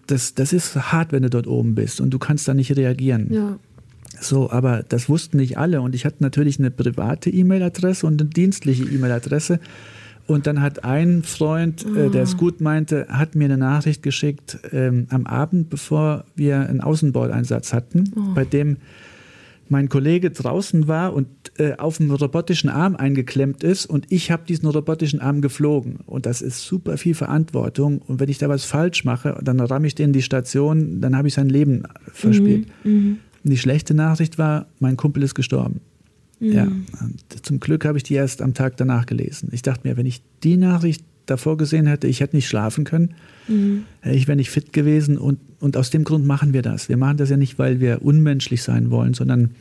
das, 0.07 0.33
das 0.35 0.53
ist 0.53 0.75
hart, 0.91 1.11
wenn 1.11 1.23
du 1.23 1.29
dort 1.29 1.47
oben 1.47 1.75
bist 1.75 2.01
und 2.01 2.09
du 2.11 2.19
kannst 2.19 2.47
da 2.47 2.53
nicht 2.53 2.75
reagieren. 2.75 3.31
Ja. 3.31 3.59
So, 4.21 4.51
aber 4.51 4.83
das 4.87 5.09
wussten 5.09 5.37
nicht 5.37 5.57
alle. 5.57 5.81
Und 5.81 5.95
ich 5.95 6.05
hatte 6.05 6.17
natürlich 6.19 6.59
eine 6.59 6.71
private 6.71 7.29
E-Mail-Adresse 7.29 8.05
und 8.05 8.21
eine 8.21 8.29
dienstliche 8.29 8.83
E-Mail-Adresse. 8.83 9.59
Und 10.27 10.45
dann 10.45 10.61
hat 10.61 10.83
ein 10.83 11.23
Freund, 11.23 11.83
äh, 11.95 12.09
der 12.09 12.23
es 12.23 12.35
ah. 12.35 12.37
gut 12.37 12.61
meinte, 12.61 13.07
hat 13.09 13.33
mir 13.33 13.45
eine 13.45 13.57
Nachricht 13.57 14.03
geschickt 14.03 14.59
ähm, 14.71 15.07
am 15.09 15.25
Abend, 15.25 15.69
bevor 15.71 16.25
wir 16.35 16.59
einen 16.59 16.81
Außenbordeinsatz 16.81 17.73
hatten, 17.73 18.13
oh. 18.15 18.33
bei 18.35 18.45
dem 18.45 18.77
mein 19.69 19.87
Kollege 19.87 20.31
draußen 20.31 20.87
war 20.87 21.13
und 21.13 21.27
äh, 21.57 21.75
auf 21.77 21.97
dem 21.97 22.11
robotischen 22.11 22.69
Arm 22.69 22.95
eingeklemmt 22.95 23.63
ist 23.63 23.85
und 23.85 24.07
ich 24.09 24.31
habe 24.31 24.43
diesen 24.47 24.67
robotischen 24.67 25.19
Arm 25.19 25.41
geflogen. 25.41 25.99
Und 26.05 26.25
das 26.25 26.41
ist 26.41 26.63
super 26.63 26.97
viel 26.97 27.13
Verantwortung. 27.13 27.99
Und 27.99 28.19
wenn 28.19 28.29
ich 28.29 28.39
da 28.39 28.49
was 28.49 28.65
falsch 28.65 29.05
mache, 29.05 29.39
dann 29.43 29.59
ramme 29.59 29.87
ich 29.87 29.95
den 29.95 30.07
in 30.07 30.13
die 30.13 30.21
Station, 30.23 31.01
dann 31.01 31.15
habe 31.15 31.27
ich 31.27 31.35
sein 31.35 31.49
Leben 31.49 31.83
verspielt. 32.11 32.67
Mhm, 32.83 32.91
mh. 32.91 33.15
Die 33.43 33.57
schlechte 33.57 33.93
Nachricht 33.93 34.37
war, 34.37 34.67
mein 34.79 34.97
Kumpel 34.97 35.23
ist 35.23 35.35
gestorben. 35.35 35.81
Mhm. 36.39 36.51
Ja, 36.51 36.67
zum 37.41 37.59
Glück 37.59 37.85
habe 37.85 37.97
ich 37.97 38.03
die 38.03 38.13
erst 38.13 38.41
am 38.41 38.53
Tag 38.53 38.77
danach 38.77 39.05
gelesen. 39.05 39.49
Ich 39.51 39.61
dachte 39.61 39.87
mir, 39.87 39.97
wenn 39.97 40.05
ich 40.05 40.21
die 40.43 40.57
Nachricht 40.57 41.03
davor 41.25 41.57
gesehen 41.57 41.85
hätte, 41.85 42.07
ich 42.07 42.21
hätte 42.21 42.35
nicht 42.35 42.47
schlafen 42.47 42.83
können, 42.83 43.13
mhm. 43.47 43.85
ich 44.03 44.27
wäre 44.27 44.35
nicht 44.35 44.49
fit 44.49 44.73
gewesen 44.73 45.17
und, 45.17 45.39
und 45.59 45.77
aus 45.77 45.89
dem 45.89 46.03
Grund 46.03 46.25
machen 46.25 46.53
wir 46.53 46.61
das. 46.61 46.89
Wir 46.89 46.97
machen 46.97 47.17
das 47.17 47.29
ja 47.29 47.37
nicht, 47.37 47.59
weil 47.59 47.79
wir 47.79 48.01
unmenschlich 48.03 48.63
sein 48.63 48.89
wollen, 48.89 49.13
sondern 49.13 49.51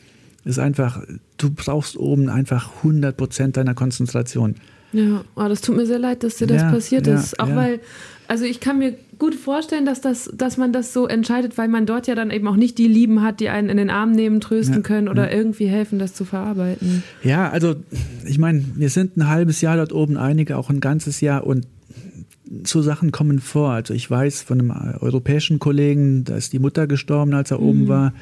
es 0.45 0.53
ist 0.53 0.59
einfach, 0.59 1.03
du 1.37 1.51
brauchst 1.51 1.97
oben 1.97 2.29
einfach 2.29 2.77
100 2.79 3.17
Prozent 3.17 3.57
deiner 3.57 3.75
Konzentration. 3.75 4.55
Ja, 4.93 5.23
oh, 5.37 5.49
das 5.49 5.61
tut 5.61 5.77
mir 5.77 5.85
sehr 5.85 5.99
leid, 5.99 6.23
dass 6.23 6.37
dir 6.37 6.47
das 6.47 6.63
ja, 6.63 6.71
passiert 6.71 7.07
ja, 7.07 7.15
ist. 7.15 7.39
Auch 7.39 7.49
ja. 7.49 7.57
weil, 7.57 7.81
also 8.29 8.45
ich 8.45 8.61
kann 8.61 8.79
mir 8.79 8.95
gut 9.19 9.35
vorstellen, 9.35 9.87
dass, 9.87 10.01
das, 10.01 10.31
dass 10.35 10.59
man 10.59 10.73
das 10.73 10.93
so 10.93 11.07
entscheidet, 11.07 11.59
weil 11.59 11.69
man 11.69 11.87
dort 11.87 12.07
ja 12.07 12.15
dann 12.15 12.31
eben 12.31 12.47
auch 12.47 12.57
nicht 12.57 12.79
die 12.79 12.87
Lieben 12.87 13.23
hat, 13.23 13.41
die 13.41 13.49
einen 13.49 13.71
in 13.71 13.79
den 13.79 13.91
Arm 13.91 14.13
nehmen, 14.13 14.41
trösten 14.41 14.83
können 14.83 15.09
oder 15.09 15.33
irgendwie 15.33 15.67
helfen, 15.67 15.99
das 15.99 16.15
zu 16.15 16.25
verarbeiten. 16.25 17.03
Ja, 17.25 17.49
also 17.49 17.75
ich 18.27 18.39
meine, 18.39 18.63
wir 18.77 18.91
sind 18.91 19.17
ein 19.17 19.29
halbes 19.29 19.61
Jahr 19.63 19.77
dort 19.77 19.93
oben, 19.93 20.17
einige 20.17 20.59
auch 20.59 20.69
ein 20.71 20.81
ganzes 20.81 21.21
Jahr 21.21 21.47
und 21.47 21.67
so 22.65 22.83
Sachen 22.83 23.13
kommen 23.13 23.41
vor. 23.41 23.71
Also 23.73 23.95
ich 23.95 24.09
weiß 24.11 24.43
von 24.43 24.61
einem 24.61 24.99
europäischen 25.01 25.59
Kollegen, 25.59 26.25
da 26.25 26.37
ist 26.37 26.53
die 26.53 26.59
Mutter 26.59 26.87
gestorben, 26.87 27.35
als 27.35 27.51
er 27.51 27.59
mhm. 27.59 27.67
oben 27.67 27.89
war 27.89 28.13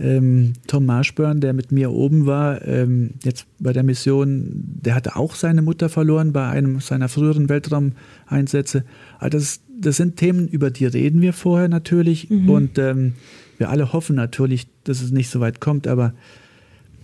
ähm, 0.00 0.54
Tom 0.66 0.86
Marshburn, 0.86 1.40
der 1.40 1.52
mit 1.52 1.72
mir 1.72 1.90
oben 1.90 2.26
war, 2.26 2.66
ähm, 2.66 3.10
jetzt 3.22 3.46
bei 3.58 3.72
der 3.72 3.82
Mission, 3.82 4.48
der 4.82 4.94
hatte 4.94 5.16
auch 5.16 5.34
seine 5.34 5.62
Mutter 5.62 5.88
verloren 5.88 6.32
bei 6.32 6.48
einem 6.48 6.80
seiner 6.80 7.08
früheren 7.08 7.48
Weltraumeinsätze. 7.48 8.84
Also 9.18 9.38
das, 9.38 9.60
das 9.78 9.96
sind 9.98 10.16
Themen, 10.16 10.48
über 10.48 10.70
die 10.70 10.86
reden 10.86 11.20
wir 11.20 11.32
vorher 11.32 11.68
natürlich 11.68 12.30
mhm. 12.30 12.50
und 12.50 12.78
ähm, 12.78 13.12
wir 13.58 13.68
alle 13.68 13.92
hoffen 13.92 14.16
natürlich, 14.16 14.68
dass 14.84 15.02
es 15.02 15.10
nicht 15.10 15.28
so 15.28 15.40
weit 15.40 15.60
kommt, 15.60 15.86
aber 15.86 16.14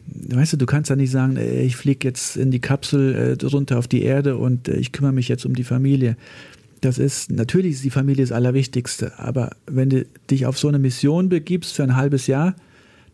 weißt 0.07 0.55
du, 0.55 0.57
du 0.57 0.67
kannst 0.67 0.89
ja 0.89 0.97
nicht 0.97 1.11
sagen, 1.11 1.37
ich 1.37 1.77
fliege 1.77 2.09
jetzt 2.09 2.37
in 2.37 2.51
die 2.51 2.61
Kapsel 2.61 3.37
äh, 3.43 3.45
runter 3.45 3.79
auf 3.79 3.89
die 3.89 4.03
Erde 4.03 4.39
und 4.39 4.69
äh, 4.69 4.77
ich 4.77 4.93
kümmere 4.93 5.13
mich 5.13 5.29
jetzt 5.29 5.45
um 5.45 5.55
die 5.55 5.65
Familie. 5.65 6.17
Das 6.81 6.99
ist, 6.99 7.31
natürlich 7.31 7.73
ist 7.73 7.85
die 7.85 7.91
Familie 7.91 8.25
das 8.25 8.33
Allerwichtigste, 8.33 9.19
aber 9.19 9.51
wenn 9.67 9.91
du 9.91 10.07
dich 10.31 10.47
auf 10.47 10.59
so 10.59 10.69
eine 10.69 10.79
Mission 10.79 11.29
begibst 11.29 11.75
für 11.75 11.83
ein 11.83 11.97
halbes 11.97 12.27
Jahr, 12.27 12.55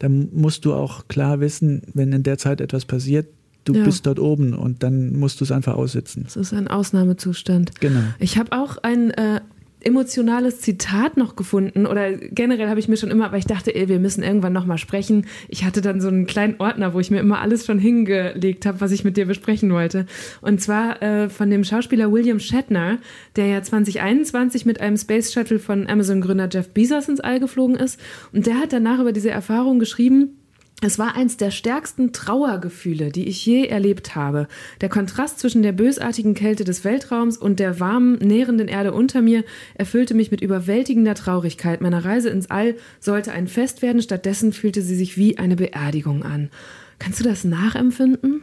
dann 0.03 0.31
musst 0.33 0.65
du 0.65 0.75
auch 0.75 1.07
klar 1.07 1.39
wissen, 1.39 1.83
wenn 1.95 2.13
in 2.13 2.25
der 2.25 2.37
Zeit 2.37 2.61
etwas 2.61 2.85
passiert, 2.85 3.29
du 3.65 3.73
ja. 3.73 3.85
bist 3.85 4.05
dort 4.05 4.19
oben 4.19 4.53
und 4.53 4.83
dann 4.83 5.15
musst 5.17 5.41
du 5.41 5.45
es 5.45 5.53
einfach 5.53 5.75
aussitzen. 5.75 6.25
Das 6.25 6.35
ist 6.35 6.53
ein 6.53 6.67
Ausnahmezustand. 6.67 7.81
Genau. 7.81 8.01
Ich 8.19 8.37
habe 8.37 8.51
auch 8.51 8.79
ein, 8.79 9.13
äh, 9.13 9.41
emotionales 9.83 10.61
Zitat 10.61 11.17
noch 11.17 11.37
gefunden 11.37 11.87
oder 11.87 12.13
generell 12.13 12.69
habe 12.69 12.81
ich 12.81 12.89
mir 12.89 12.97
schon 12.97 13.11
immer, 13.11 13.33
weil 13.33 13.39
ich 13.39 13.47
dachte, 13.47 13.75
ey, 13.75 13.89
wir 13.89 13.99
müssen 13.99 14.23
irgendwann 14.23 14.53
noch 14.53 14.67
mal 14.67 14.79
sprechen. 14.79 15.27
Ich 15.49 15.65
hatte 15.65 15.81
dann 15.81 16.01
so 16.01 16.09
einen 16.09 16.27
kleinen 16.27 16.57
Ordner, 16.59 16.95
wo 16.95 17.01
ich 17.01 17.11
mir 17.11 17.21
immer 17.21 17.41
alles 17.41 17.67
schon 17.67 17.79
hingelegt 17.79 18.67
habe, 18.67 18.81
was 18.81 18.93
ich 18.93 19.05
mit 19.05 19.17
dir 19.17 19.27
besprechen 19.27 19.73
wollte. 19.73 20.07
Und 20.41 20.61
zwar 20.61 21.03
äh, 21.03 21.29
von 21.29 21.51
dem 21.51 21.65
Schauspieler 21.65 22.13
William 22.13 22.41
Shatner, 22.41 22.99
der 23.37 23.47
ja 23.47 23.63
2021 23.63 24.67
mit 24.67 24.81
einem 24.81 24.97
Space 24.97 25.33
Shuttle 25.33 25.59
von 25.59 25.87
Amazon-Gründer 25.87 26.49
Jeff 26.51 26.71
Bezos 26.71 27.09
ins 27.09 27.21
All 27.21 27.41
geflogen 27.41 27.77
ist. 27.77 28.01
Und 28.33 28.47
der 28.47 28.59
hat 28.59 28.73
danach 28.73 29.01
über 29.01 29.13
diese 29.13 29.31
Erfahrung 29.31 29.79
geschrieben, 29.79 30.39
es 30.85 30.99
war 30.99 31.15
eins 31.15 31.37
der 31.37 31.53
stärksten 31.53 32.13
Trauergefühle, 32.13 33.11
die 33.11 33.29
ich 33.29 33.47
je 33.47 33.67
erlebt 33.67 34.17
habe. 34.17 34.49
Der 34.81 34.89
Kontrast 34.89 35.39
zwischen 35.39 35.63
der 35.63 35.71
bösartigen 35.71 36.35
Kälte 36.35 36.65
des 36.65 36.85
Weltraums 36.85 37.37
und 37.37 37.61
der 37.61 37.79
warmen, 37.79 38.19
nährenden 38.19 38.67
Erde 38.67 38.93
unter 38.93 39.23
mir 39.23 39.45
erfüllte 39.75 40.15
mich 40.15 40.33
mit 40.33 40.41
überwältigender 40.41 41.15
Traurigkeit. 41.15 41.81
Meine 41.81 42.05
Reise 42.05 42.31
ins 42.31 42.51
All 42.51 42.75
sollte 42.99 43.31
ein 43.31 43.47
Fest 43.47 43.81
werden, 43.81 44.03
stattdessen 44.03 44.53
fühlte 44.53 44.83
sie 44.83 44.97
sich 44.97 45.17
wie 45.17 45.39
eine 45.39 45.55
Beerdigung 45.55 46.25
an. 46.25 46.51
Kannst 46.99 47.21
du 47.21 47.25
das 47.25 47.45
nachempfinden? 47.45 48.41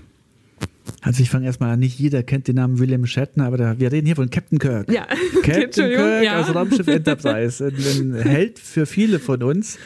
Also 1.02 1.22
ich 1.22 1.30
fange 1.30 1.46
erstmal 1.46 1.72
an, 1.72 1.80
nicht 1.80 2.00
jeder 2.00 2.24
kennt 2.24 2.48
den 2.48 2.56
Namen 2.56 2.80
William 2.80 3.06
Shatner, 3.06 3.48
aber 3.48 3.58
da, 3.58 3.80
wir 3.80 3.92
reden 3.92 4.06
hier 4.06 4.16
von 4.16 4.30
Captain 4.30 4.60
Kirk. 4.60 4.90
Ja, 4.90 5.08
Captain 5.44 5.92
Kirk 5.92 6.24
ja. 6.24 6.40
aus 6.40 6.56
Raumschiff 6.56 6.88
Enterprise. 6.88 7.66
Ein, 7.66 8.16
ein 8.16 8.22
Held 8.22 8.60
für 8.60 8.86
viele 8.86 9.20
von 9.20 9.44
uns. 9.44 9.78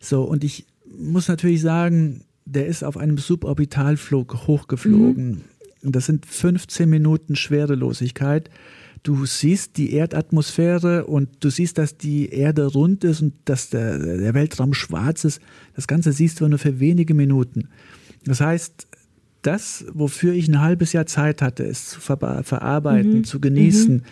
So, 0.00 0.22
und 0.22 0.44
ich 0.44 0.64
muss 1.00 1.28
natürlich 1.28 1.60
sagen, 1.60 2.24
der 2.44 2.66
ist 2.66 2.84
auf 2.84 2.96
einem 2.96 3.18
Suborbitalflug 3.18 4.46
hochgeflogen. 4.46 5.42
Mhm. 5.82 5.92
Das 5.92 6.06
sind 6.06 6.26
15 6.26 6.88
Minuten 6.88 7.36
Schwerelosigkeit. 7.36 8.50
Du 9.02 9.24
siehst 9.24 9.78
die 9.78 9.94
Erdatmosphäre 9.94 11.06
und 11.06 11.28
du 11.40 11.48
siehst, 11.48 11.78
dass 11.78 11.96
die 11.96 12.28
Erde 12.28 12.66
rund 12.66 13.02
ist 13.04 13.22
und 13.22 13.32
dass 13.46 13.70
der, 13.70 13.98
der 13.98 14.34
Weltraum 14.34 14.74
schwarz 14.74 15.24
ist. 15.24 15.40
Das 15.74 15.86
Ganze 15.86 16.12
siehst 16.12 16.40
du 16.40 16.48
nur 16.48 16.58
für 16.58 16.80
wenige 16.80 17.14
Minuten. 17.14 17.68
Das 18.24 18.42
heißt, 18.42 18.88
das, 19.40 19.86
wofür 19.94 20.34
ich 20.34 20.48
ein 20.48 20.60
halbes 20.60 20.92
Jahr 20.92 21.06
Zeit 21.06 21.40
hatte, 21.40 21.64
es 21.64 21.88
zu 21.88 22.00
ver 22.00 22.42
verarbeiten, 22.44 23.18
mhm. 23.18 23.24
zu 23.24 23.40
genießen, 23.40 23.94
mhm. 23.94 24.02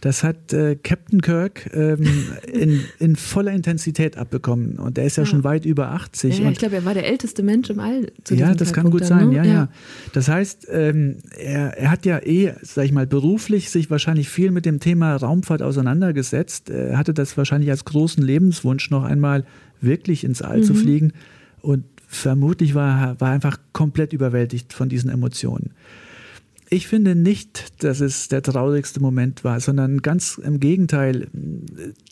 Das 0.00 0.24
hat 0.24 0.52
äh, 0.52 0.76
Captain 0.76 1.20
Kirk 1.20 1.70
ähm, 1.74 2.06
in, 2.50 2.80
in, 2.98 3.16
voller 3.16 3.52
Intensität 3.52 4.16
abbekommen. 4.16 4.78
Und 4.78 4.96
er 4.96 5.04
ist 5.04 5.16
ja, 5.16 5.24
ja. 5.24 5.26
schon 5.26 5.44
weit 5.44 5.66
über 5.66 5.90
80. 5.90 6.38
Ja, 6.38 6.44
ja 6.44 6.50
ich 6.50 6.58
glaube, 6.58 6.76
er 6.76 6.84
war 6.84 6.94
der 6.94 7.06
älteste 7.06 7.42
Mensch 7.42 7.68
im 7.68 7.80
All. 7.80 8.10
Zu 8.24 8.34
ja, 8.34 8.54
das 8.54 8.72
kann 8.72 8.90
gut 8.90 9.02
dann, 9.02 9.08
sein. 9.08 9.28
Ne? 9.28 9.36
Ja, 9.36 9.44
ja, 9.44 9.68
Das 10.12 10.28
heißt, 10.28 10.68
ähm, 10.70 11.16
er, 11.38 11.76
er, 11.76 11.90
hat 11.90 12.06
ja 12.06 12.18
eh, 12.18 12.54
sag 12.62 12.86
ich 12.86 12.92
mal, 12.92 13.06
beruflich 13.06 13.70
sich 13.70 13.90
wahrscheinlich 13.90 14.30
viel 14.30 14.50
mit 14.50 14.64
dem 14.64 14.80
Thema 14.80 15.16
Raumfahrt 15.16 15.60
auseinandergesetzt. 15.60 16.70
Er 16.70 16.96
hatte 16.96 17.12
das 17.12 17.36
wahrscheinlich 17.36 17.70
als 17.70 17.84
großen 17.84 18.22
Lebenswunsch, 18.22 18.90
noch 18.90 19.04
einmal 19.04 19.44
wirklich 19.82 20.24
ins 20.24 20.40
All 20.40 20.58
mhm. 20.58 20.64
zu 20.64 20.74
fliegen. 20.74 21.12
Und 21.60 21.84
vermutlich 22.06 22.74
war 22.74 23.00
er 23.00 23.20
war 23.20 23.30
einfach 23.30 23.58
komplett 23.72 24.12
überwältigt 24.12 24.72
von 24.72 24.88
diesen 24.88 25.10
Emotionen. 25.10 25.70
Ich 26.72 26.86
finde 26.86 27.16
nicht, 27.16 27.82
dass 27.82 28.00
es 28.00 28.28
der 28.28 28.42
traurigste 28.42 29.00
Moment 29.00 29.42
war, 29.42 29.58
sondern 29.58 30.02
ganz 30.02 30.38
im 30.38 30.60
Gegenteil. 30.60 31.28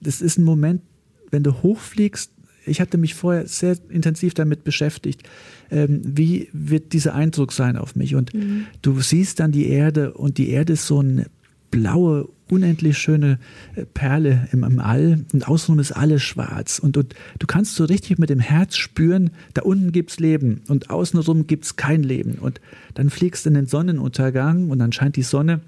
Es 0.05 0.21
ist 0.21 0.37
ein 0.37 0.45
Moment, 0.45 0.83
wenn 1.31 1.45
du 1.45 1.63
hochfliegst. 1.63 2.33
Ich 2.67 2.81
hatte 2.81 2.99
mich 2.99 3.15
vorher 3.15 3.47
sehr 3.47 3.77
intensiv 3.89 4.35
damit 4.35 4.65
beschäftigt, 4.65 5.23
ähm, 5.71 6.03
wie 6.05 6.49
wird 6.53 6.93
dieser 6.93 7.15
Eindruck 7.15 7.53
sein 7.53 7.77
auf 7.77 7.95
mich. 7.95 8.17
Und 8.17 8.35
mhm. 8.35 8.67
du 8.83 9.01
siehst 9.01 9.39
dann 9.39 9.53
die 9.53 9.69
Erde 9.69 10.13
und 10.15 10.39
die 10.39 10.51
Erde 10.51 10.73
ist 10.73 10.87
so 10.87 10.99
eine 10.99 11.27
blaue, 11.71 12.29
unendlich 12.49 12.99
schöne 12.99 13.39
äh, 13.77 13.85
Perle 13.85 14.49
im, 14.53 14.65
im 14.65 14.79
All 14.79 15.25
und 15.33 15.49
außenrum 15.49 15.79
ist 15.79 15.93
alles 15.93 16.23
schwarz. 16.23 16.79
Und, 16.79 16.97
und, 16.97 17.15
du 17.39 17.47
kannst 17.47 17.75
so 17.75 17.85
richtig 17.85 18.19
mit 18.19 18.31
dem 18.31 18.41
Herz 18.41 18.77
spüren, 18.77 19.31
da 19.55 19.63
unten 19.63 19.93
gibt 19.93 20.11
es 20.11 20.21
Leben 20.21 20.63
und 20.69 20.91
außenrum 20.91 21.47
gibt 21.47 21.65
es 21.65 21.77
kein 21.77 22.03
Leben. 22.03 22.35
Und 22.35 22.61
dann 22.95 23.11
fliegst 23.11 23.45
du 23.45 23.51
in 23.51 23.55
den 23.55 23.67
Sonnenuntergang 23.67 24.71
und 24.71 24.79
dann 24.79 24.93
scheint 24.93 25.17
die 25.17 25.23
Sonne 25.23 25.61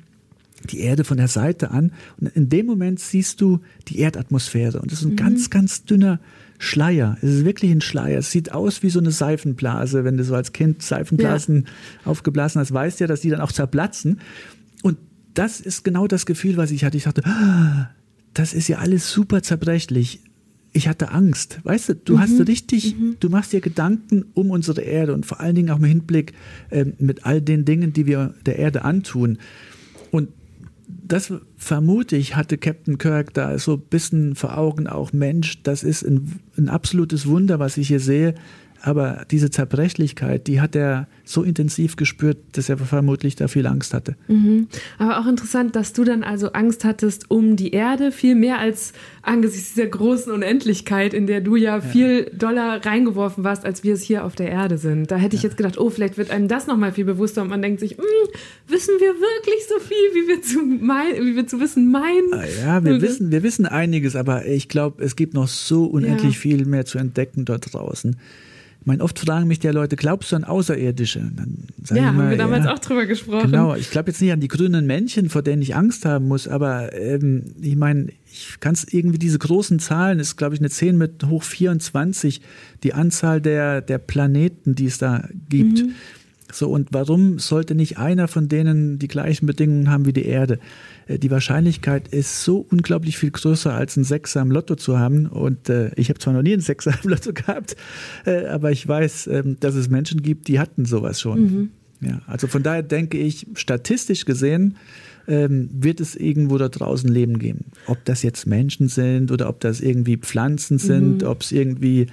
die 0.64 0.80
Erde 0.80 1.04
von 1.04 1.16
der 1.16 1.28
Seite 1.28 1.70
an. 1.70 1.92
Und 2.18 2.28
in 2.36 2.48
dem 2.48 2.66
Moment 2.66 3.00
siehst 3.00 3.40
du 3.40 3.60
die 3.88 3.98
Erdatmosphäre. 3.98 4.80
Und 4.80 4.92
das 4.92 5.00
ist 5.00 5.06
ein 5.06 5.12
mhm. 5.12 5.16
ganz, 5.16 5.50
ganz 5.50 5.84
dünner 5.84 6.20
Schleier. 6.58 7.16
Es 7.22 7.30
ist 7.30 7.44
wirklich 7.44 7.70
ein 7.70 7.80
Schleier. 7.80 8.18
Es 8.18 8.30
sieht 8.30 8.52
aus 8.52 8.82
wie 8.82 8.90
so 8.90 9.00
eine 9.00 9.10
Seifenblase, 9.10 10.04
wenn 10.04 10.18
du 10.18 10.24
so 10.24 10.34
als 10.34 10.52
Kind 10.52 10.82
Seifenblasen 10.82 11.64
ja. 11.64 12.10
aufgeblasen 12.10 12.60
hast, 12.60 12.72
weißt 12.72 13.00
ja, 13.00 13.06
dass 13.06 13.22
die 13.22 13.30
dann 13.30 13.40
auch 13.40 13.52
zerplatzen. 13.52 14.20
Und 14.82 14.98
das 15.34 15.60
ist 15.60 15.84
genau 15.84 16.06
das 16.06 16.26
Gefühl, 16.26 16.56
was 16.56 16.70
ich 16.70 16.84
hatte. 16.84 16.96
Ich 16.96 17.04
dachte, 17.04 17.24
ah, 17.24 17.90
das 18.34 18.54
ist 18.54 18.68
ja 18.68 18.78
alles 18.78 19.10
super 19.10 19.42
zerbrechlich. 19.42 20.20
Ich 20.72 20.86
hatte 20.86 21.10
Angst. 21.10 21.60
Weißt 21.64 21.88
du, 21.88 21.94
du 21.96 22.14
mhm. 22.14 22.20
hast 22.20 22.48
richtig, 22.48 22.96
mhm. 22.96 23.16
du 23.18 23.28
machst 23.28 23.52
dir 23.52 23.60
Gedanken 23.60 24.26
um 24.34 24.50
unsere 24.50 24.82
Erde 24.82 25.14
und 25.14 25.26
vor 25.26 25.40
allen 25.40 25.56
Dingen 25.56 25.70
auch 25.70 25.78
im 25.78 25.84
Hinblick 25.84 26.32
äh, 26.70 26.86
mit 26.98 27.26
all 27.26 27.40
den 27.40 27.64
Dingen, 27.64 27.92
die 27.92 28.06
wir 28.06 28.34
der 28.46 28.58
Erde 28.58 28.84
antun. 28.84 29.38
Und 30.10 30.28
das 30.86 31.32
vermute 31.56 32.16
ich, 32.16 32.36
hatte 32.36 32.56
Captain 32.56 32.98
Kirk 32.98 33.34
da 33.34 33.58
so 33.58 33.74
ein 33.74 33.80
bisschen 33.80 34.34
vor 34.36 34.56
Augen 34.56 34.86
auch, 34.86 35.12
Mensch, 35.12 35.62
das 35.62 35.82
ist 35.82 36.04
ein, 36.04 36.40
ein 36.56 36.68
absolutes 36.68 37.26
Wunder, 37.26 37.58
was 37.58 37.76
ich 37.76 37.88
hier 37.88 38.00
sehe. 38.00 38.34
Aber 38.82 39.26
diese 39.30 39.50
Zerbrechlichkeit, 39.50 40.46
die 40.46 40.60
hat 40.60 40.74
er 40.74 41.06
so 41.24 41.42
intensiv 41.42 41.96
gespürt, 41.96 42.38
dass 42.52 42.68
er 42.68 42.78
vermutlich 42.78 43.36
da 43.36 43.46
viel 43.46 43.66
Angst 43.66 43.92
hatte. 43.92 44.16
Mhm. 44.28 44.68
Aber 44.98 45.20
auch 45.20 45.26
interessant, 45.26 45.76
dass 45.76 45.92
du 45.92 46.04
dann 46.04 46.22
also 46.22 46.52
Angst 46.52 46.84
hattest 46.84 47.30
um 47.30 47.56
die 47.56 47.72
Erde, 47.72 48.10
viel 48.10 48.34
mehr 48.34 48.58
als 48.58 48.92
angesichts 49.22 49.74
dieser 49.74 49.86
großen 49.86 50.32
Unendlichkeit, 50.32 51.12
in 51.12 51.26
der 51.26 51.40
du 51.40 51.56
ja, 51.56 51.76
ja. 51.76 51.80
viel 51.80 52.24
doller 52.36 52.84
reingeworfen 52.84 53.44
warst, 53.44 53.64
als 53.64 53.84
wir 53.84 53.94
es 53.94 54.02
hier 54.02 54.24
auf 54.24 54.34
der 54.34 54.50
Erde 54.50 54.78
sind. 54.78 55.10
Da 55.10 55.16
hätte 55.16 55.36
ich 55.36 55.42
ja. 55.42 55.48
jetzt 55.48 55.56
gedacht, 55.56 55.78
oh, 55.78 55.90
vielleicht 55.90 56.16
wird 56.16 56.30
einem 56.30 56.48
das 56.48 56.66
nochmal 56.66 56.92
viel 56.92 57.04
bewusster 57.04 57.42
und 57.42 57.48
man 57.48 57.60
denkt 57.60 57.80
sich, 57.80 57.92
hm, 57.92 58.04
wissen 58.66 58.94
wir 58.98 59.14
wirklich 59.14 59.66
so 59.68 59.78
viel, 59.78 59.96
wie 60.14 60.28
wir 60.28 60.42
zu, 60.42 60.62
mein, 60.62 61.14
wie 61.16 61.36
wir 61.36 61.46
zu 61.46 61.60
wissen 61.60 61.90
meinen? 61.90 62.32
Ah, 62.32 62.44
ja, 62.64 62.84
wir 62.84 63.02
wissen, 63.02 63.30
wir 63.30 63.42
wissen 63.42 63.66
einiges, 63.66 64.16
aber 64.16 64.46
ich 64.46 64.68
glaube, 64.68 65.04
es 65.04 65.16
gibt 65.16 65.34
noch 65.34 65.48
so 65.48 65.84
unendlich 65.84 66.34
ja. 66.34 66.40
viel 66.40 66.64
mehr 66.64 66.86
zu 66.86 66.98
entdecken 66.98 67.44
dort 67.44 67.74
draußen. 67.74 68.16
Ich 68.80 68.86
meine, 68.86 69.02
oft 69.02 69.18
fragen 69.18 69.46
mich 69.46 69.58
der 69.58 69.74
Leute, 69.74 69.96
glaubst 69.96 70.32
du 70.32 70.36
an 70.36 70.44
Außerirdische? 70.44 71.20
Dann 71.20 71.66
ja, 71.94 72.04
haben 72.04 72.16
mal, 72.16 72.30
wir 72.30 72.38
damals 72.38 72.64
ja, 72.64 72.72
auch 72.72 72.78
drüber 72.78 73.04
gesprochen. 73.04 73.50
Genau, 73.50 73.74
ich 73.74 73.90
glaube 73.90 74.10
jetzt 74.10 74.22
nicht 74.22 74.32
an 74.32 74.40
die 74.40 74.48
grünen 74.48 74.86
Männchen, 74.86 75.28
vor 75.28 75.42
denen 75.42 75.60
ich 75.60 75.76
Angst 75.76 76.06
haben 76.06 76.28
muss, 76.28 76.48
aber 76.48 76.94
ähm, 76.94 77.54
ich 77.60 77.76
meine, 77.76 78.08
ich 78.32 78.58
kann 78.60 78.72
es 78.72 78.90
irgendwie, 78.90 79.18
diese 79.18 79.38
großen 79.38 79.80
Zahlen, 79.80 80.18
ist 80.18 80.36
glaube 80.36 80.54
ich 80.54 80.60
eine 80.62 80.70
10 80.70 80.96
mit 80.96 81.26
hoch 81.26 81.42
24, 81.42 82.40
die 82.82 82.94
Anzahl 82.94 83.42
der, 83.42 83.82
der 83.82 83.98
Planeten, 83.98 84.74
die 84.74 84.86
es 84.86 84.96
da 84.96 85.28
gibt. 85.50 85.82
Mhm. 85.84 85.92
So, 86.52 86.70
und 86.70 86.88
warum 86.92 87.38
sollte 87.38 87.74
nicht 87.74 87.98
einer 87.98 88.28
von 88.28 88.48
denen 88.48 88.98
die 88.98 89.08
gleichen 89.08 89.46
Bedingungen 89.46 89.90
haben 89.90 90.06
wie 90.06 90.12
die 90.12 90.24
Erde? 90.24 90.58
Äh, 91.06 91.18
die 91.18 91.30
Wahrscheinlichkeit 91.30 92.08
ist 92.08 92.44
so 92.44 92.66
unglaublich 92.70 93.18
viel 93.18 93.30
größer, 93.30 93.72
als 93.72 93.96
einen 93.96 94.04
Sechser 94.04 94.42
im 94.42 94.50
Lotto 94.50 94.76
zu 94.76 94.98
haben. 94.98 95.26
Und 95.26 95.68
äh, 95.68 95.90
ich 95.96 96.08
habe 96.08 96.18
zwar 96.18 96.32
noch 96.32 96.42
nie 96.42 96.52
einen 96.52 96.62
Sechser 96.62 96.94
im 97.02 97.10
Lotto 97.10 97.32
gehabt, 97.34 97.76
äh, 98.24 98.46
aber 98.46 98.70
ich 98.70 98.86
weiß, 98.86 99.26
äh, 99.28 99.42
dass 99.58 99.74
es 99.74 99.88
Menschen 99.88 100.22
gibt, 100.22 100.48
die 100.48 100.58
hatten 100.58 100.84
sowas 100.84 101.20
schon. 101.20 101.40
Mhm. 101.40 101.70
Ja, 102.00 102.22
also 102.26 102.46
von 102.46 102.62
daher 102.62 102.82
denke 102.82 103.18
ich, 103.18 103.46
statistisch 103.54 104.24
gesehen, 104.24 104.76
ähm, 105.28 105.68
wird 105.72 106.00
es 106.00 106.16
irgendwo 106.16 106.58
da 106.58 106.68
draußen 106.68 107.10
Leben 107.10 107.38
geben. 107.38 107.66
Ob 107.86 108.04
das 108.04 108.22
jetzt 108.22 108.46
Menschen 108.46 108.88
sind 108.88 109.30
oder 109.30 109.48
ob 109.48 109.60
das 109.60 109.80
irgendwie 109.80 110.16
Pflanzen 110.16 110.78
sind, 110.78 111.22
mhm. 111.22 111.28
ob 111.28 111.42
es 111.42 111.52
irgendwie 111.52 112.06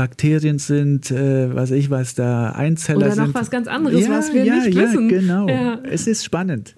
Bakterien 0.00 0.58
sind, 0.58 1.10
äh, 1.10 1.54
was 1.54 1.70
ich 1.72 1.90
weiß, 1.90 2.14
da 2.14 2.52
Einzeller 2.52 3.08
Oder 3.08 3.16
noch 3.16 3.24
sind. 3.24 3.34
was 3.34 3.50
ganz 3.50 3.68
anderes, 3.68 4.06
ja, 4.06 4.10
was 4.10 4.32
wir 4.32 4.46
ja, 4.46 4.54
nicht 4.54 4.74
ja, 4.74 4.84
wissen. 4.84 5.08
Genau. 5.10 5.46
Ja, 5.46 5.74
genau. 5.74 5.88
Es 5.90 6.06
ist 6.06 6.24
spannend. 6.24 6.74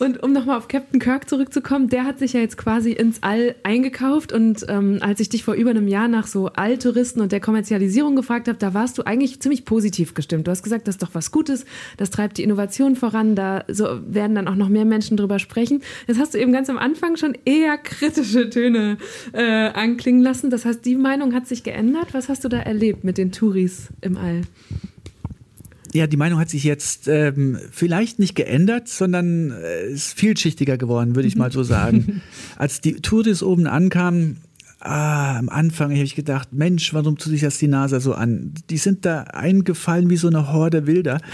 Und 0.00 0.24
um 0.24 0.32
nochmal 0.32 0.58
auf 0.58 0.66
Captain 0.66 0.98
Kirk 0.98 1.28
zurückzukommen, 1.28 1.88
der 1.88 2.04
hat 2.04 2.18
sich 2.18 2.32
ja 2.32 2.40
jetzt 2.40 2.56
quasi 2.56 2.90
ins 2.90 3.22
All 3.22 3.54
eingekauft 3.62 4.32
und 4.32 4.66
ähm, 4.68 4.98
als 5.02 5.20
ich 5.20 5.28
dich 5.28 5.44
vor 5.44 5.54
über 5.54 5.70
einem 5.70 5.86
Jahr 5.86 6.08
nach 6.08 6.26
so 6.26 6.48
Alltouristen 6.48 7.22
und 7.22 7.30
der 7.30 7.38
Kommerzialisierung 7.38 8.16
gefragt 8.16 8.48
habe, 8.48 8.58
da 8.58 8.74
warst 8.74 8.98
du 8.98 9.06
eigentlich 9.06 9.38
ziemlich 9.38 9.64
positiv 9.64 10.14
gestimmt. 10.14 10.48
Du 10.48 10.50
hast 10.50 10.64
gesagt, 10.64 10.88
das 10.88 10.96
ist 10.96 11.02
doch 11.04 11.10
was 11.12 11.30
Gutes, 11.30 11.64
das 11.96 12.10
treibt 12.10 12.38
die 12.38 12.42
Innovation 12.42 12.96
voran, 12.96 13.36
da 13.36 13.62
so 13.68 14.00
werden 14.08 14.34
dann 14.34 14.48
auch 14.48 14.56
noch 14.56 14.68
mehr 14.68 14.84
Menschen 14.84 15.16
drüber 15.16 15.38
sprechen. 15.38 15.80
Jetzt 16.08 16.18
hast 16.18 16.34
du 16.34 16.38
eben 16.38 16.52
ganz 16.52 16.68
am 16.68 16.78
Anfang 16.78 17.16
schon 17.16 17.38
eher 17.44 17.78
kritische 17.78 18.50
Töne 18.50 18.96
äh, 19.32 19.68
anklingen 19.68 20.22
lassen. 20.22 20.50
Das 20.50 20.64
heißt, 20.64 20.84
die 20.84 20.96
Meinung 20.96 21.34
hat 21.34 21.46
sich 21.46 21.62
geändert. 21.62 22.14
Was 22.14 22.28
hast 22.28 22.42
du 22.42 22.47
da 22.48 22.58
erlebt 22.60 23.04
mit 23.04 23.18
den 23.18 23.32
Touris 23.32 23.88
im 24.00 24.16
All? 24.16 24.42
Ja, 25.94 26.06
die 26.06 26.16
Meinung 26.16 26.38
hat 26.38 26.50
sich 26.50 26.64
jetzt 26.64 27.08
ähm, 27.08 27.58
vielleicht 27.70 28.18
nicht 28.18 28.34
geändert, 28.34 28.88
sondern 28.88 29.52
äh, 29.52 29.88
ist 29.88 30.18
vielschichtiger 30.18 30.76
geworden, 30.76 31.16
würde 31.16 31.28
ich 31.28 31.36
mal 31.36 31.50
so 31.50 31.62
sagen. 31.64 32.20
Als 32.56 32.80
die 32.80 32.94
Touris 32.94 33.42
oben 33.42 33.66
ankamen, 33.66 34.38
ah, 34.80 35.38
am 35.38 35.48
Anfang 35.48 35.90
habe 35.92 36.02
ich 36.02 36.14
gedacht, 36.14 36.52
Mensch, 36.52 36.94
warum 36.94 37.18
tut 37.18 37.32
sich 37.32 37.40
das 37.40 37.58
die 37.58 37.68
NASA 37.68 38.00
so 38.00 38.14
an? 38.14 38.52
Die 38.70 38.76
sind 38.76 39.04
da 39.04 39.22
eingefallen 39.22 40.08
wie 40.10 40.16
so 40.16 40.28
eine 40.28 40.52
Horde 40.52 40.86
Wilder. 40.86 41.20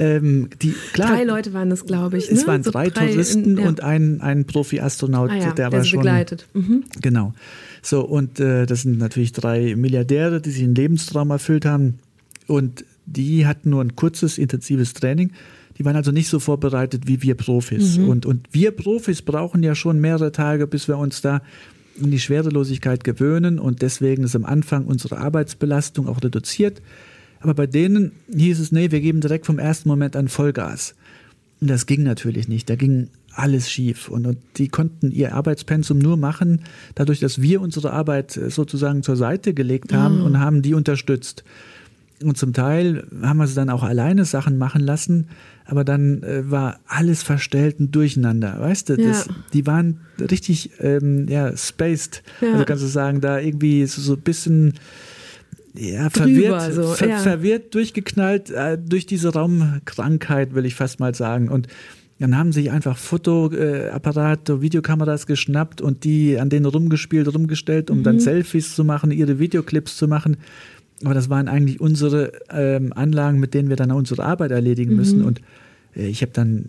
Ähm, 0.00 0.48
die, 0.62 0.76
klar, 0.92 1.08
drei 1.08 1.24
Leute 1.24 1.52
waren 1.54 1.70
das, 1.70 1.84
glaube 1.84 2.18
ich. 2.18 2.30
Ne? 2.30 2.36
Es 2.36 2.46
waren 2.46 2.62
so 2.62 2.70
drei, 2.70 2.88
drei 2.88 3.08
Touristen 3.08 3.56
in, 3.56 3.58
ja. 3.58 3.68
und 3.68 3.82
ein, 3.82 4.20
ein 4.20 4.44
Profi-Astronaut, 4.44 5.30
ah, 5.30 5.34
ja, 5.34 5.44
der, 5.46 5.54
der 5.54 5.72
war 5.72 5.84
schon. 5.84 5.98
begleitet. 5.98 6.46
Mhm. 6.54 6.84
Genau. 7.02 7.34
So, 7.82 8.02
und 8.02 8.38
äh, 8.38 8.64
das 8.66 8.82
sind 8.82 8.98
natürlich 8.98 9.32
drei 9.32 9.74
Milliardäre, 9.74 10.40
die 10.40 10.50
sich 10.50 10.62
einen 10.62 10.76
Lebenstraum 10.76 11.30
erfüllt 11.30 11.64
haben. 11.64 11.98
Und 12.46 12.84
die 13.06 13.44
hatten 13.44 13.70
nur 13.70 13.82
ein 13.82 13.96
kurzes, 13.96 14.38
intensives 14.38 14.94
Training. 14.94 15.32
Die 15.78 15.84
waren 15.84 15.96
also 15.96 16.12
nicht 16.12 16.28
so 16.28 16.38
vorbereitet 16.38 17.08
wie 17.08 17.22
wir 17.22 17.34
Profis. 17.34 17.98
Mhm. 17.98 18.08
Und, 18.08 18.26
und 18.26 18.46
wir 18.52 18.70
Profis 18.70 19.22
brauchen 19.22 19.64
ja 19.64 19.74
schon 19.74 20.00
mehrere 20.00 20.30
Tage, 20.30 20.68
bis 20.68 20.86
wir 20.86 20.96
uns 20.98 21.22
da 21.22 21.40
in 21.98 22.10
die 22.10 22.20
Schwerelosigkeit 22.20 23.04
gewöhnen. 23.04 23.58
Und 23.58 23.82
deswegen 23.82 24.24
ist 24.24 24.36
am 24.36 24.44
Anfang 24.44 24.86
unsere 24.86 25.18
Arbeitsbelastung 25.18 26.08
auch 26.08 26.22
reduziert. 26.22 26.82
Aber 27.40 27.54
bei 27.54 27.66
denen 27.66 28.12
hieß 28.34 28.60
es, 28.60 28.72
nee, 28.72 28.90
wir 28.90 29.00
geben 29.00 29.20
direkt 29.20 29.46
vom 29.46 29.58
ersten 29.58 29.88
Moment 29.88 30.16
an 30.16 30.28
Vollgas. 30.28 30.94
Und 31.60 31.68
das 31.68 31.86
ging 31.86 32.02
natürlich 32.02 32.48
nicht. 32.48 32.68
Da 32.70 32.76
ging 32.76 33.08
alles 33.32 33.70
schief. 33.70 34.08
Und, 34.08 34.26
und 34.26 34.38
die 34.56 34.68
konnten 34.68 35.12
ihr 35.12 35.34
Arbeitspensum 35.34 35.98
nur 35.98 36.16
machen, 36.16 36.62
dadurch, 36.94 37.20
dass 37.20 37.40
wir 37.40 37.60
unsere 37.60 37.92
Arbeit 37.92 38.32
sozusagen 38.32 39.02
zur 39.02 39.16
Seite 39.16 39.54
gelegt 39.54 39.92
haben 39.92 40.22
oh. 40.22 40.26
und 40.26 40.40
haben 40.40 40.62
die 40.62 40.74
unterstützt. 40.74 41.44
Und 42.22 42.36
zum 42.36 42.52
Teil 42.52 43.06
haben 43.22 43.36
wir 43.36 43.46
sie 43.46 43.54
dann 43.54 43.70
auch 43.70 43.82
alleine 43.82 44.24
Sachen 44.24 44.58
machen 44.58 44.80
lassen, 44.80 45.28
aber 45.64 45.84
dann 45.84 46.22
äh, 46.22 46.50
war 46.50 46.80
alles 46.86 47.22
verstellt 47.22 47.78
und 47.78 47.94
durcheinander, 47.94 48.58
weißt 48.58 48.88
du? 48.88 48.96
Das, 48.96 49.26
ja. 49.26 49.34
Die 49.52 49.66
waren 49.66 50.00
richtig, 50.18 50.70
ähm, 50.80 51.28
ja, 51.28 51.56
spaced. 51.56 52.22
Ja. 52.40 52.52
Also 52.52 52.64
kannst 52.64 52.82
du 52.82 52.88
sagen, 52.88 53.20
da 53.20 53.38
irgendwie 53.38 53.86
so, 53.86 54.02
so 54.02 54.14
ein 54.14 54.20
bisschen 54.20 54.74
ja, 55.74 56.08
Drüber, 56.08 56.60
verwirrt, 56.60 56.74
so, 56.74 56.94
ver 56.94 57.08
ja. 57.08 57.18
verwirrt 57.18 57.74
durchgeknallt 57.74 58.50
äh, 58.50 58.78
durch 58.78 59.06
diese 59.06 59.32
Raumkrankheit, 59.32 60.54
will 60.54 60.66
ich 60.66 60.74
fast 60.74 60.98
mal 60.98 61.14
sagen. 61.14 61.48
Und 61.48 61.68
dann 62.18 62.36
haben 62.36 62.50
sich 62.52 62.70
einfach 62.70 62.96
Fotoapparate, 62.96 64.60
Videokameras 64.60 65.26
geschnappt 65.26 65.80
und 65.80 66.02
die 66.02 66.38
an 66.38 66.50
denen 66.50 66.66
rumgespielt, 66.66 67.32
rumgestellt, 67.32 67.90
um 67.90 67.98
mhm. 67.98 68.02
dann 68.02 68.20
Selfies 68.20 68.74
zu 68.74 68.84
machen, 68.84 69.12
ihre 69.12 69.38
Videoclips 69.38 69.96
zu 69.96 70.08
machen. 70.08 70.36
Aber 71.04 71.14
das 71.14 71.30
waren 71.30 71.48
eigentlich 71.48 71.80
unsere 71.80 72.32
ähm, 72.50 72.92
Anlagen, 72.92 73.38
mit 73.38 73.54
denen 73.54 73.68
wir 73.68 73.76
dann 73.76 73.92
unsere 73.92 74.24
Arbeit 74.24 74.50
erledigen 74.50 74.96
müssen. 74.96 75.20
Mhm. 75.20 75.26
Und 75.26 75.40
äh, 75.98 76.06
ich 76.06 76.22
habe 76.22 76.32
dann 76.32 76.64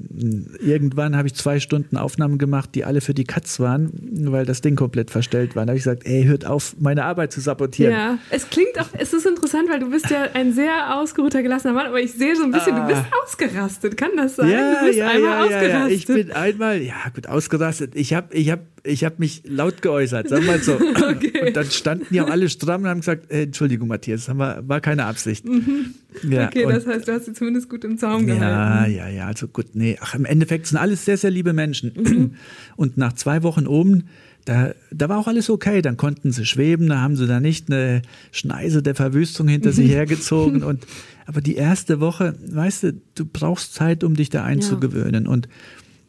irgendwann 0.60 1.16
habe 1.16 1.28
ich 1.28 1.36
zwei 1.36 1.60
Stunden 1.60 1.98
Aufnahmen 1.98 2.38
gemacht, 2.38 2.72
die 2.76 2.86
alle 2.86 3.02
für 3.02 3.14
die 3.14 3.24
Katz 3.24 3.60
waren, 3.60 3.92
weil 4.32 4.46
das 4.46 4.62
Ding 4.62 4.76
komplett 4.76 5.12
verstellt 5.12 5.56
war. 5.56 5.66
Da 5.66 5.72
habe 5.72 5.78
ich 5.78 5.84
gesagt, 5.84 6.06
ey, 6.06 6.24
hört 6.26 6.46
auf, 6.46 6.76
meine 6.80 7.06
Arbeit 7.06 7.32
zu 7.32 7.42
sabotieren. 7.42 7.94
Ja, 7.94 8.18
es 8.30 8.50
klingt 8.50 8.80
auch, 8.80 8.90
es 8.98 9.14
ist 9.14 9.26
interessant, 9.26 9.70
weil 9.70 9.80
du 9.80 9.90
bist 9.90 10.10
ja 10.10 10.28
ein 10.34 10.54
sehr 10.54 11.00
ausgeruhter, 11.00 11.44
gelassener 11.44 11.74
Mann, 11.74 11.88
aber 11.88 12.00
ich 12.00 12.14
sehe 12.14 12.36
so 12.36 12.44
ein 12.44 12.52
bisschen, 12.52 12.76
ah. 12.76 12.82
du 12.82 12.94
bist 12.94 13.06
ah. 13.10 13.24
ausgerastet. 13.24 13.98
Kann 13.98 14.12
das 14.18 14.36
sein? 14.36 14.50
Ja, 14.50 14.80
du 14.80 14.86
bist 14.86 15.00
ja, 15.00 15.08
einmal 15.08 15.32
ja, 15.32 15.44
ausgerastet. 15.46 15.72
Ja, 15.72 15.88
ich 15.88 16.06
bin 16.06 16.32
einmal, 16.32 16.82
ja 16.82 16.96
gut, 17.14 17.28
ausgerastet. 17.28 17.96
Ich 17.96 18.14
habe 18.14 18.34
ich 18.36 18.52
hab, 18.52 18.62
ich 18.84 19.04
hab 19.04 19.20
mich 19.20 19.44
laut 19.46 19.82
geäußert, 19.82 20.30
sag 20.30 20.46
mal 20.46 20.60
so. 20.60 20.74
okay. 21.10 21.48
Und 21.48 21.56
dann 21.56 21.66
standen 21.66 22.20
auch 22.20 22.30
alle 22.30 22.50
stramm 22.50 22.84
und 22.84 22.90
haben 22.90 23.00
gesagt, 23.00 23.26
hey, 23.30 23.44
Entschuldigung, 23.44 23.88
Matthias, 23.88 24.26
das 24.26 24.38
war, 24.38 24.68
war 24.68 24.82
keine 24.82 25.06
Absicht. 25.06 25.46
Mhm. 25.46 25.96
Ja, 26.28 26.48
okay, 26.48 26.66
und, 26.66 26.74
das 26.74 26.88
heißt, 26.88 27.08
du 27.08 27.14
hast 27.14 27.26
sie 27.26 27.34
zumindest 27.34 27.70
gut 27.70 27.84
im 27.84 27.98
Zaum 27.98 28.26
gehalten. 28.26 28.94
Ja, 28.94 29.08
ja, 29.08 29.10
ja, 29.10 29.28
also 29.28 29.48
gut, 29.48 29.68
nee, 29.74 29.98
ach, 30.02 30.16
im 30.16 30.26
Endeffekt 30.26 30.68
sind 30.68 30.78
alles 30.78 31.06
sehr, 31.06 31.18
sehr 31.18 31.32
liebe 31.32 31.54
Menschen. 31.54 31.94
Mhm. 31.96 32.36
Und 32.76 32.98
nach 32.98 33.14
zwei 33.14 33.44
Wochen 33.44 33.68
oben, 33.68 34.06
da, 34.46 34.74
da 34.92 35.10
war 35.10 35.20
auch 35.20 35.28
alles 35.28 35.50
okay. 35.50 35.82
Dann 35.82 35.98
konnten 35.98 36.32
sie 36.32 36.46
schweben, 36.46 36.88
da 36.88 37.02
haben 37.02 37.16
sie 37.16 37.28
da 37.28 37.40
nicht 37.40 37.72
eine 37.72 38.02
Schneise 38.32 38.82
der 38.82 38.96
Verwüstung 38.96 39.48
hinter 39.48 39.72
sich 39.72 39.90
hergezogen. 39.92 40.64
Und, 40.64 40.88
aber 41.26 41.42
die 41.42 41.56
erste 41.56 42.00
Woche, 42.00 42.36
weißt 42.48 42.84
du, 42.84 42.94
du 43.16 43.26
brauchst 43.26 43.74
Zeit, 43.74 44.04
um 44.04 44.16
dich 44.16 44.30
da 44.30 44.44
einzugewöhnen. 44.44 45.26
Ja. 45.26 45.30
Und 45.30 45.48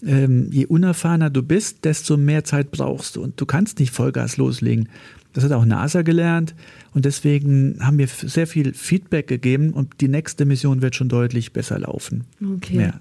ähm, 0.06 0.48
je 0.50 0.66
unerfahrener 0.66 1.30
du 1.30 1.42
bist, 1.42 1.84
desto 1.84 2.16
mehr 2.16 2.44
Zeit 2.44 2.70
brauchst 2.70 3.16
du. 3.16 3.22
Und 3.22 3.40
du 3.40 3.46
kannst 3.46 3.78
nicht 3.78 3.92
Vollgas 3.92 4.36
loslegen. 4.36 4.88
Das 5.32 5.44
hat 5.44 5.52
auch 5.52 5.64
NASA 5.64 6.02
gelernt. 6.02 6.54
Und 6.92 7.04
deswegen 7.04 7.78
haben 7.80 7.98
wir 7.98 8.08
sehr 8.08 8.46
viel 8.46 8.74
Feedback 8.74 9.28
gegeben 9.28 9.72
und 9.72 10.00
die 10.00 10.08
nächste 10.08 10.44
Mission 10.44 10.82
wird 10.82 10.96
schon 10.96 11.08
deutlich 11.08 11.52
besser 11.52 11.78
laufen. 11.78 12.24
Okay. 12.56 12.80
Ja. 12.80 13.00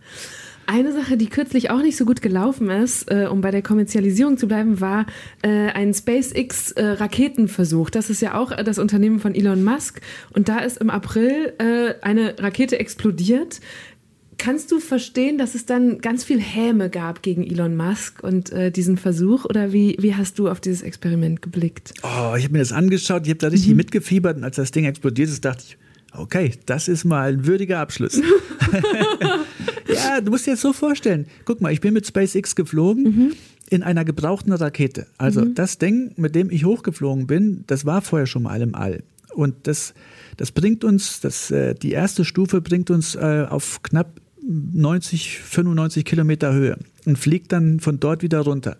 Eine 0.72 0.94
Sache, 0.94 1.18
die 1.18 1.26
kürzlich 1.26 1.72
auch 1.72 1.82
nicht 1.82 1.98
so 1.98 2.06
gut 2.06 2.22
gelaufen 2.22 2.70
ist, 2.70 3.10
äh, 3.10 3.26
um 3.26 3.42
bei 3.42 3.50
der 3.50 3.64
Kommerzialisierung 3.64 4.38
zu 4.38 4.48
bleiben, 4.48 4.80
war 4.80 5.08
äh, 5.42 5.70
ein 5.72 5.96
SpaceX-Raketenversuch. 5.96 7.88
Äh, 7.88 7.92
das 7.92 8.12
ist 8.12 8.22
ja 8.22 8.36
auch 8.36 8.56
das 8.56 8.78
Unternehmen 8.78 9.20
von 9.20 9.34
Elon 9.34 9.64
Musk. 9.64 10.00
Und 10.32 10.48
da 10.48 10.60
ist 10.60 10.78
im 10.78 10.92
April 10.92 11.54
äh, 11.58 11.96
eine 12.04 12.36
Rakete 12.38 12.80
explodiert. 12.80 13.62
Kannst 14.40 14.72
du 14.72 14.80
verstehen, 14.80 15.38
dass 15.38 15.54
es 15.54 15.66
dann 15.66 16.00
ganz 16.00 16.24
viel 16.24 16.40
Häme 16.40 16.90
gab 16.90 17.22
gegen 17.22 17.46
Elon 17.46 17.76
Musk 17.76 18.24
und 18.24 18.52
äh, 18.54 18.72
diesen 18.72 18.98
Versuch? 18.98 19.44
Oder 19.44 19.74
wie, 19.74 19.98
wie 20.00 20.16
hast 20.16 20.40
du 20.40 20.48
auf 20.48 20.62
dieses 20.62 20.82
Experiment 20.82 21.42
geblickt? 21.42 21.94
Oh, 22.04 22.36
ich 22.38 22.46
habe 22.46 22.54
mir 22.54 22.60
das 22.60 22.72
angeschaut, 22.72 23.24
ich 23.24 23.32
habe 23.32 23.40
da 23.40 23.48
richtig 23.50 23.72
mhm. 23.72 23.78
mitgefiebert 23.78 24.38
und 24.38 24.46
als 24.46 24.56
das 24.56 24.72
Ding 24.72 24.86
explodiert 24.86 25.28
ist, 25.28 25.44
dachte 25.44 25.66
ich, 25.68 25.78
okay, 26.14 26.54
das 26.66 26.88
ist 26.88 27.04
mal 27.04 27.34
ein 27.34 27.46
würdiger 27.46 27.80
Abschluss. 27.80 28.16
ja, 29.94 30.22
du 30.22 30.32
musst 30.32 30.48
dir 30.48 30.52
jetzt 30.52 30.62
so 30.62 30.72
vorstellen. 30.72 31.28
Guck 31.44 31.60
mal, 31.60 31.74
ich 31.74 31.82
bin 31.82 31.94
mit 31.94 32.08
SpaceX 32.08 32.56
geflogen. 32.56 33.04
Mhm 33.04 33.32
in 33.72 33.84
einer 33.84 34.04
gebrauchten 34.04 34.52
Rakete. 34.52 35.06
Also 35.20 35.42
mhm. 35.42 35.54
das 35.54 35.78
Ding, 35.78 36.14
mit 36.16 36.34
dem 36.34 36.50
ich 36.50 36.66
hochgeflogen 36.66 37.28
bin, 37.28 37.66
das 37.68 37.86
war 37.86 38.02
vorher 38.02 38.26
schon 38.26 38.42
mal 38.42 38.60
im 38.64 38.74
All. 38.74 39.04
Und 39.36 39.68
das, 39.68 39.94
das 40.38 40.52
bringt 40.52 40.84
uns, 40.84 41.22
das, 41.22 41.52
äh, 41.52 41.76
die 41.76 41.92
erste 41.92 42.26
Stufe 42.26 42.62
bringt 42.62 42.90
uns 42.90 43.14
äh, 43.14 43.46
auf 43.48 43.84
knapp 43.84 44.20
90, 44.50 45.40
95 45.40 46.06
Kilometer 46.06 46.54
Höhe 46.54 46.78
und 47.06 47.18
fliegt 47.18 47.52
dann 47.52 47.80
von 47.80 48.00
dort 48.00 48.24
wieder 48.24 48.40
runter. 48.40 48.78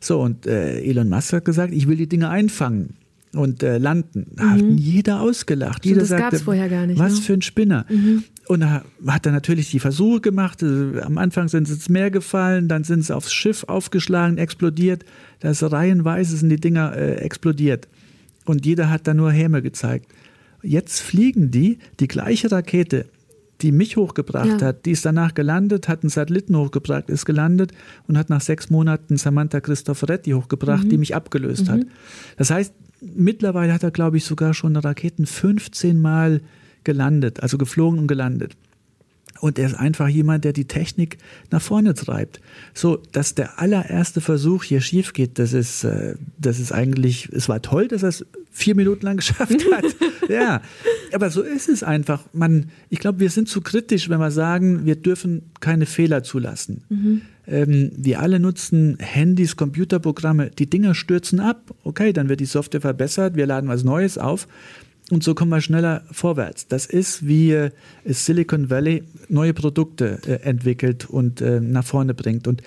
So, 0.00 0.20
und 0.20 0.46
äh, 0.46 0.80
Elon 0.82 1.08
Musk 1.08 1.32
hat 1.32 1.44
gesagt, 1.44 1.72
ich 1.72 1.88
will 1.88 1.96
die 1.96 2.08
Dinge 2.08 2.28
einfangen 2.28 2.94
und 3.32 3.62
äh, 3.62 3.78
landen. 3.78 4.26
Da 4.36 4.44
mhm. 4.44 4.50
hat 4.50 4.62
jeder 4.78 5.20
ausgelacht. 5.20 5.84
Jeder 5.84 6.00
das 6.00 6.10
sagte, 6.10 6.38
vorher 6.38 6.68
gar 6.68 6.86
nicht. 6.86 6.98
Was 6.98 7.14
ne? 7.14 7.20
für 7.22 7.32
ein 7.32 7.42
Spinner. 7.42 7.86
Mhm. 7.88 8.24
Und 8.46 8.60
da 8.60 8.84
hat 9.06 9.26
er 9.26 9.32
natürlich 9.32 9.70
die 9.70 9.80
Versuche 9.80 10.20
gemacht. 10.20 10.62
Also, 10.62 11.00
am 11.00 11.18
Anfang 11.18 11.48
sind 11.48 11.66
sie 11.66 11.74
ins 11.74 11.88
Meer 11.88 12.10
gefallen, 12.10 12.68
dann 12.68 12.84
sind 12.84 13.04
sie 13.04 13.14
aufs 13.14 13.32
Schiff 13.32 13.64
aufgeschlagen, 13.64 14.38
explodiert. 14.38 15.04
Da 15.40 15.50
ist 15.50 15.62
reihenweise 15.62 16.36
sind 16.36 16.50
die 16.50 16.60
Dinger 16.60 16.94
äh, 16.94 17.16
explodiert. 17.16 17.88
Und 18.44 18.64
jeder 18.66 18.90
hat 18.90 19.06
da 19.06 19.14
nur 19.14 19.32
Häme 19.32 19.62
gezeigt. 19.62 20.06
Jetzt 20.62 21.00
fliegen 21.00 21.50
die, 21.50 21.78
die 22.00 22.08
gleiche 22.08 22.50
Rakete, 22.50 23.06
die 23.62 23.72
mich 23.72 23.96
hochgebracht 23.96 24.60
ja. 24.60 24.68
hat, 24.68 24.86
die 24.86 24.90
ist 24.90 25.04
danach 25.04 25.34
gelandet, 25.34 25.88
hat 25.88 26.02
einen 26.02 26.10
Satelliten 26.10 26.56
hochgebracht, 26.56 27.08
ist 27.08 27.24
gelandet 27.24 27.72
und 28.06 28.18
hat 28.18 28.28
nach 28.28 28.40
sechs 28.40 28.70
Monaten 28.70 29.16
Samantha 29.16 29.60
Cristoforetti 29.60 30.32
hochgebracht, 30.32 30.84
mhm. 30.84 30.88
die 30.90 30.98
mich 30.98 31.14
abgelöst 31.14 31.68
mhm. 31.68 31.72
hat. 31.72 31.80
Das 32.36 32.50
heißt, 32.50 32.74
mittlerweile 33.00 33.72
hat 33.72 33.82
er, 33.82 33.90
glaube 33.90 34.18
ich, 34.18 34.24
sogar 34.24 34.54
schon 34.54 34.76
Raketen 34.76 35.26
15 35.26 35.98
Mal 35.98 36.42
gelandet, 36.84 37.42
also 37.42 37.58
geflogen 37.58 37.98
und 37.98 38.06
gelandet. 38.06 38.56
Und 39.40 39.58
er 39.58 39.66
ist 39.66 39.74
einfach 39.74 40.08
jemand, 40.08 40.44
der 40.44 40.52
die 40.52 40.66
Technik 40.66 41.18
nach 41.50 41.60
vorne 41.60 41.94
treibt. 41.94 42.40
So, 42.72 43.02
dass 43.12 43.34
der 43.34 43.60
allererste 43.60 44.20
Versuch 44.20 44.64
hier 44.64 44.80
schief 44.80 45.12
geht, 45.12 45.38
das 45.38 45.52
ist, 45.52 45.84
äh, 45.84 46.14
das 46.38 46.58
ist 46.58 46.72
eigentlich, 46.72 47.28
es 47.32 47.48
war 47.48 47.60
toll, 47.60 47.88
dass 47.88 48.02
er 48.02 48.08
es 48.10 48.26
vier 48.56 48.74
Minuten 48.74 49.04
lang 49.04 49.18
geschafft 49.18 49.64
hat. 49.70 49.84
ja, 50.30 50.62
aber 51.12 51.28
so 51.28 51.42
ist 51.42 51.68
es 51.68 51.82
einfach. 51.82 52.24
Man, 52.32 52.70
ich 52.88 53.00
glaube, 53.00 53.20
wir 53.20 53.28
sind 53.28 53.48
zu 53.48 53.60
kritisch, 53.60 54.08
wenn 54.08 54.18
wir 54.18 54.30
sagen, 54.30 54.86
wir 54.86 54.96
dürfen 54.96 55.50
keine 55.60 55.84
Fehler 55.84 56.22
zulassen. 56.22 56.84
Mhm. 56.88 57.20
Ähm, 57.46 57.92
wir 57.94 58.20
alle 58.20 58.40
nutzen 58.40 58.96
Handys, 58.98 59.56
Computerprogramme, 59.56 60.50
die 60.50 60.70
Dinger 60.70 60.94
stürzen 60.94 61.38
ab. 61.38 61.74
Okay, 61.84 62.14
dann 62.14 62.30
wird 62.30 62.40
die 62.40 62.46
Software 62.46 62.80
verbessert, 62.80 63.36
wir 63.36 63.46
laden 63.46 63.68
was 63.68 63.84
Neues 63.84 64.16
auf. 64.16 64.48
Und 65.10 65.22
so 65.22 65.34
kommen 65.34 65.50
wir 65.50 65.60
schneller 65.60 66.04
vorwärts. 66.10 66.66
Das 66.66 66.86
ist, 66.86 67.26
wie 67.28 67.52
äh, 67.52 67.70
Silicon 68.06 68.70
Valley 68.70 69.04
neue 69.28 69.52
Produkte 69.52 70.18
äh, 70.26 70.48
entwickelt 70.48 71.10
und 71.10 71.42
äh, 71.42 71.60
nach 71.60 71.84
vorne 71.84 72.14
bringt. 72.14 72.48
Und 72.48 72.62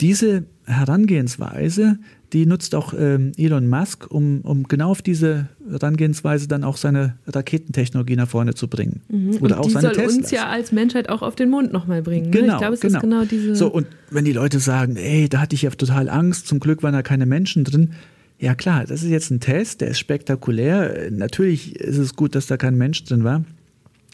diese 0.00 0.44
Herangehensweise, 0.66 1.98
die 2.32 2.46
nutzt 2.46 2.74
auch 2.74 2.92
ähm, 2.98 3.32
Elon 3.36 3.68
Musk, 3.68 4.10
um, 4.10 4.40
um 4.40 4.64
genau 4.64 4.90
auf 4.90 5.02
diese 5.02 5.48
Herangehensweise 5.70 6.48
dann 6.48 6.64
auch 6.64 6.76
seine 6.76 7.16
Raketentechnologie 7.26 8.16
nach 8.16 8.28
vorne 8.28 8.54
zu 8.54 8.68
bringen. 8.68 9.00
Mhm. 9.08 9.36
Oder 9.40 9.56
und 9.56 9.60
auch 9.60 9.66
die 9.66 9.72
seine 9.72 9.86
soll 9.88 9.94
Teslas. 9.94 10.16
uns 10.16 10.30
ja 10.32 10.48
als 10.48 10.72
Menschheit 10.72 11.08
auch 11.08 11.22
auf 11.22 11.36
den 11.36 11.50
Mond 11.50 11.72
nochmal 11.72 12.02
bringen. 12.02 12.30
Genau, 12.30 12.46
ne? 12.46 12.52
Ich 12.52 12.58
glaube, 12.58 12.74
es 12.74 12.80
genau. 12.80 12.98
ist 12.98 13.02
genau 13.02 13.24
diese. 13.24 13.54
So, 13.54 13.68
und 13.68 13.86
wenn 14.10 14.24
die 14.24 14.32
Leute 14.32 14.58
sagen, 14.58 14.96
ey, 14.96 15.28
da 15.28 15.40
hatte 15.40 15.54
ich 15.54 15.62
ja 15.62 15.70
total 15.70 16.08
Angst, 16.08 16.48
zum 16.48 16.60
Glück 16.60 16.82
waren 16.82 16.92
da 16.92 17.02
keine 17.02 17.26
Menschen 17.26 17.64
drin, 17.64 17.90
ja 18.38 18.54
klar, 18.54 18.84
das 18.84 19.02
ist 19.02 19.10
jetzt 19.10 19.30
ein 19.30 19.40
Test, 19.40 19.80
der 19.80 19.88
ist 19.88 19.98
spektakulär. 19.98 21.10
Natürlich 21.10 21.76
ist 21.76 21.96
es 21.96 22.16
gut, 22.16 22.34
dass 22.34 22.46
da 22.46 22.56
kein 22.56 22.76
Mensch 22.76 23.02
drin 23.04 23.24
war. 23.24 23.44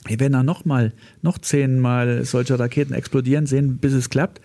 Wir 0.06 0.20
werden 0.20 0.32
da 0.32 0.42
nochmal, 0.42 0.92
noch 1.22 1.38
zehnmal 1.38 2.24
solche 2.24 2.58
Raketen 2.58 2.94
explodieren 2.94 3.46
sehen, 3.46 3.78
bis 3.78 3.92
es 3.92 4.10
klappt. 4.10 4.40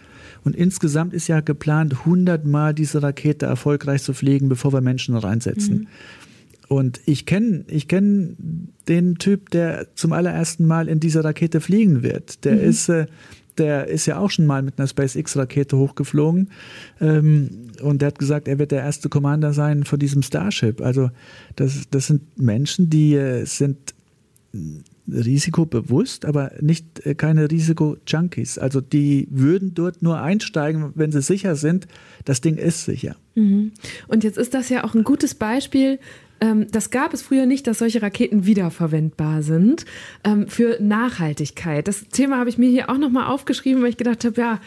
Und 0.47 0.55
insgesamt 0.55 1.13
ist 1.13 1.27
ja 1.27 1.41
geplant, 1.41 1.93
100 1.99 2.45
Mal 2.45 2.73
diese 2.73 3.03
Rakete 3.03 3.45
erfolgreich 3.45 4.01
zu 4.01 4.13
fliegen, 4.13 4.47
bevor 4.47 4.71
wir 4.71 4.79
Menschen 4.79 5.13
reinsetzen. 5.17 5.79
Mhm. 5.79 5.87
Und 6.69 7.01
ich 7.05 7.25
kenne 7.25 7.65
ich 7.67 7.89
kenn 7.89 8.69
den 8.87 9.15
Typ, 9.15 9.49
der 9.49 9.93
zum 9.95 10.13
allerersten 10.13 10.65
Mal 10.65 10.87
in 10.87 11.01
dieser 11.01 11.25
Rakete 11.25 11.59
fliegen 11.59 12.01
wird. 12.01 12.45
Der 12.45 12.55
mhm. 12.55 12.61
ist 12.61 12.87
äh, 12.87 13.07
der 13.57 13.87
ist 13.87 14.05
ja 14.05 14.19
auch 14.19 14.29
schon 14.29 14.45
mal 14.45 14.61
mit 14.61 14.79
einer 14.79 14.87
SpaceX-Rakete 14.87 15.77
hochgeflogen. 15.77 16.49
Ähm, 17.01 17.49
und 17.81 18.01
der 18.01 18.07
hat 18.07 18.19
gesagt, 18.19 18.47
er 18.47 18.57
wird 18.57 18.71
der 18.71 18.83
erste 18.83 19.09
Commander 19.09 19.51
sein 19.51 19.83
von 19.83 19.99
diesem 19.99 20.21
Starship. 20.21 20.79
Also 20.79 21.11
das, 21.57 21.89
das 21.91 22.07
sind 22.07 22.39
Menschen, 22.39 22.89
die 22.89 23.15
äh, 23.15 23.43
sind 23.45 23.93
risikobewusst, 25.11 26.25
aber 26.25 26.51
nicht 26.59 27.05
äh, 27.05 27.15
keine 27.15 27.49
Risiko-Junkies. 27.49 28.57
Also 28.57 28.81
die 28.81 29.27
würden 29.31 29.73
dort 29.73 30.01
nur 30.01 30.19
einsteigen, 30.19 30.91
wenn 30.95 31.11
sie 31.11 31.21
sicher 31.21 31.55
sind, 31.55 31.87
das 32.25 32.41
Ding 32.41 32.57
ist 32.57 32.85
sicher. 32.85 33.15
Mhm. 33.35 33.71
Und 34.07 34.23
jetzt 34.23 34.37
ist 34.37 34.53
das 34.53 34.69
ja 34.69 34.83
auch 34.83 34.95
ein 34.95 35.03
gutes 35.03 35.35
Beispiel 35.35 35.99
ähm, 36.39 36.67
das 36.71 36.91
gab 36.91 37.13
es 37.13 37.21
früher 37.21 37.45
nicht, 37.45 37.67
dass 37.67 37.79
solche 37.79 38.01
Raketen 38.01 38.45
wiederverwendbar 38.45 39.41
sind 39.41 39.85
ähm, 40.23 40.47
für 40.47 40.77
Nachhaltigkeit. 40.81 41.87
Das 41.87 42.07
Thema 42.09 42.37
habe 42.37 42.49
ich 42.49 42.57
mir 42.57 42.69
hier 42.69 42.89
auch 42.89 42.97
nochmal 42.97 43.27
aufgeschrieben, 43.27 43.81
weil 43.81 43.89
ich 43.89 43.97
gedacht 43.97 44.23
habe, 44.23 44.39
ja, 44.39 44.59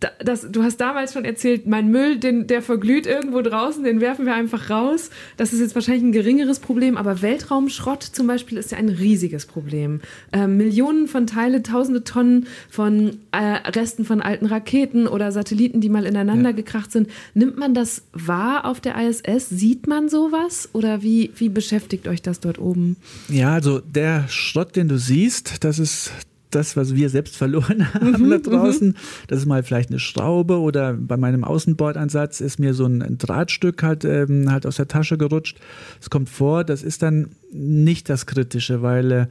das, 0.00 0.50
du 0.50 0.62
hast 0.62 0.78
damals 0.78 1.12
schon 1.12 1.24
erzählt, 1.24 1.66
mein 1.66 1.90
Müll, 1.90 2.18
den, 2.18 2.46
der 2.46 2.62
verglüht 2.62 3.06
irgendwo 3.06 3.42
draußen, 3.42 3.84
den 3.84 4.00
werfen 4.00 4.24
wir 4.24 4.34
einfach 4.34 4.70
raus. 4.70 5.10
Das 5.36 5.52
ist 5.52 5.60
jetzt 5.60 5.74
wahrscheinlich 5.74 6.04
ein 6.04 6.12
geringeres 6.12 6.58
Problem, 6.58 6.96
aber 6.96 7.20
Weltraumschrott 7.20 8.02
zum 8.02 8.26
Beispiel 8.26 8.56
ist 8.56 8.72
ja 8.72 8.78
ein 8.78 8.88
riesiges 8.88 9.46
Problem. 9.46 10.00
Äh, 10.32 10.46
Millionen 10.46 11.06
von 11.06 11.26
Teile, 11.26 11.62
tausende 11.62 12.02
Tonnen 12.02 12.46
von 12.70 13.18
äh, 13.32 13.38
Resten 13.70 14.04
von 14.04 14.22
alten 14.22 14.46
Raketen 14.46 15.06
oder 15.06 15.32
Satelliten, 15.32 15.80
die 15.80 15.90
mal 15.90 16.06
ineinander 16.06 16.50
ja. 16.50 16.56
gekracht 16.56 16.92
sind. 16.92 17.08
Nimmt 17.34 17.58
man 17.58 17.74
das 17.74 18.02
wahr 18.12 18.64
auf 18.64 18.80
der 18.80 18.96
ISS? 18.96 19.50
Sieht 19.50 19.86
man 19.86 20.08
sowas? 20.08 20.70
Oder 20.72 21.02
wie, 21.02 21.30
wie 21.36 21.50
beschäftigt 21.50 22.08
euch 22.08 22.22
das 22.22 22.40
dort 22.40 22.58
oben? 22.58 22.96
Ja, 23.28 23.52
also 23.52 23.80
der 23.80 24.28
Schrott, 24.28 24.76
den 24.76 24.88
du 24.88 24.98
siehst, 24.98 25.62
das 25.62 25.78
ist 25.78 26.12
das, 26.50 26.76
was 26.76 26.94
wir 26.94 27.10
selbst 27.10 27.36
verloren 27.36 27.92
haben 27.94 28.24
mhm, 28.24 28.30
da 28.30 28.38
draußen. 28.38 28.88
Mhm. 28.88 28.94
Das 29.28 29.38
ist 29.40 29.46
mal 29.46 29.62
vielleicht 29.62 29.90
eine 29.90 29.98
Schraube 29.98 30.58
oder 30.60 30.94
bei 30.94 31.16
meinem 31.16 31.44
Außenbordansatz 31.44 32.40
ist 32.40 32.58
mir 32.58 32.74
so 32.74 32.86
ein, 32.86 33.18
Drahtstück 33.18 33.82
halt, 33.82 34.04
ähm, 34.04 34.50
halt 34.50 34.66
aus 34.66 34.76
der 34.76 34.88
Tasche 34.88 35.18
gerutscht. 35.18 35.58
Es 36.00 36.10
kommt 36.10 36.28
vor, 36.28 36.64
das 36.64 36.82
ist 36.82 37.02
dann 37.02 37.30
nicht 37.52 38.08
das 38.08 38.26
Kritische, 38.26 38.82
weil 38.82 39.12
äh, 39.12 39.26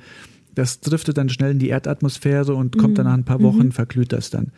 das 0.56 0.80
driftet 0.80 1.18
dann 1.18 1.30
schnell 1.30 1.52
in 1.52 1.60
die 1.60 1.70
Erdatmosphäre 1.70 2.54
und 2.56 2.78
kommt 2.78 2.98
dann 2.98 3.06
nach 3.06 3.14
ein 3.14 3.24
paar 3.24 3.42
Wochen, 3.42 3.68
mhm. 3.68 3.72
verglüht 3.72 4.12
das 4.12 4.30
dann. 4.30 4.52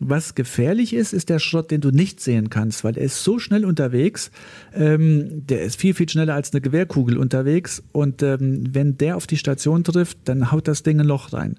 Was 0.00 0.34
gefährlich 0.34 0.92
ist, 0.92 1.12
ist 1.12 1.28
der 1.28 1.38
Schrott, 1.38 1.70
den 1.70 1.80
du 1.80 1.90
nicht 1.90 2.20
sehen 2.20 2.50
kannst, 2.50 2.84
weil 2.84 2.96
er 2.96 3.04
ist 3.04 3.22
so 3.22 3.38
schnell 3.38 3.64
unterwegs. 3.64 4.30
Ähm, 4.74 5.46
der 5.46 5.62
ist 5.62 5.80
viel, 5.80 5.94
viel 5.94 6.08
schneller 6.08 6.34
als 6.34 6.52
eine 6.52 6.60
Gewehrkugel 6.60 7.16
unterwegs. 7.16 7.82
Und 7.92 8.22
ähm, 8.22 8.64
wenn 8.72 8.98
der 8.98 9.16
auf 9.16 9.26
die 9.26 9.36
Station 9.36 9.84
trifft, 9.84 10.18
dann 10.24 10.50
haut 10.50 10.68
das 10.68 10.82
Ding 10.82 11.00
ein 11.00 11.06
Loch 11.06 11.32
rein. 11.32 11.56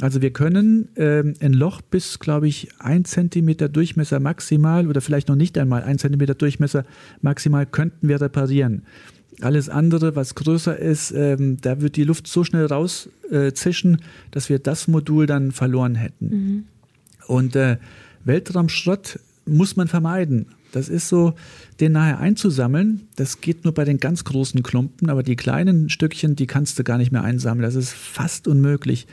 Also 0.00 0.22
wir 0.22 0.32
können 0.32 0.88
ähm, 0.96 1.34
ein 1.40 1.52
Loch 1.52 1.82
bis, 1.82 2.18
glaube 2.18 2.48
ich, 2.48 2.68
ein 2.78 3.04
Zentimeter 3.04 3.68
Durchmesser 3.68 4.20
maximal 4.20 4.86
oder 4.86 5.00
vielleicht 5.00 5.28
noch 5.28 5.36
nicht 5.36 5.58
einmal 5.58 5.82
ein 5.82 5.98
Zentimeter 5.98 6.34
Durchmesser 6.34 6.84
maximal 7.20 7.66
könnten 7.66 8.08
wir 8.08 8.20
reparieren. 8.20 8.82
Alles 9.42 9.68
andere, 9.68 10.16
was 10.16 10.34
größer 10.34 10.78
ist, 10.78 11.12
ähm, 11.12 11.58
da 11.60 11.80
wird 11.80 11.96
die 11.96 12.04
Luft 12.04 12.26
so 12.26 12.44
schnell 12.44 12.66
rauszischen, 12.66 13.94
äh, 13.94 13.98
dass 14.30 14.48
wir 14.48 14.58
das 14.58 14.88
Modul 14.88 15.26
dann 15.26 15.52
verloren 15.52 15.94
hätten. 15.94 16.28
Mhm. 16.28 16.64
Und 17.30 17.54
äh, 17.54 17.76
Weltraumschrott 18.24 19.20
muss 19.46 19.76
man 19.76 19.86
vermeiden. 19.86 20.46
Das 20.72 20.88
ist 20.88 21.08
so, 21.08 21.34
den 21.78 21.92
nachher 21.92 22.18
einzusammeln. 22.18 23.02
Das 23.14 23.40
geht 23.40 23.64
nur 23.64 23.72
bei 23.72 23.84
den 23.84 23.98
ganz 23.98 24.24
großen 24.24 24.64
Klumpen, 24.64 25.08
aber 25.10 25.22
die 25.22 25.36
kleinen 25.36 25.88
Stückchen, 25.90 26.34
die 26.34 26.48
kannst 26.48 26.78
du 26.78 26.84
gar 26.84 26.98
nicht 26.98 27.12
mehr 27.12 27.22
einsammeln. 27.22 27.62
Das 27.62 27.76
ist 27.76 27.92
fast 27.92 28.48
unmöglich. 28.48 29.06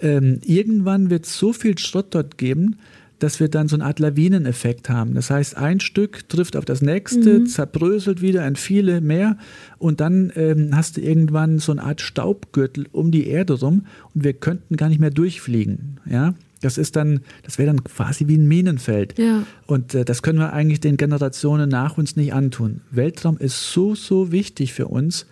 Ähm, 0.00 0.40
irgendwann 0.44 1.10
wird 1.10 1.26
es 1.26 1.38
so 1.38 1.52
viel 1.52 1.76
Schrott 1.76 2.14
dort 2.14 2.38
geben, 2.38 2.76
dass 3.18 3.40
wir 3.40 3.48
dann 3.48 3.66
so 3.66 3.74
eine 3.74 3.84
Art 3.84 3.98
Lawineneffekt 3.98 4.88
haben. 4.88 5.14
Das 5.14 5.30
heißt, 5.30 5.56
ein 5.56 5.80
Stück 5.80 6.28
trifft 6.28 6.56
auf 6.56 6.64
das 6.64 6.82
nächste, 6.82 7.40
mhm. 7.40 7.46
zerbröselt 7.46 8.22
wieder 8.22 8.46
in 8.46 8.54
viele 8.54 9.00
mehr 9.00 9.36
und 9.78 10.00
dann 10.00 10.32
ähm, 10.36 10.70
hast 10.72 10.96
du 10.96 11.00
irgendwann 11.00 11.58
so 11.58 11.72
eine 11.72 11.82
Art 11.82 12.00
Staubgürtel 12.00 12.86
um 12.92 13.10
die 13.10 13.26
Erde 13.26 13.54
rum 13.54 13.86
und 14.14 14.22
wir 14.22 14.34
könnten 14.34 14.76
gar 14.76 14.88
nicht 14.88 15.00
mehr 15.00 15.10
durchfliegen. 15.10 15.98
Ja, 16.08 16.34
das 16.60 16.78
ist 16.78 16.96
dann, 16.96 17.20
das 17.42 17.58
wäre 17.58 17.68
dann 17.68 17.84
quasi 17.84 18.28
wie 18.28 18.36
ein 18.36 18.46
Minenfeld. 18.46 19.18
Ja. 19.18 19.44
Und 19.66 19.94
äh, 19.94 20.04
das 20.04 20.22
können 20.22 20.38
wir 20.38 20.52
eigentlich 20.52 20.80
den 20.80 20.96
Generationen 20.96 21.68
nach 21.68 21.98
uns 21.98 22.16
nicht 22.16 22.32
antun. 22.32 22.82
Weltraum 22.90 23.38
ist 23.38 23.72
so, 23.72 23.94
so 23.94 24.32
wichtig 24.32 24.72
für 24.72 24.88
uns. 24.88 25.26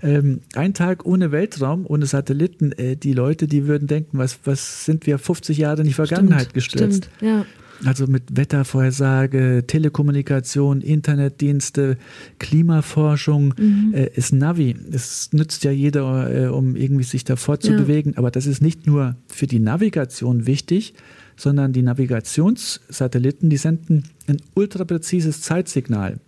Ähm, 0.00 0.40
ein 0.54 0.74
Tag 0.74 1.04
ohne 1.06 1.32
Weltraum, 1.32 1.84
ohne 1.86 2.06
Satelliten, 2.06 2.70
äh, 2.72 2.96
die 2.96 3.12
Leute, 3.12 3.48
die 3.48 3.66
würden 3.66 3.88
denken, 3.88 4.18
was, 4.18 4.38
was 4.44 4.84
sind 4.84 5.06
wir 5.06 5.18
50 5.18 5.58
Jahre 5.58 5.80
in 5.80 5.88
die 5.88 5.92
Vergangenheit 5.94 6.42
stimmt, 6.42 6.54
gestürzt? 6.54 7.10
Stimmt, 7.16 7.22
ja. 7.22 7.46
Also 7.84 8.06
mit 8.06 8.36
Wettervorhersage, 8.36 9.64
Telekommunikation, 9.66 10.80
Internetdienste, 10.80 11.96
Klimaforschung, 12.38 13.54
mhm. 13.56 13.94
äh, 13.94 14.10
ist 14.14 14.32
Navi. 14.32 14.74
Es 14.90 15.32
nützt 15.32 15.64
ja 15.64 15.70
jeder, 15.70 16.46
äh, 16.46 16.46
um 16.48 16.74
irgendwie 16.74 17.04
sich 17.04 17.24
da 17.24 17.36
fortzubewegen. 17.36 18.12
Ja. 18.12 18.18
Aber 18.18 18.30
das 18.30 18.46
ist 18.46 18.62
nicht 18.62 18.86
nur 18.86 19.16
für 19.28 19.46
die 19.46 19.60
Navigation 19.60 20.46
wichtig, 20.46 20.94
sondern 21.36 21.72
die 21.72 21.82
Navigationssatelliten, 21.82 23.48
die 23.48 23.56
senden 23.56 24.04
ein 24.26 24.38
ultrapräzises 24.54 25.40
Zeitsignal. 25.40 26.18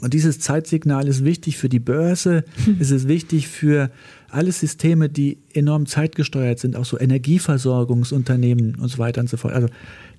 Und 0.00 0.14
dieses 0.14 0.38
Zeitsignal 0.38 1.08
ist 1.08 1.24
wichtig 1.24 1.58
für 1.58 1.68
die 1.68 1.80
Börse, 1.80 2.44
mhm. 2.66 2.76
es 2.80 2.90
ist 2.90 3.08
wichtig 3.08 3.48
für 3.48 3.90
alle 4.30 4.52
Systeme, 4.52 5.08
die 5.08 5.38
enorm 5.52 5.86
zeitgesteuert 5.86 6.58
sind, 6.58 6.76
auch 6.76 6.84
so 6.84 6.98
Energieversorgungsunternehmen 6.98 8.76
und 8.76 8.88
so 8.88 8.98
weiter 8.98 9.20
und 9.20 9.30
so 9.30 9.36
fort. 9.36 9.54
Also 9.54 9.68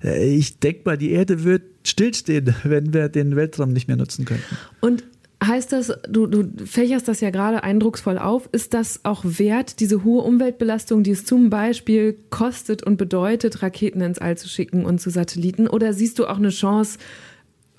äh, 0.02 0.34
ich 0.34 0.58
denke 0.58 0.82
mal, 0.84 0.98
die 0.98 1.10
Erde 1.12 1.44
wird 1.44 1.62
stillstehen, 1.84 2.54
wenn 2.64 2.92
wir 2.92 3.08
den 3.08 3.36
Weltraum 3.36 3.72
nicht 3.72 3.88
mehr 3.88 3.96
nutzen 3.96 4.24
könnten. 4.24 4.56
Und 4.80 5.04
heißt 5.42 5.72
das, 5.72 5.92
du, 6.08 6.26
du 6.26 6.44
fächerst 6.66 7.08
das 7.08 7.20
ja 7.20 7.30
gerade 7.30 7.62
eindrucksvoll 7.62 8.18
auf, 8.18 8.48
ist 8.52 8.74
das 8.74 9.04
auch 9.04 9.22
wert, 9.24 9.80
diese 9.80 10.04
hohe 10.04 10.22
Umweltbelastung, 10.22 11.02
die 11.02 11.12
es 11.12 11.24
zum 11.24 11.48
Beispiel 11.48 12.16
kostet 12.30 12.82
und 12.82 12.96
bedeutet, 12.96 13.62
Raketen 13.62 14.02
ins 14.02 14.18
All 14.18 14.36
zu 14.36 14.48
schicken 14.48 14.84
und 14.84 15.00
zu 15.00 15.10
Satelliten? 15.10 15.66
Oder 15.66 15.94
siehst 15.94 16.18
du 16.18 16.26
auch 16.26 16.38
eine 16.38 16.50
Chance, 16.50 16.98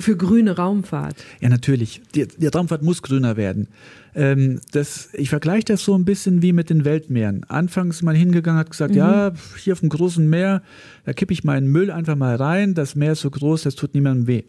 für 0.02 0.18
grüne 0.18 0.58
Raumfahrt. 0.58 1.24
Ja, 1.40 1.50
natürlich. 1.50 2.02
Die, 2.16 2.28
die 2.28 2.48
Raumfahrt 2.48 2.82
muss 2.82 3.02
grüner 3.02 3.38
werden. 3.38 3.68
Ähm, 4.14 4.60
das, 4.72 5.10
ich 5.14 5.30
vergleiche 5.30 5.66
das 5.66 5.84
so 5.84 5.96
ein 5.96 6.06
bisschen 6.06 6.42
wie 6.42 6.54
mit 6.54 6.70
den 6.70 6.86
Weltmeeren. 6.86 7.46
Anfangs 7.48 8.02
mal 8.02 8.16
hingegangen, 8.16 8.60
hat 8.60 8.72
gesagt, 8.72 8.92
mhm. 8.92 8.98
ja, 8.98 9.34
hier 9.58 9.74
auf 9.74 9.80
dem 9.80 9.90
großen 9.90 10.30
Meer, 10.30 10.62
da 11.06 11.14
kippe 11.14 11.34
ich 11.34 11.44
meinen 11.44 11.68
Müll 11.68 11.92
einfach 11.92 12.16
mal 12.16 12.36
rein. 12.36 12.74
Das 12.74 12.96
Meer 12.96 13.14
ist 13.14 13.22
so 13.22 13.30
groß, 13.30 13.64
das 13.64 13.76
tut 13.76 13.94
niemandem 13.94 14.28
weh. 14.28 14.44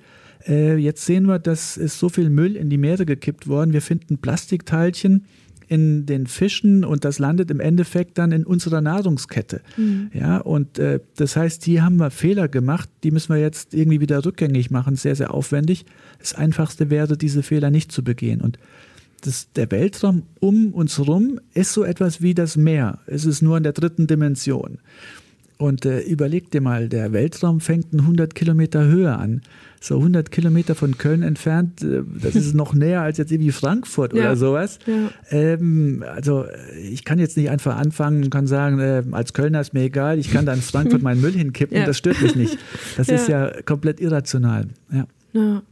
Äh, 0.46 0.76
jetzt 0.76 1.04
sehen 1.06 1.26
wir, 1.26 1.38
dass 1.38 1.76
ist 1.76 1.98
so 1.98 2.08
viel 2.08 2.30
Müll 2.30 2.56
in 2.56 2.70
die 2.70 2.78
Meere 2.78 3.06
gekippt 3.06 3.46
worden. 3.46 3.72
Wir 3.72 3.82
finden 3.82 4.18
Plastikteilchen 4.18 5.26
in 5.68 6.04
den 6.04 6.26
Fischen 6.26 6.84
und 6.84 7.04
das 7.04 7.18
landet 7.18 7.50
im 7.50 7.60
Endeffekt 7.60 8.18
dann 8.18 8.32
in 8.32 8.44
unserer 8.44 8.80
Nahrungskette. 8.80 9.62
Mhm. 9.76 10.10
Ja, 10.12 10.38
und 10.38 10.78
äh, 10.78 11.00
das 11.16 11.36
heißt, 11.36 11.64
hier 11.64 11.84
haben 11.84 11.96
wir 11.96 12.10
Fehler 12.10 12.48
gemacht, 12.48 12.90
die 13.04 13.10
müssen 13.10 13.34
wir 13.34 13.40
jetzt 13.40 13.72
irgendwie 13.72 14.00
wieder 14.00 14.24
rückgängig 14.24 14.70
machen, 14.70 14.96
sehr, 14.96 15.16
sehr 15.16 15.32
aufwendig. 15.32 15.86
Das 16.18 16.34
Einfachste 16.34 16.90
wäre, 16.90 17.16
diese 17.16 17.42
Fehler 17.42 17.70
nicht 17.70 17.90
zu 17.90 18.04
begehen. 18.04 18.40
Und 18.42 18.58
das, 19.22 19.50
der 19.52 19.70
Weltraum 19.70 20.24
um 20.40 20.74
uns 20.74 20.98
herum 20.98 21.40
ist 21.54 21.72
so 21.72 21.84
etwas 21.84 22.20
wie 22.20 22.34
das 22.34 22.56
Meer. 22.56 22.98
Es 23.06 23.24
ist 23.24 23.42
nur 23.42 23.56
in 23.56 23.62
der 23.62 23.72
dritten 23.72 24.06
Dimension. 24.06 24.78
Und 25.58 25.86
äh, 25.86 26.00
überleg 26.00 26.50
dir 26.50 26.60
mal, 26.60 26.88
der 26.88 27.12
Weltraum 27.12 27.60
fängt 27.60 27.94
100 27.94 28.34
Kilometer 28.34 28.84
Höhe 28.84 29.14
an. 29.14 29.42
So 29.80 29.98
100 29.98 30.32
Kilometer 30.32 30.74
von 30.74 30.98
Köln 30.98 31.22
entfernt, 31.22 31.84
äh, 31.84 32.02
das 32.20 32.34
ist 32.34 32.54
noch 32.56 32.74
näher 32.74 33.02
als 33.02 33.18
jetzt 33.18 33.30
irgendwie 33.30 33.52
Frankfurt 33.52 34.12
ja. 34.12 34.22
oder 34.22 34.36
sowas. 34.36 34.80
Ja. 34.86 35.10
Ähm, 35.30 36.04
also 36.04 36.46
ich 36.90 37.04
kann 37.04 37.20
jetzt 37.20 37.36
nicht 37.36 37.48
einfach 37.48 37.76
anfangen 37.76 38.24
und 38.24 38.30
kann 38.30 38.48
sagen, 38.48 38.80
äh, 38.80 39.04
als 39.12 39.34
Kölner 39.34 39.60
ist 39.60 39.72
mir 39.72 39.82
egal, 39.82 40.18
ich 40.18 40.32
kann 40.32 40.46
da 40.46 40.52
in 40.52 40.62
Frankfurt 40.62 41.02
meinen 41.02 41.20
Müll 41.20 41.34
hinkippen, 41.34 41.76
ja. 41.76 41.86
das 41.86 41.96
stört 41.96 42.20
mich 42.22 42.34
nicht. 42.34 42.58
Das 42.96 43.08
ist 43.08 43.28
ja 43.28 43.52
komplett 43.62 44.00
irrational. 44.00 44.66
Ja. 44.90 45.62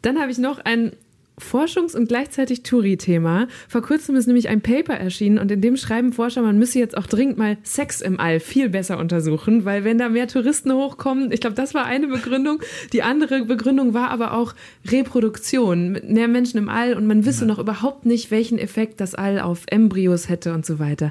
Dann 0.00 0.18
habe 0.18 0.32
ich 0.32 0.38
noch 0.38 0.60
ein 0.64 0.92
Forschungs- 1.40 1.94
und 1.94 2.08
gleichzeitig 2.08 2.62
Touri-Thema. 2.62 3.48
Vor 3.68 3.82
kurzem 3.82 4.16
ist 4.16 4.26
nämlich 4.26 4.48
ein 4.48 4.62
Paper 4.62 4.94
erschienen 4.94 5.38
und 5.38 5.50
in 5.50 5.60
dem 5.60 5.76
schreiben 5.76 6.12
Forscher, 6.12 6.42
man 6.42 6.58
müsse 6.58 6.78
jetzt 6.78 6.96
auch 6.96 7.06
dringend 7.06 7.36
mal 7.36 7.58
Sex 7.62 8.00
im 8.00 8.18
All 8.18 8.40
viel 8.40 8.70
besser 8.70 8.98
untersuchen, 8.98 9.64
weil 9.64 9.84
wenn 9.84 9.98
da 9.98 10.08
mehr 10.08 10.28
Touristen 10.28 10.72
hochkommen, 10.72 11.32
ich 11.32 11.40
glaube, 11.40 11.56
das 11.56 11.74
war 11.74 11.84
eine 11.84 12.06
Begründung. 12.08 12.60
Die 12.92 13.02
andere 13.02 13.44
Begründung 13.44 13.92
war 13.92 14.10
aber 14.10 14.32
auch 14.32 14.54
Reproduktion, 14.90 16.00
mehr 16.08 16.28
Menschen 16.28 16.58
im 16.58 16.68
All 16.68 16.94
und 16.94 17.06
man 17.06 17.26
wisse 17.26 17.42
ja. 17.42 17.48
noch 17.48 17.58
überhaupt 17.58 18.06
nicht, 18.06 18.30
welchen 18.30 18.58
Effekt 18.58 19.00
das 19.00 19.14
All 19.14 19.38
auf 19.40 19.64
Embryos 19.66 20.28
hätte 20.28 20.54
und 20.54 20.64
so 20.64 20.78
weiter. 20.78 21.10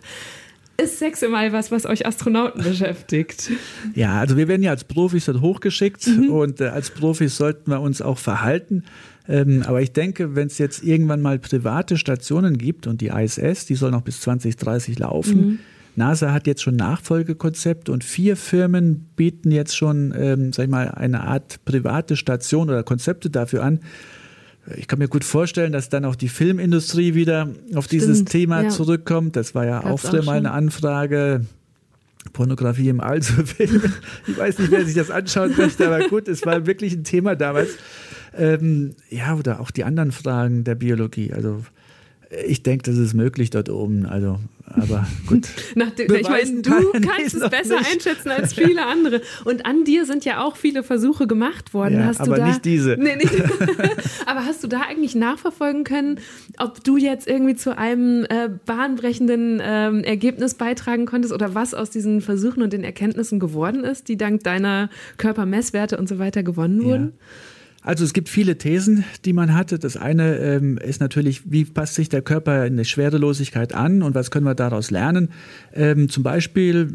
ist 0.77 0.99
Sex 0.99 1.21
im 1.21 1.35
All 1.35 1.53
was, 1.53 1.71
was 1.71 1.85
euch 1.85 2.07
Astronauten 2.07 2.63
beschäftigt? 2.63 3.51
Ja, 3.93 4.19
also 4.19 4.37
wir 4.37 4.47
werden 4.47 4.63
ja 4.63 4.71
als 4.71 4.83
Profis 4.83 5.25
dort 5.25 5.41
hochgeschickt 5.41 6.07
mhm. 6.07 6.29
und 6.29 6.61
äh, 6.61 6.65
als 6.65 6.89
Profis 6.89 7.37
sollten 7.37 7.69
wir 7.69 7.79
uns 7.79 8.01
auch 8.01 8.17
verhalten. 8.17 8.83
Ähm, 9.27 9.63
aber 9.65 9.81
ich 9.81 9.91
denke, 9.91 10.35
wenn 10.35 10.47
es 10.47 10.57
jetzt 10.57 10.83
irgendwann 10.83 11.21
mal 11.21 11.39
private 11.39 11.97
Stationen 11.97 12.57
gibt 12.57 12.87
und 12.87 13.01
die 13.01 13.07
ISS, 13.07 13.65
die 13.65 13.75
soll 13.75 13.91
noch 13.91 14.01
bis 14.01 14.21
2030 14.21 14.99
laufen. 14.99 15.37
Mhm. 15.37 15.59
NASA 15.95 16.33
hat 16.33 16.45
jetzt 16.45 16.61
schon 16.61 16.75
Nachfolgekonzepte 16.75 17.91
und 17.91 18.03
vier 18.03 18.35
Firmen 18.35 19.07
bieten 19.15 19.51
jetzt 19.51 19.75
schon, 19.75 20.13
ähm, 20.17 20.51
sag 20.51 20.65
ich 20.65 20.69
mal, 20.69 20.89
eine 20.89 21.21
Art 21.21 21.63
private 21.63 22.17
Station 22.17 22.69
oder 22.69 22.83
Konzepte 22.83 23.29
dafür 23.29 23.63
an. 23.63 23.79
Ich 24.75 24.87
kann 24.87 24.99
mir 24.99 25.07
gut 25.07 25.23
vorstellen, 25.23 25.71
dass 25.71 25.89
dann 25.89 26.05
auch 26.05 26.15
die 26.15 26.27
Filmindustrie 26.27 27.13
wieder 27.13 27.49
auf 27.75 27.85
Stimmt, 27.85 27.91
dieses 27.91 28.25
Thema 28.25 28.63
ja. 28.63 28.69
zurückkommt. 28.69 29.35
Das 29.35 29.55
war 29.55 29.65
ja 29.65 29.79
Gab's 29.79 30.05
auch 30.05 30.09
früher 30.09 30.23
mal 30.23 30.37
eine 30.37 30.51
Anfrage. 30.51 31.41
Pornografie 32.33 32.89
im 32.89 32.99
All 32.99 33.21
zu 33.21 33.45
filmen. 33.45 33.93
Ich 34.27 34.37
weiß 34.37 34.57
nicht, 34.59 34.71
wer 34.71 34.83
sich 34.83 34.95
das 34.95 35.11
anschauen 35.11 35.53
möchte, 35.55 35.85
aber 35.85 36.07
gut, 36.07 36.27
es 36.27 36.45
war 36.45 36.65
wirklich 36.65 36.93
ein 36.93 37.03
Thema 37.03 37.35
damals. 37.35 37.69
Ähm, 38.37 38.95
ja, 39.09 39.35
oder 39.35 39.59
auch 39.59 39.71
die 39.71 39.83
anderen 39.83 40.11
Fragen 40.11 40.63
der 40.63 40.75
Biologie. 40.75 41.33
Also 41.33 41.63
ich 42.45 42.63
denke, 42.63 42.89
das 42.89 42.97
ist 42.97 43.13
möglich 43.13 43.49
dort 43.49 43.69
oben. 43.69 44.05
Also, 44.05 44.39
aber 44.65 45.05
gut. 45.27 45.47
Dem, 45.75 46.15
ich 46.15 46.29
meine, 46.29 46.61
du 46.61 46.91
kannst 46.93 47.35
es 47.35 47.49
besser 47.49 47.79
nicht. 47.79 47.93
einschätzen 47.93 48.29
als 48.29 48.53
viele 48.55 48.85
andere. 48.85 49.21
Und 49.43 49.65
an 49.65 49.83
dir 49.83 50.05
sind 50.05 50.25
ja 50.25 50.43
auch 50.43 50.55
viele 50.55 50.83
Versuche 50.83 51.27
gemacht 51.27 51.73
worden. 51.73 51.99
Ja, 51.99 52.05
hast 52.05 52.21
aber 52.21 52.35
du 52.35 52.41
da, 52.41 52.47
nicht 52.47 52.65
diese. 52.65 52.97
Nee, 52.99 53.15
nicht, 53.15 53.31
aber 54.25 54.45
hast 54.45 54.63
du 54.63 54.67
da 54.67 54.81
eigentlich 54.81 55.15
nachverfolgen 55.15 55.83
können, 55.83 56.19
ob 56.57 56.83
du 56.83 56.97
jetzt 56.97 57.27
irgendwie 57.27 57.55
zu 57.55 57.77
einem 57.77 58.25
äh, 58.25 58.49
bahnbrechenden 58.65 59.59
äh, 59.59 60.01
Ergebnis 60.01 60.55
beitragen 60.55 61.05
konntest 61.05 61.33
oder 61.33 61.53
was 61.55 61.73
aus 61.73 61.89
diesen 61.89 62.21
Versuchen 62.21 62.63
und 62.63 62.73
den 62.73 62.83
Erkenntnissen 62.83 63.39
geworden 63.39 63.83
ist, 63.83 64.07
die 64.07 64.17
dank 64.17 64.43
deiner 64.43 64.89
Körpermesswerte 65.17 65.97
und 65.97 66.09
so 66.09 66.19
weiter 66.19 66.43
gewonnen 66.43 66.83
wurden? 66.83 67.05
Ja. 67.05 67.11
Also 67.85 68.03
es 68.03 68.13
gibt 68.13 68.29
viele 68.29 68.57
Thesen, 68.57 69.03
die 69.25 69.33
man 69.33 69.53
hatte. 69.53 69.77
Das 69.77 69.95
eine 69.95 70.37
ähm, 70.37 70.79
ist 70.79 70.99
natürlich, 70.99 71.51
wie 71.51 71.65
passt 71.65 71.93
sich 71.93 72.09
der 72.09 72.23
Körper 72.23 72.65
in 72.65 72.77
der 72.77 72.83
Schwerelosigkeit 72.83 73.75
an 73.75 74.01
und 74.01 74.15
was 74.15 74.31
können 74.31 74.45
wir 74.45 74.55
daraus 74.55 74.89
lernen? 74.89 75.29
Ähm, 75.71 76.09
zum 76.09 76.23
Beispiel 76.23 76.91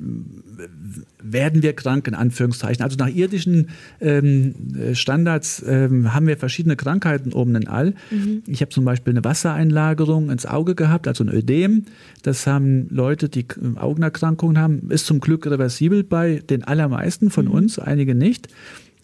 werden 1.22 1.62
wir 1.62 1.74
krank 1.74 2.09
in 2.09 2.14
Anführungszeichen. 2.14 2.82
Also 2.82 2.97
nach 2.97 3.09
irdischen 3.09 3.68
ähm, 4.01 4.55
Standards 4.95 5.62
ähm, 5.64 6.12
haben 6.12 6.26
wir 6.26 6.36
verschiedene 6.36 6.74
Krankheiten 6.74 7.32
oben 7.32 7.55
in 7.55 7.68
All. 7.68 7.95
Mhm. 8.11 8.43
Ich 8.49 8.61
habe 8.61 8.70
zum 8.70 8.84
Beispiel 8.84 9.12
eine 9.12 9.22
Wassereinlagerung 9.22 10.28
ins 10.28 10.45
Auge 10.45 10.74
gehabt, 10.74 11.07
also 11.07 11.22
ein 11.22 11.32
Ödem. 11.32 11.84
Das 12.24 12.49
haben 12.49 12.88
Leute, 12.91 13.28
die 13.28 13.47
Augenerkrankungen 13.76 14.59
haben, 14.59 14.91
ist 14.91 15.07
zum 15.07 15.20
Glück 15.20 15.47
reversibel 15.47 16.03
bei 16.03 16.43
den 16.51 16.64
allermeisten 16.64 17.30
von 17.30 17.45
mhm. 17.45 17.53
uns, 17.53 17.78
einige 17.78 18.16
nicht. 18.16 18.49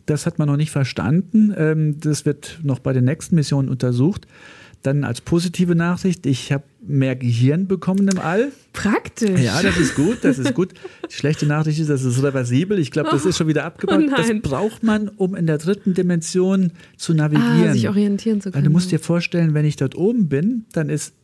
Das 0.06 0.26
hat 0.26 0.38
man 0.38 0.48
noch 0.48 0.56
nicht 0.56 0.70
verstanden. 0.70 1.52
Ähm, 1.56 2.00
das 2.00 2.24
wird 2.24 2.60
noch 2.62 2.78
bei 2.78 2.92
den 2.92 3.04
nächsten 3.04 3.34
Missionen 3.34 3.68
untersucht. 3.68 4.26
Dann 4.82 5.02
als 5.02 5.20
positive 5.20 5.74
Nachricht, 5.74 6.26
ich 6.26 6.52
habe 6.52 6.62
mehr 6.86 7.16
Gehirn 7.16 7.66
bekommen 7.66 8.06
im 8.06 8.18
All. 8.18 8.52
Praktisch. 8.72 9.40
Ja, 9.40 9.60
das 9.60 9.76
ist 9.78 9.96
gut, 9.96 10.18
das 10.22 10.38
ist 10.38 10.54
gut. 10.54 10.74
Die 11.10 11.14
schlechte 11.14 11.44
Nachricht 11.46 11.80
ist, 11.80 11.90
das 11.90 12.04
ist 12.04 12.22
reversibel. 12.22 12.78
Ich 12.78 12.92
glaube, 12.92 13.10
das 13.10 13.24
ist 13.24 13.36
schon 13.36 13.48
wieder 13.48 13.64
abgebaut. 13.64 14.04
Oh 14.06 14.14
das 14.16 14.30
braucht 14.42 14.84
man, 14.84 15.08
um 15.08 15.34
in 15.34 15.46
der 15.46 15.58
dritten 15.58 15.94
Dimension 15.94 16.70
zu 16.96 17.14
navigieren. 17.14 17.68
Ah, 17.68 17.72
sich 17.72 17.88
orientieren 17.88 18.40
zu 18.40 18.50
können. 18.50 18.64
Weil 18.64 18.68
du 18.68 18.72
musst 18.72 18.92
dir 18.92 19.00
vorstellen, 19.00 19.54
wenn 19.54 19.64
ich 19.64 19.74
dort 19.74 19.96
oben 19.96 20.28
bin, 20.28 20.66
dann 20.72 20.88
ist 20.88 21.14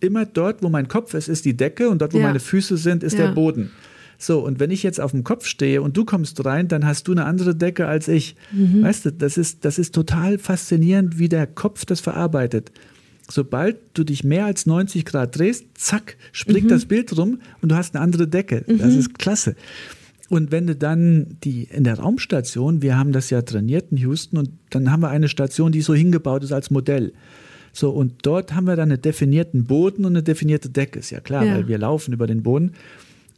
immer 0.00 0.24
dort, 0.24 0.62
wo 0.62 0.68
mein 0.68 0.86
Kopf 0.86 1.14
ist, 1.14 1.28
ist 1.28 1.44
die 1.44 1.56
Decke 1.56 1.88
und 1.88 2.00
dort, 2.00 2.12
wo 2.12 2.18
ja. 2.18 2.26
meine 2.26 2.40
Füße 2.40 2.76
sind, 2.76 3.02
ist 3.02 3.18
ja. 3.18 3.26
der 3.26 3.32
Boden. 3.32 3.70
So, 4.20 4.40
und 4.40 4.58
wenn 4.58 4.72
ich 4.72 4.82
jetzt 4.82 5.00
auf 5.00 5.12
dem 5.12 5.22
Kopf 5.22 5.46
stehe 5.46 5.80
und 5.80 5.96
du 5.96 6.04
kommst 6.04 6.44
rein, 6.44 6.66
dann 6.66 6.84
hast 6.84 7.06
du 7.06 7.12
eine 7.12 7.24
andere 7.24 7.54
Decke 7.54 7.86
als 7.86 8.08
ich. 8.08 8.34
Mhm. 8.50 8.82
Weißt 8.82 9.06
du, 9.06 9.12
das 9.12 9.38
ist, 9.38 9.64
das 9.64 9.78
ist 9.78 9.94
total 9.94 10.38
faszinierend, 10.38 11.20
wie 11.20 11.28
der 11.28 11.46
Kopf 11.46 11.84
das 11.84 12.00
verarbeitet. 12.00 12.72
Sobald 13.30 13.76
du 13.94 14.02
dich 14.02 14.24
mehr 14.24 14.46
als 14.46 14.66
90 14.66 15.04
Grad 15.04 15.38
drehst, 15.38 15.66
zack, 15.74 16.16
springt 16.32 16.64
mhm. 16.64 16.70
das 16.70 16.86
Bild 16.86 17.16
rum 17.16 17.40
und 17.62 17.70
du 17.70 17.76
hast 17.76 17.94
eine 17.94 18.02
andere 18.02 18.26
Decke. 18.26 18.64
Mhm. 18.66 18.78
Das 18.78 18.94
ist 18.94 19.18
klasse. 19.18 19.54
Und 20.28 20.50
wenn 20.50 20.66
du 20.66 20.74
dann 20.74 21.36
die 21.44 21.64
in 21.64 21.84
der 21.84 22.00
Raumstation, 22.00 22.82
wir 22.82 22.98
haben 22.98 23.12
das 23.12 23.30
ja 23.30 23.42
trainiert 23.42 23.92
in 23.92 23.98
Houston 23.98 24.38
und 24.38 24.50
dann 24.70 24.90
haben 24.90 25.00
wir 25.00 25.10
eine 25.10 25.28
Station, 25.28 25.70
die 25.70 25.80
so 25.80 25.94
hingebaut 25.94 26.42
ist 26.42 26.52
als 26.52 26.70
Modell. 26.70 27.12
So, 27.72 27.90
und 27.90 28.14
dort 28.22 28.54
haben 28.54 28.66
wir 28.66 28.76
dann 28.76 28.90
einen 28.90 29.00
definierten 29.00 29.64
Boden 29.64 30.04
und 30.04 30.12
eine 30.12 30.22
definierte 30.22 30.70
Decke. 30.70 30.98
Ist 30.98 31.10
ja 31.10 31.20
klar, 31.20 31.44
ja. 31.44 31.54
weil 31.54 31.68
wir 31.68 31.78
laufen 31.78 32.12
über 32.12 32.26
den 32.26 32.42
Boden. 32.42 32.72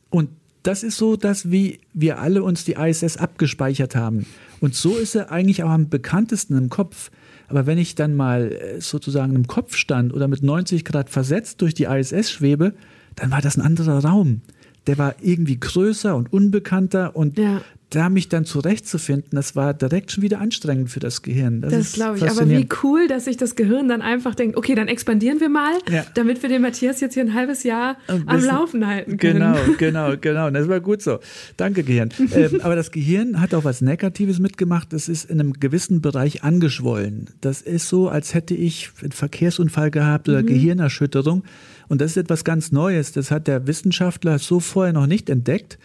Und 0.08 0.30
das 0.62 0.82
ist 0.82 0.96
so, 0.96 1.16
dass 1.16 1.50
wie 1.50 1.80
wir 1.94 2.18
alle 2.18 2.42
uns 2.42 2.64
die 2.64 2.74
ISS 2.74 3.16
abgespeichert 3.16 3.96
haben. 3.96 4.26
Und 4.60 4.74
so 4.74 4.96
ist 4.96 5.14
er 5.14 5.30
eigentlich 5.30 5.62
auch 5.62 5.70
am 5.70 5.88
bekanntesten 5.88 6.56
im 6.56 6.68
Kopf. 6.68 7.10
Aber 7.48 7.66
wenn 7.66 7.78
ich 7.78 7.94
dann 7.94 8.14
mal 8.14 8.52
äh, 8.52 8.80
sozusagen 8.80 9.34
im 9.34 9.46
Kopf 9.46 9.76
stand 9.76 10.12
oder 10.12 10.28
mit 10.28 10.42
90 10.42 10.84
Grad 10.84 11.10
versetzt 11.10 11.60
durch 11.62 11.74
die 11.74 11.84
ISS 11.84 12.30
schwebe, 12.30 12.74
dann 13.16 13.30
war 13.30 13.40
das 13.40 13.56
ein 13.56 13.62
anderer 13.62 14.04
Raum. 14.04 14.42
Der 14.86 14.98
war 14.98 15.14
irgendwie 15.20 15.58
größer 15.58 16.14
und 16.14 16.32
unbekannter 16.32 17.16
und 17.16 17.38
ja 17.38 17.60
da 17.90 18.08
mich 18.08 18.28
dann 18.28 18.44
zurechtzufinden, 18.44 19.30
das 19.32 19.56
war 19.56 19.74
direkt 19.74 20.12
schon 20.12 20.22
wieder 20.22 20.40
anstrengend 20.40 20.90
für 20.90 21.00
das 21.00 21.22
Gehirn. 21.22 21.60
Das, 21.60 21.72
das 21.72 21.92
glaube 21.92 22.18
ich. 22.18 22.30
Aber 22.30 22.48
wie 22.48 22.68
cool, 22.82 23.08
dass 23.08 23.24
sich 23.24 23.36
das 23.36 23.56
Gehirn 23.56 23.88
dann 23.88 24.00
einfach 24.00 24.36
denkt, 24.36 24.56
okay, 24.56 24.76
dann 24.76 24.86
expandieren 24.86 25.40
wir 25.40 25.48
mal, 25.48 25.72
ja. 25.90 26.06
damit 26.14 26.40
wir 26.42 26.48
den 26.48 26.62
Matthias 26.62 27.00
jetzt 27.00 27.14
hier 27.14 27.24
ein 27.24 27.34
halbes 27.34 27.64
Jahr 27.64 27.96
bisschen, 28.06 28.28
am 28.28 28.44
Laufen 28.44 28.86
halten 28.86 29.16
können. 29.16 29.40
Genau, 29.40 29.56
genau, 29.78 30.16
genau. 30.20 30.50
Das 30.50 30.68
war 30.68 30.78
gut 30.78 31.02
so. 31.02 31.18
Danke, 31.56 31.82
Gehirn. 31.82 32.10
ähm, 32.32 32.60
aber 32.62 32.76
das 32.76 32.92
Gehirn 32.92 33.40
hat 33.40 33.54
auch 33.54 33.64
was 33.64 33.80
Negatives 33.80 34.38
mitgemacht. 34.38 34.92
Das 34.92 35.08
ist 35.08 35.28
in 35.28 35.40
einem 35.40 35.54
gewissen 35.54 36.00
Bereich 36.00 36.44
angeschwollen. 36.44 37.30
Das 37.40 37.60
ist 37.60 37.88
so, 37.88 38.08
als 38.08 38.34
hätte 38.34 38.54
ich 38.54 38.90
einen 39.02 39.12
Verkehrsunfall 39.12 39.90
gehabt 39.90 40.28
oder 40.28 40.42
mhm. 40.42 40.46
Gehirnerschütterung. 40.46 41.42
Und 41.88 42.00
das 42.00 42.12
ist 42.12 42.18
etwas 42.18 42.44
ganz 42.44 42.70
Neues. 42.70 43.10
Das 43.10 43.32
hat 43.32 43.48
der 43.48 43.66
Wissenschaftler 43.66 44.38
so 44.38 44.60
vorher 44.60 44.92
noch 44.92 45.08
nicht 45.08 45.28
entdeckt 45.28 45.76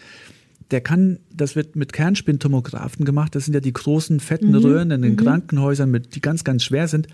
der 0.70 0.80
kann, 0.80 1.18
das 1.32 1.56
wird 1.56 1.76
mit 1.76 1.92
Kernspintomographen 1.92 3.04
gemacht, 3.04 3.34
das 3.34 3.44
sind 3.44 3.54
ja 3.54 3.60
die 3.60 3.72
großen 3.72 4.20
fetten 4.20 4.50
mhm. 4.50 4.56
Röhren 4.56 4.90
in 4.90 5.02
den 5.02 5.12
mhm. 5.12 5.16
Krankenhäusern, 5.16 5.90
mit, 5.90 6.14
die 6.14 6.20
ganz, 6.20 6.44
ganz 6.44 6.64
schwer 6.64 6.88
sind. 6.88 7.08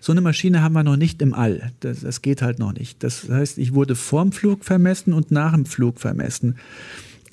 So 0.00 0.12
eine 0.12 0.20
Maschine 0.20 0.62
haben 0.62 0.74
wir 0.74 0.84
noch 0.84 0.96
nicht 0.96 1.20
im 1.22 1.34
All. 1.34 1.72
Das, 1.80 2.00
das 2.00 2.22
geht 2.22 2.42
halt 2.42 2.58
noch 2.58 2.72
nicht. 2.72 3.02
Das 3.02 3.28
heißt, 3.28 3.58
ich 3.58 3.74
wurde 3.74 3.96
vorm 3.96 4.32
Flug 4.32 4.64
vermessen 4.64 5.12
und 5.12 5.30
nach 5.30 5.54
dem 5.54 5.66
Flug 5.66 5.98
vermessen. 5.98 6.56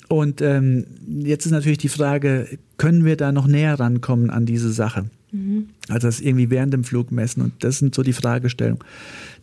Und 0.08 0.40
ähm, 0.40 0.86
jetzt 1.06 1.46
ist 1.46 1.52
natürlich 1.52 1.78
die 1.78 1.88
Frage, 1.88 2.58
können 2.76 3.04
wir 3.04 3.16
da 3.16 3.32
noch 3.32 3.46
näher 3.46 3.78
rankommen 3.78 4.30
an 4.30 4.46
diese 4.46 4.72
Sache? 4.72 5.06
Mhm. 5.36 5.68
Also 5.88 6.08
das 6.08 6.20
irgendwie 6.20 6.50
während 6.50 6.72
dem 6.72 6.84
Flug 6.84 7.12
messen. 7.12 7.42
Und 7.42 7.52
das 7.62 7.78
sind 7.78 7.94
so 7.94 8.02
die 8.02 8.12
Fragestellungen. 8.12 8.82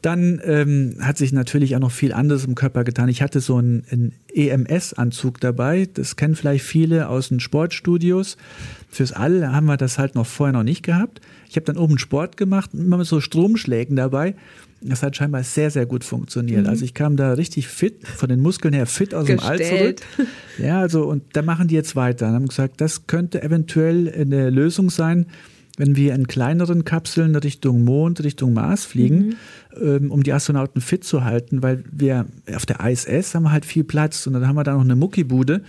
Dann 0.02 0.42
ähm, 0.44 0.96
hat 1.00 1.18
sich 1.18 1.32
natürlich 1.32 1.76
auch 1.76 1.80
noch 1.80 1.92
viel 1.92 2.12
anderes 2.14 2.46
im 2.46 2.56
Körper 2.56 2.84
getan. 2.84 3.08
Ich 3.08 3.22
hatte 3.22 3.40
so 3.40 3.58
einen, 3.58 3.84
einen 3.90 4.14
EMS-Anzug 4.34 5.40
dabei. 5.40 5.88
Das 5.94 6.16
kennen 6.16 6.36
vielleicht 6.36 6.66
viele 6.66 7.08
aus 7.08 7.30
den 7.30 7.40
Sportstudios. 7.40 8.38
Fürs 8.90 9.14
All 9.14 9.48
haben 9.54 9.66
wir 9.66 9.78
das 9.78 10.00
halt 10.00 10.16
noch 10.16 10.26
vorher 10.26 10.54
noch 10.54 10.64
nicht 10.64 10.84
gehabt. 10.84 11.22
Ich 11.50 11.56
habe 11.56 11.66
dann 11.66 11.78
oben 11.78 11.98
Sport 11.98 12.36
gemacht, 12.36 12.72
immer 12.74 12.98
mit 12.98 13.08
so 13.08 13.22
Stromschlägen 13.22 13.96
dabei. 13.96 14.36
Das 14.82 15.02
hat 15.02 15.16
scheinbar 15.16 15.44
sehr, 15.44 15.72
sehr 15.72 15.86
gut 15.86 16.04
funktioniert. 16.04 16.64
Mhm. 16.64 16.70
Also 16.70 16.84
ich 16.84 16.94
kam 16.94 17.16
da 17.16 17.34
richtig 17.34 17.68
fit, 17.68 18.06
von 18.06 18.28
den 18.28 18.42
Muskeln 18.42 18.74
her 18.74 18.86
fit 18.86 19.16
aus 19.16 19.26
Gestellt. 19.26 19.60
dem 19.60 19.72
All 19.72 19.80
zurück. 19.80 20.02
Ja, 20.58 20.80
also 20.82 21.04
und 21.06 21.24
da 21.34 21.42
machen 21.42 21.68
die 21.68 21.76
jetzt 21.76 21.96
weiter 21.96 22.28
und 22.28 22.34
haben 22.34 22.48
gesagt, 22.48 22.82
das 22.82 23.08
könnte 23.08 23.42
eventuell 23.42 24.14
eine 24.14 24.50
Lösung 24.50 24.90
sein, 24.90 25.28
wenn 25.78 25.96
wir 25.96 26.14
in 26.14 26.28
kleineren 26.28 26.86
Kapseln 26.86 27.36
Richtung 27.36 27.84
Mond, 27.84 28.24
Richtung 28.24 28.54
Mars 28.54 28.86
fliegen, 28.86 29.18
mhm. 29.18 29.36
ähm, 29.82 30.12
um 30.12 30.24
die 30.24 30.34
Astronauten 30.34 30.82
fit 30.82 31.04
zu 31.04 31.24
halten, 31.24 31.64
weil 31.64 31.84
wir 31.92 32.26
auf 32.56 32.66
der 32.66 32.80
ISS 32.80 33.34
haben 33.34 33.44
wir 33.44 33.52
halt 33.52 33.66
viel 33.66 33.84
Platz 33.84 34.28
und 34.28 34.34
dann 34.34 34.48
haben 34.48 34.56
wir 34.56 34.64
da 34.64 34.74
noch 34.74 34.82
eine 34.82 34.96
Muckibude 34.96 35.64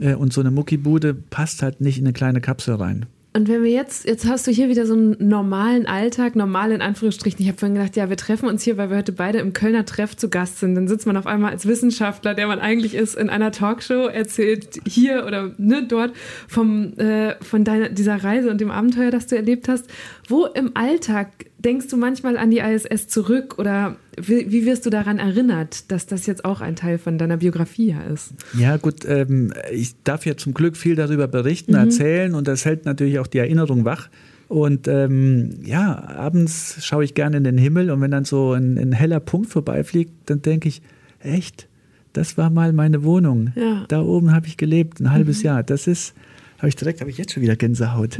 äh, 0.00 0.14
und 0.14 0.32
so 0.32 0.40
eine 0.40 0.50
Muckibude 0.50 1.14
passt 1.14 1.62
halt 1.62 1.80
nicht 1.80 1.98
in 1.98 2.04
eine 2.04 2.12
kleine 2.12 2.40
Kapsel 2.40 2.76
rein. 2.76 3.06
Und 3.32 3.46
wenn 3.46 3.62
wir 3.62 3.70
jetzt, 3.70 4.06
jetzt 4.06 4.26
hast 4.26 4.48
du 4.48 4.50
hier 4.50 4.68
wieder 4.68 4.86
so 4.86 4.94
einen 4.94 5.16
normalen 5.20 5.86
Alltag, 5.86 6.34
normal 6.34 6.72
in 6.72 6.82
Anführungsstrichen. 6.82 7.40
Ich 7.40 7.46
habe 7.46 7.58
vorhin 7.58 7.76
gedacht, 7.76 7.94
ja, 7.94 8.08
wir 8.08 8.16
treffen 8.16 8.48
uns 8.48 8.64
hier, 8.64 8.76
weil 8.76 8.90
wir 8.90 8.96
heute 8.96 9.12
beide 9.12 9.38
im 9.38 9.52
Kölner 9.52 9.84
Treff 9.84 10.16
zu 10.16 10.28
Gast 10.28 10.58
sind. 10.58 10.74
Dann 10.74 10.88
sitzt 10.88 11.06
man 11.06 11.16
auf 11.16 11.28
einmal 11.28 11.52
als 11.52 11.64
Wissenschaftler, 11.64 12.34
der 12.34 12.48
man 12.48 12.58
eigentlich 12.58 12.94
ist, 12.94 13.14
in 13.14 13.30
einer 13.30 13.52
Talkshow, 13.52 14.08
erzählt 14.08 14.80
hier 14.84 15.26
oder 15.26 15.52
ne, 15.58 15.86
dort 15.86 16.12
vom, 16.48 16.98
äh, 16.98 17.36
von 17.40 17.62
deiner, 17.62 17.88
dieser 17.88 18.16
Reise 18.24 18.50
und 18.50 18.60
dem 18.60 18.72
Abenteuer, 18.72 19.12
das 19.12 19.28
du 19.28 19.36
erlebt 19.36 19.68
hast. 19.68 19.86
Wo 20.26 20.46
im 20.46 20.72
Alltag 20.74 21.28
denkst 21.64 21.88
du 21.88 21.96
manchmal 21.96 22.36
an 22.36 22.50
die 22.50 22.58
ISS 22.58 23.08
zurück 23.08 23.58
oder 23.58 23.96
wie, 24.16 24.50
wie, 24.50 24.66
wirst 24.66 24.86
du 24.86 24.90
daran 24.90 25.18
erinnert, 25.18 25.90
dass 25.90 26.06
das 26.06 26.26
jetzt 26.26 26.44
auch 26.44 26.60
ein 26.60 26.76
Teil 26.76 26.98
von 26.98 27.18
deiner 27.18 27.38
Biografie 27.38 27.94
ist? 28.12 28.32
Ja, 28.58 28.76
gut, 28.76 29.04
ähm, 29.06 29.52
ich 29.72 29.94
darf 30.04 30.26
ja 30.26 30.36
zum 30.36 30.54
Glück 30.54 30.76
viel 30.76 30.96
darüber 30.96 31.28
berichten, 31.28 31.72
mhm. 31.72 31.78
erzählen 31.78 32.34
und 32.34 32.48
das 32.48 32.64
hält 32.64 32.84
natürlich 32.84 33.18
auch 33.18 33.26
die 33.26 33.38
Erinnerung 33.38 33.84
wach. 33.84 34.08
Und 34.48 34.88
ähm, 34.88 35.60
ja, 35.64 36.08
abends 36.08 36.84
schaue 36.84 37.04
ich 37.04 37.14
gerne 37.14 37.36
in 37.36 37.44
den 37.44 37.56
Himmel 37.56 37.90
und 37.90 38.00
wenn 38.00 38.10
dann 38.10 38.24
so 38.24 38.52
ein, 38.52 38.76
ein 38.78 38.92
heller 38.92 39.20
Punkt 39.20 39.48
vorbeifliegt, 39.48 40.12
dann 40.26 40.42
denke 40.42 40.68
ich, 40.68 40.82
echt, 41.20 41.68
das 42.12 42.36
war 42.36 42.50
mal 42.50 42.72
meine 42.72 43.04
Wohnung. 43.04 43.52
Ja. 43.54 43.84
Da 43.86 44.00
oben 44.02 44.32
habe 44.32 44.48
ich 44.48 44.56
gelebt, 44.56 44.98
ein 45.00 45.12
halbes 45.12 45.42
Jahr. 45.44 45.62
Das 45.62 45.86
ist, 45.86 46.14
habe 46.60 46.68
ich 46.68 46.76
direkt, 46.76 47.00
habe 47.00 47.10
ich 47.10 47.18
jetzt 47.18 47.32
schon 47.32 47.42
wieder 47.42 47.56
Gänsehaut. 47.56 48.18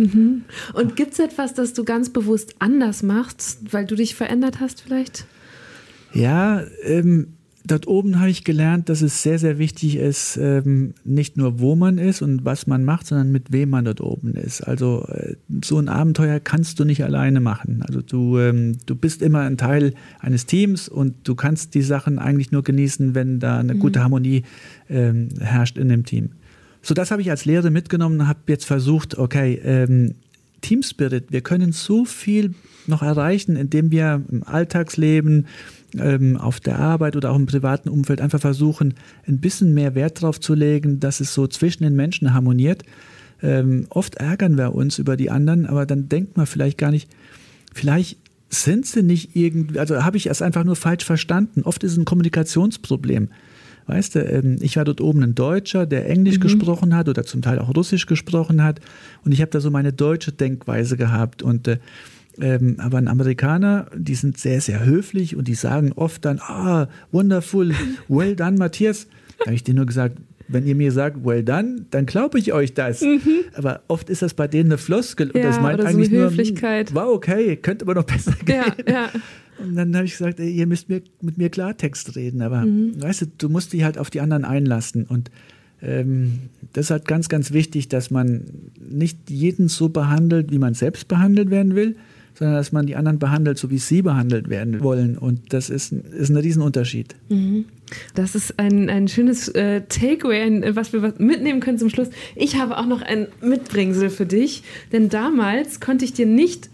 Und 0.73 0.97
gibt 0.97 1.13
es 1.13 1.19
etwas, 1.19 1.55
das 1.55 1.75
du 1.75 1.85
ganz 1.85 2.11
bewusst 2.11 2.55
anders 2.59 3.03
machst, 3.03 3.73
weil 3.73 3.87
du 3.87 3.95
dich 3.95 4.15
verändert 4.15 4.61
hast 4.61 4.81
vielleicht? 4.81 5.27
Ja, 6.13 6.65
ähm, 6.83 7.35
dort 7.65 7.87
oben 7.87 8.19
habe 8.19 8.31
ich 8.31 8.45
gelernt, 8.45 8.89
dass 8.89 9.03
es 9.03 9.23
sehr, 9.23 9.39
sehr 9.39 9.59
wichtig 9.59 9.97
ist, 9.97 10.39
ähm, 10.41 10.95
nicht 11.05 11.37
nur 11.37 11.61
wo 11.61 11.77
man 11.77 11.99
ist 11.99 12.23
und 12.23 12.45
was 12.45 12.67
man 12.67 12.85
macht, 12.85 13.07
sondern 13.07 13.31
mit 13.31 13.53
wem 13.53 13.71
man 13.71 13.85
dort 13.85 14.01
oben 14.01 14.35
ist. 14.35 14.63
Also 14.63 15.07
äh, 15.09 15.35
so 15.63 15.79
ein 15.79 15.89
Abenteuer 15.89 16.41
kannst 16.41 16.81
du 16.81 16.85
nicht 16.85 17.05
alleine 17.05 17.41
machen. 17.41 17.85
Also 17.87 18.01
du, 18.01 18.39
ähm, 18.39 18.79
du 18.87 18.95
bist 18.95 19.23
immer 19.23 19.41
ein 19.41 19.57
Teil 19.57 19.95
eines 20.19 20.47
Teams 20.47 20.89
und 20.89 21.15
du 21.25 21.35
kannst 21.35 21.75
die 21.75 21.83
Sachen 21.83 22.19
eigentlich 22.19 22.53
nur 22.53 22.65
genießen, 22.65 23.15
wenn 23.15 23.39
da 23.39 23.59
eine 23.59 23.77
gute 23.77 24.03
Harmonie 24.03 24.43
ähm, 24.89 25.29
herrscht 25.41 25.79
in 25.79 25.89
dem 25.89 26.05
Team. 26.05 26.31
So, 26.83 26.95
das 26.95 27.11
habe 27.11 27.23
ich 27.23 27.31
als 27.31 27.45
Lehre 27.45 27.71
mitgenommen 27.71 28.21
und 28.21 28.29
habe 28.29 28.41
jetzt 28.47 28.65
versucht, 28.65 29.19
okay, 29.19 29.61
ähm, 29.65 30.15
Team 30.61 30.83
Spirit, 30.83 31.31
wir 31.31 31.41
können 31.41 31.73
so 31.73 32.05
viel 32.05 32.55
noch 32.87 33.03
erreichen, 33.03 33.57
indem 33.57 33.91
wir 33.91 34.23
im 34.31 34.43
Alltagsleben, 34.45 35.47
ähm, 35.99 36.37
auf 36.37 36.61
der 36.61 36.79
Arbeit 36.79 37.17
oder 37.17 37.31
auch 37.33 37.37
im 37.37 37.47
privaten 37.47 37.89
Umfeld 37.89 38.21
einfach 38.21 38.41
versuchen, 38.41 38.95
ein 39.27 39.41
bisschen 39.41 39.75
mehr 39.75 39.95
Wert 39.95 40.23
drauf 40.23 40.41
zu 40.41 40.55
legen, 40.55 41.01
dass 41.01 41.21
es 41.21 41.35
so 41.35 41.47
zwischen 41.47 41.83
den 41.83 41.97
Menschen 41.97 42.33
harmoniert. 42.33 42.85
Ähm, 43.43 43.87
oft 43.91 44.17
ärgern 44.17 44.57
wir 44.57 44.75
uns 44.75 44.99
über 44.99 45.17
die 45.17 45.31
anderen, 45.31 45.67
aber 45.67 45.87
dann 45.87 46.09
denkt 46.09 46.37
man 46.37 46.47
vielleicht 46.47 46.79
gar 46.79 46.91
nicht, 46.91 47.09
vielleicht 47.75 48.19
sind 48.51 48.87
sie 48.87 49.03
nicht 49.03 49.35
irgendwie, 49.35 49.79
also 49.79 50.05
habe 50.05 50.17
ich 50.17 50.27
es 50.27 50.43
einfach 50.43 50.65
nur 50.65 50.77
falsch 50.77 51.05
verstanden. 51.05 51.63
Oft 51.63 51.83
ist 51.85 51.93
es 51.93 51.99
ein 51.99 52.05
Kommunikationsproblem. 52.05 53.29
Weißt 53.91 54.15
du, 54.15 54.21
ähm, 54.21 54.59
ich 54.61 54.77
war 54.77 54.85
dort 54.85 55.01
oben 55.01 55.25
ein 55.25 55.35
Deutscher, 55.35 55.85
der 55.85 56.09
Englisch 56.09 56.39
gesprochen 56.39 56.95
hat 56.95 57.09
oder 57.09 57.25
zum 57.25 57.43
Teil 57.43 57.59
auch 57.59 57.75
Russisch 57.75 58.07
gesprochen 58.07 58.63
hat. 58.63 58.79
Und 59.25 59.33
ich 59.33 59.41
habe 59.41 59.51
da 59.51 59.59
so 59.59 59.69
meine 59.73 59.93
deutsche 59.93 60.31
Denkweise 60.31 60.97
gehabt. 60.97 61.43
Und 61.43 61.67
äh, 61.67 61.79
ähm, 62.41 62.77
aber 62.79 62.99
ein 62.99 63.09
Amerikaner, 63.09 63.89
die 63.97 64.15
sind 64.15 64.39
sehr, 64.39 64.61
sehr 64.61 64.85
höflich 64.85 65.35
und 65.35 65.49
die 65.49 65.55
sagen 65.57 65.93
oft 65.97 66.25
dann, 66.25 66.39
ah, 66.39 66.89
wonderful, 67.11 67.73
well 68.09 68.37
done, 68.37 68.59
Matthias. 68.59 69.09
Da 69.41 69.47
habe 69.47 69.57
ich 69.57 69.65
denen 69.65 69.79
nur 69.79 69.87
gesagt, 69.87 70.19
wenn 70.47 70.67
ihr 70.69 70.77
mir 70.77 70.93
sagt, 70.93 71.25
well 71.25 71.43
done, 71.43 71.87
dann 71.91 72.07
glaube 72.07 72.39
ich 72.39 72.53
euch 72.53 72.73
das. 72.75 73.05
Aber 73.55 73.81
oft 73.89 74.09
ist 74.09 74.23
das 74.23 74.35
bei 74.35 74.47
denen 74.47 74.71
eine 74.71 74.79
Floskel 74.79 75.31
und 75.33 75.37
Ja, 75.37 75.49
das 75.49 75.61
meint 75.61 75.81
oder 75.81 75.91
so 75.91 75.97
eigentlich 75.97 76.11
eine 76.11 76.19
nur, 76.21 76.31
Höflichkeit. 76.31 76.95
war 76.95 77.11
okay, 77.11 77.57
könnte 77.57 77.85
aber 77.85 77.95
noch 77.95 78.05
besser 78.05 78.35
gehen. 78.45 78.63
Ja, 78.87 78.93
ja. 78.93 79.09
Und 79.63 79.77
dann 79.77 79.95
habe 79.97 80.07
ich 80.07 80.13
gesagt, 80.13 80.41
ey, 80.41 80.51
ihr 80.51 80.67
müsst 80.67 80.89
mir, 80.89 81.03
mit 81.21 81.39
mir 81.39 81.49
Klartext 81.51 82.17
reden. 82.17 82.43
Aber 82.43 82.63
Mhm. 82.63 83.01
weißt 83.03 83.23
du, 83.23 83.27
du 83.39 83.49
musst 83.49 83.73
dich 83.73 83.83
halt 83.85 83.99
auf 83.99 84.11
die 84.11 84.21
anderen 84.21 84.45
einlassen. 84.45 85.05
Und 85.05 85.31
ähm, 85.83 86.41
das 86.73 86.87
ist 86.87 86.91
halt 86.91 87.07
ganz, 87.09 87.29
ganz 87.29 87.53
wichtig, 87.53 87.89
dass 87.89 88.11
man 88.11 88.43
nicht 88.91 89.31
jeden 89.31 89.69
so 89.69 89.89
behandelt, 89.89 90.51
wie 90.53 90.59
man 90.59 90.75
selbst 90.75 91.09
behandelt 91.09 91.51
werden 91.51 91.75
will, 91.75 91.97
sondern 92.35 92.57
dass 92.57 92.71
man 92.73 92.87
die 92.87 92.97
anderen 92.97 93.19
behandelt, 93.19 93.59
so 93.59 93.71
wie 93.71 93.79
sie 93.79 94.03
behandelt 94.03 94.49
werden 94.49 94.81
wollen. 94.83 95.19
Und 95.19 95.53
das 95.53 95.69
ist, 95.71 95.93
ein- 95.93 96.05
ist 96.17 96.29
ein 96.31 96.37
Riesenunterschied. 96.37 97.15
Das 98.15 98.35
ist 98.35 98.59
ein, 98.59 98.89
ein 98.89 99.09
schönes 99.09 99.49
äh, 99.49 99.83
Takeaway, 99.89 100.43
ein, 100.43 100.77
was 100.77 100.93
wir 100.93 101.15
mitnehmen 101.19 101.61
können 101.61 101.79
zum 101.79 101.91
Schluss. 101.91 102.09
Ich 102.37 102.57
habe 102.57 102.79
auch 102.79 102.87
noch 102.87 103.03
ein 103.03 103.27
Mitbringsel 103.43 104.11
für 104.11 104.27
dich, 104.27 104.63
denn 104.93 105.09
damals 105.09 105.81
konnte 105.81 106.05
ich 106.05 106.13
dir 106.13 106.27
nicht 106.27 106.71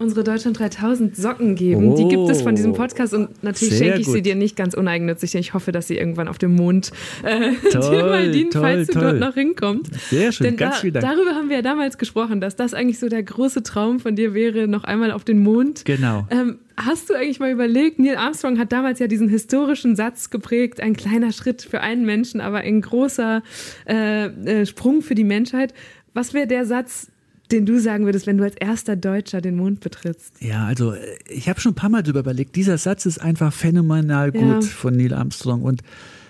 unsere 0.00 0.24
Deutschland 0.24 0.58
3000 0.58 1.14
Socken 1.14 1.54
geben. 1.54 1.94
Die 1.94 2.08
gibt 2.08 2.28
es 2.30 2.40
von 2.42 2.54
diesem 2.56 2.72
Podcast 2.72 3.12
und 3.12 3.42
natürlich 3.44 3.76
schenke 3.76 4.00
ich 4.00 4.06
sie 4.06 4.14
gut. 4.14 4.26
dir 4.26 4.34
nicht 4.34 4.56
ganz 4.56 4.72
uneigennützig. 4.74 5.32
denn 5.32 5.40
Ich 5.42 5.52
hoffe, 5.54 5.72
dass 5.72 5.88
sie 5.88 5.98
irgendwann 5.98 6.26
auf 6.26 6.38
dem 6.38 6.54
Mond 6.56 6.90
äh, 7.22 7.52
Toll, 7.70 7.90
dir 7.90 8.04
mal 8.04 8.30
dienen, 8.30 8.50
toll, 8.50 8.62
falls 8.62 8.86
du 8.88 8.94
toll. 8.94 9.02
dort 9.02 9.20
noch 9.20 9.34
hinkommst. 9.34 9.92
Sehr 10.08 10.32
schön, 10.32 10.46
Denn 10.46 10.56
ganz 10.56 10.76
da, 10.76 10.80
vielen 10.80 10.94
Dank. 10.94 11.06
darüber 11.06 11.32
haben 11.34 11.48
wir 11.50 11.56
ja 11.56 11.62
damals 11.62 11.98
gesprochen, 11.98 12.40
dass 12.40 12.56
das 12.56 12.72
eigentlich 12.72 12.98
so 12.98 13.08
der 13.08 13.22
große 13.22 13.62
Traum 13.62 14.00
von 14.00 14.16
dir 14.16 14.32
wäre, 14.34 14.66
noch 14.66 14.84
einmal 14.84 15.10
auf 15.12 15.24
den 15.24 15.42
Mond. 15.42 15.84
Genau. 15.84 16.26
Ähm, 16.30 16.58
hast 16.78 17.10
du 17.10 17.14
eigentlich 17.14 17.38
mal 17.38 17.50
überlegt, 17.50 17.98
Neil 17.98 18.16
Armstrong 18.16 18.58
hat 18.58 18.72
damals 18.72 19.00
ja 19.00 19.06
diesen 19.06 19.28
historischen 19.28 19.96
Satz 19.96 20.30
geprägt, 20.30 20.80
ein 20.80 20.96
kleiner 20.96 21.30
Schritt 21.32 21.60
für 21.62 21.82
einen 21.82 22.06
Menschen, 22.06 22.40
aber 22.40 22.58
ein 22.58 22.80
großer 22.80 23.42
äh, 23.86 24.26
äh, 24.26 24.66
Sprung 24.66 25.02
für 25.02 25.14
die 25.14 25.24
Menschheit. 25.24 25.74
Was 26.14 26.32
wäre 26.34 26.46
der 26.46 26.64
Satz, 26.64 27.08
den 27.52 27.66
du 27.66 27.78
sagen 27.80 28.04
würdest, 28.04 28.26
wenn 28.26 28.36
du 28.38 28.44
als 28.44 28.56
erster 28.56 28.96
Deutscher 28.96 29.40
den 29.40 29.56
Mond 29.56 29.80
betrittst? 29.80 30.34
Ja, 30.40 30.66
also 30.66 30.92
äh, 30.92 30.98
ich 31.28 31.48
habe 31.48 31.60
schon 31.60 31.72
ein 31.72 31.76
paar 31.76 31.90
Mal 31.90 32.02
drüber 32.02 32.20
überlegt. 32.20 32.56
Dieser 32.56 32.78
Satz 32.78 33.06
ist 33.06 33.18
einfach 33.20 33.52
phänomenal 33.52 34.32
gut 34.32 34.42
Ja. 34.42 34.60
von 34.62 34.96
Neil 34.96 35.14
Armstrong. 35.14 35.62
Und 35.62 35.82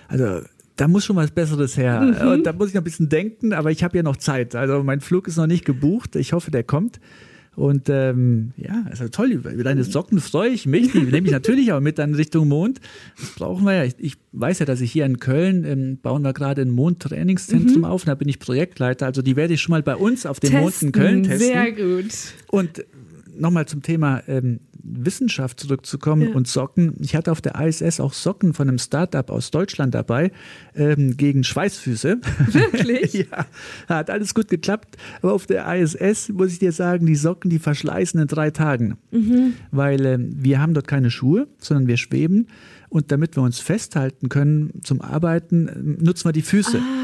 also 0.09 0.41
da 0.77 0.89
muss 0.89 1.05
schon 1.05 1.17
was 1.17 1.31
Besseres 1.31 1.77
her. 1.77 2.01
Mhm. 2.01 2.29
Und 2.29 2.45
da 2.47 2.53
muss 2.53 2.69
ich 2.69 2.75
noch 2.75 2.81
ein 2.81 2.85
bisschen 2.85 3.09
denken, 3.09 3.53
aber 3.53 3.71
ich 3.71 3.85
habe 3.85 3.97
ja 3.97 4.03
noch 4.03 4.17
Zeit. 4.17 4.55
Also 4.55 4.83
mein 4.83 5.01
Flug 5.01 5.29
ist 5.29 5.37
noch 5.37 5.47
nicht 5.47 5.65
gebucht. 5.65 6.17
Ich 6.17 6.33
hoffe, 6.33 6.51
der 6.51 6.65
kommt. 6.65 7.01
Und 7.57 7.89
ähm, 7.89 8.53
ja, 8.57 8.87
also 8.89 9.09
toll, 9.09 9.33
über 9.33 9.65
deine 9.65 9.85
Socken 9.85 10.21
freue 10.21 10.51
ich 10.51 10.67
mich. 10.67 10.93
Die 10.93 11.01
nehme 11.01 11.27
ich 11.27 11.33
natürlich 11.33 11.73
auch 11.73 11.81
mit 11.81 11.99
dann 11.99 12.15
Richtung 12.15 12.49
Mond. 12.49 12.81
Das 13.19 13.31
brauchen 13.35 13.65
wir 13.65 13.75
ja. 13.75 13.85
Ich, 13.85 13.95
ich 13.99 14.17
weiß 14.33 14.61
ja, 14.61 14.67
dass 14.67 14.81
ich 14.81 14.93
hier 14.93 15.05
in 15.05 15.19
Köln 15.19 15.65
ähm, 15.65 15.99
bauen 16.01 16.23
wir 16.23 16.33
gerade 16.33 16.63
ein 16.63 16.71
Mondtrainingszentrum 16.71 17.85
auf. 17.85 18.03
Und 18.03 18.09
da 18.09 18.15
bin 18.15 18.29
ich 18.29 18.39
Projektleiter. 18.39 19.07
Also 19.07 19.21
die 19.21 19.37
werde 19.37 19.55
ich 19.55 19.61
schon 19.61 19.73
mal 19.73 19.83
bei 19.83 19.97
uns 19.97 20.27
auf 20.27 20.41
dem 20.41 20.53
Mond 20.53 20.81
in 20.81 20.93
Köln 20.93 21.23
testen. 21.25 21.49
Sehr 21.49 21.73
gut. 21.73 22.13
Und 22.51 22.85
nochmal 23.41 23.67
zum 23.67 23.83
Thema 23.83 24.23
ähm, 24.29 24.61
Wissenschaft 24.83 25.61
zurückzukommen 25.61 26.29
Ja. 26.29 26.35
und 26.35 26.49
Socken. 26.49 26.95
Ich 27.01 27.15
hatte 27.15 27.33
auf 27.33 27.41
der 27.41 27.55
ISS 27.61 28.01
auch 28.01 28.13
Socken 28.13 28.55
von 28.55 28.69
einem 28.69 28.79
Startup 28.79 29.29
aus 29.31 29.51
Deutschland 29.51 29.95
dabei 29.95 30.33
ähm, 30.75 31.17
gegen 31.17 31.45
Schweißfüße. 31.45 32.21
Wirklich? 32.53 33.13
ja, 33.31 33.47
hat 33.89 34.11
alles 34.11 34.35
gut 34.35 34.49
geklappt. 34.49 34.97
Aber 35.23 35.33
auf 35.35 35.47
der 35.47 35.67
ISS 35.75 36.31
muss 36.31 36.53
ich 36.53 36.59
dir 36.59 36.73
sagen, 36.73 37.07
die 37.07 37.17
Socken, 37.17 37.51
die 37.51 37.59
verschleißen 37.59 38.21
in 38.21 38.27
drei 38.29 38.51
Tagen. 38.51 38.97
Mhm. 39.11 39.55
Weil 39.71 40.05
ähm, 40.07 40.31
wir 40.37 40.61
haben 40.61 40.75
dort 40.75 40.89
keine 40.89 41.11
Schuhe, 41.11 41.47
sondern 41.59 41.87
wir 41.87 41.97
schweben. 41.97 42.47
Und 42.89 43.13
damit 43.13 43.37
wir 43.37 43.43
uns 43.43 43.61
festhalten 43.61 44.29
können 44.29 44.73
zum 44.83 45.01
Arbeiten, 45.01 45.69
ähm, 45.69 45.99
nutzen 46.01 46.25
wir 46.29 46.33
die 46.33 46.43
Füße. 46.43 46.79
Ah, 46.79 47.00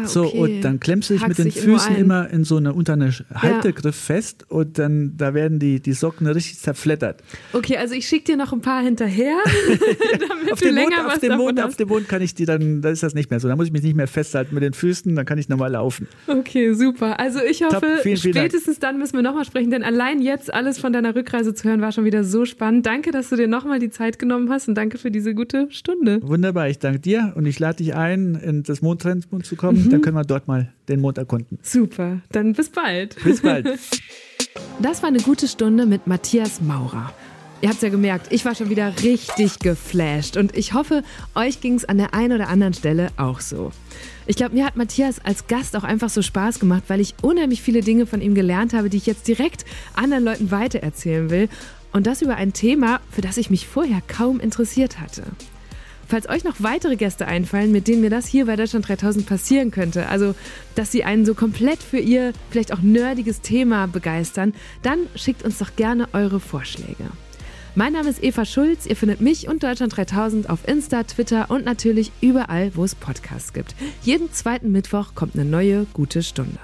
okay. 0.00 0.08
So, 0.08 0.26
und 0.32 0.60
dann 0.62 0.80
klemmst 0.80 1.10
du 1.10 1.14
dich 1.14 1.22
Hackst 1.22 1.38
mit 1.38 1.54
den 1.54 1.62
Füßen 1.62 1.94
ein. 1.94 2.00
immer 2.00 2.30
in 2.30 2.44
so 2.44 2.56
eine, 2.56 2.72
unter 2.72 2.94
eine 2.94 3.10
Haltegriff 3.34 3.96
fest 3.96 4.44
und 4.48 4.78
dann, 4.78 5.14
da 5.16 5.34
werden 5.34 5.58
die, 5.58 5.80
die 5.80 5.92
Socken 5.92 6.26
richtig 6.26 6.58
zerfleddert. 6.60 7.22
Okay, 7.52 7.76
also 7.76 7.94
ich 7.94 8.06
schicke 8.06 8.24
dir 8.32 8.36
noch 8.36 8.52
ein 8.52 8.60
paar 8.60 8.82
hinterher, 8.82 9.36
damit 10.28 10.52
Auf 10.52 10.58
du 10.60 10.66
dem, 10.66 10.74
länger 10.74 10.96
Mond, 10.96 11.06
was 11.06 11.14
auf, 11.14 11.20
dem 11.20 11.36
Mond, 11.36 11.58
auf 11.60 11.66
hast. 11.66 11.80
dem 11.80 11.88
Mond 11.88 12.08
kann 12.08 12.22
ich 12.22 12.34
die 12.34 12.44
dann, 12.46 12.82
da 12.82 12.90
ist 12.90 13.02
das 13.02 13.14
nicht 13.14 13.30
mehr 13.30 13.40
so. 13.40 13.48
Da 13.48 13.56
muss 13.56 13.66
ich 13.66 13.72
mich 13.72 13.82
nicht 13.82 13.96
mehr 13.96 14.08
festhalten 14.08 14.54
mit 14.54 14.62
den 14.62 14.72
Füßen, 14.72 15.14
dann 15.14 15.24
kann 15.26 15.38
ich 15.38 15.48
nochmal 15.48 15.70
laufen. 15.72 16.06
Okay, 16.26 16.72
super. 16.74 17.18
Also 17.20 17.40
ich 17.42 17.62
hoffe, 17.62 17.80
Vielen, 18.02 18.16
vielen 18.16 18.34
Dank. 18.34 18.46
spätestens 18.50 18.78
dann 18.78 18.98
müssen 18.98 19.14
wir 19.14 19.22
nochmal 19.22 19.44
sprechen, 19.44 19.70
denn 19.70 19.82
allein 19.82 20.20
jetzt 20.22 20.52
alles 20.52 20.78
von 20.78 20.92
deiner 20.92 21.14
Rückreise 21.14 21.54
zu 21.54 21.68
hören 21.68 21.80
war 21.80 21.92
schon 21.92 22.04
wieder 22.04 22.24
so 22.24 22.44
spannend. 22.44 22.86
Danke, 22.86 23.10
dass 23.10 23.28
du 23.30 23.36
dir 23.36 23.48
nochmal 23.48 23.78
die 23.78 23.90
Zeit 23.90 24.18
genommen 24.18 24.50
hast 24.50 24.68
und 24.68 24.74
danke 24.74 24.98
für 24.98 25.10
diese 25.10 25.34
gute 25.34 25.66
Stunde. 25.70 26.20
Wunderbar, 26.22 26.68
ich 26.68 26.78
danke 26.78 27.00
dir 27.00 27.32
und 27.36 27.46
ich 27.46 27.58
lade 27.58 27.76
dich 27.78 27.94
ein, 27.94 28.34
in 28.34 28.62
das 28.62 28.82
Mondtrendmond 28.82 29.44
zu 29.46 29.56
kommen. 29.56 29.89
Dann 29.90 30.00
können 30.00 30.16
wir 30.16 30.24
dort 30.24 30.48
mal 30.48 30.72
den 30.88 31.00
Mond 31.00 31.18
erkunden. 31.18 31.58
Super, 31.62 32.20
dann 32.32 32.52
bis 32.52 32.70
bald. 32.70 33.16
Bis 33.22 33.42
bald. 33.42 33.68
Das 34.80 35.02
war 35.02 35.08
eine 35.08 35.20
gute 35.20 35.46
Stunde 35.46 35.86
mit 35.86 36.06
Matthias 36.06 36.60
Maurer. 36.60 37.12
Ihr 37.62 37.68
habt 37.68 37.82
ja 37.82 37.90
gemerkt, 37.90 38.28
ich 38.32 38.44
war 38.46 38.54
schon 38.54 38.70
wieder 38.70 38.94
richtig 39.02 39.58
geflasht 39.58 40.38
und 40.38 40.56
ich 40.56 40.72
hoffe, 40.72 41.02
euch 41.34 41.60
ging 41.60 41.74
es 41.74 41.84
an 41.84 41.98
der 41.98 42.14
einen 42.14 42.32
oder 42.32 42.48
anderen 42.48 42.72
Stelle 42.72 43.10
auch 43.18 43.40
so. 43.40 43.70
Ich 44.26 44.36
glaube, 44.36 44.54
mir 44.54 44.64
hat 44.64 44.76
Matthias 44.76 45.22
als 45.22 45.46
Gast 45.46 45.76
auch 45.76 45.84
einfach 45.84 46.08
so 46.08 46.22
Spaß 46.22 46.58
gemacht, 46.58 46.84
weil 46.88 47.00
ich 47.00 47.14
unheimlich 47.20 47.60
viele 47.60 47.82
Dinge 47.82 48.06
von 48.06 48.22
ihm 48.22 48.34
gelernt 48.34 48.72
habe, 48.72 48.88
die 48.88 48.96
ich 48.96 49.06
jetzt 49.06 49.28
direkt 49.28 49.66
anderen 49.94 50.24
Leuten 50.24 50.50
weitererzählen 50.50 51.28
will. 51.28 51.48
Und 51.92 52.06
das 52.06 52.22
über 52.22 52.36
ein 52.36 52.54
Thema, 52.54 53.00
für 53.10 53.20
das 53.20 53.36
ich 53.36 53.50
mich 53.50 53.66
vorher 53.66 54.00
kaum 54.08 54.40
interessiert 54.40 54.98
hatte. 55.00 55.24
Falls 56.10 56.28
euch 56.28 56.42
noch 56.42 56.56
weitere 56.58 56.96
Gäste 56.96 57.28
einfallen, 57.28 57.70
mit 57.70 57.86
denen 57.86 58.00
mir 58.00 58.10
das 58.10 58.26
hier 58.26 58.46
bei 58.46 58.56
Deutschland 58.56 58.88
3000 58.88 59.26
passieren 59.26 59.70
könnte, 59.70 60.08
also 60.08 60.34
dass 60.74 60.90
sie 60.90 61.04
einen 61.04 61.24
so 61.24 61.34
komplett 61.34 61.80
für 61.84 62.00
ihr 62.00 62.32
vielleicht 62.50 62.72
auch 62.72 62.80
nerdiges 62.80 63.42
Thema 63.42 63.86
begeistern, 63.86 64.52
dann 64.82 65.06
schickt 65.14 65.44
uns 65.44 65.58
doch 65.58 65.76
gerne 65.76 66.08
eure 66.12 66.40
Vorschläge. 66.40 67.04
Mein 67.76 67.92
Name 67.92 68.10
ist 68.10 68.24
Eva 68.24 68.44
Schulz, 68.44 68.86
ihr 68.86 68.96
findet 68.96 69.20
mich 69.20 69.46
und 69.46 69.62
Deutschland 69.62 69.96
3000 69.96 70.50
auf 70.50 70.66
Insta, 70.66 71.04
Twitter 71.04 71.48
und 71.48 71.64
natürlich 71.64 72.10
überall, 72.20 72.72
wo 72.74 72.82
es 72.82 72.96
Podcasts 72.96 73.52
gibt. 73.52 73.76
Jeden 74.02 74.32
zweiten 74.32 74.72
Mittwoch 74.72 75.14
kommt 75.14 75.36
eine 75.36 75.44
neue 75.44 75.86
gute 75.92 76.24
Stunde. 76.24 76.58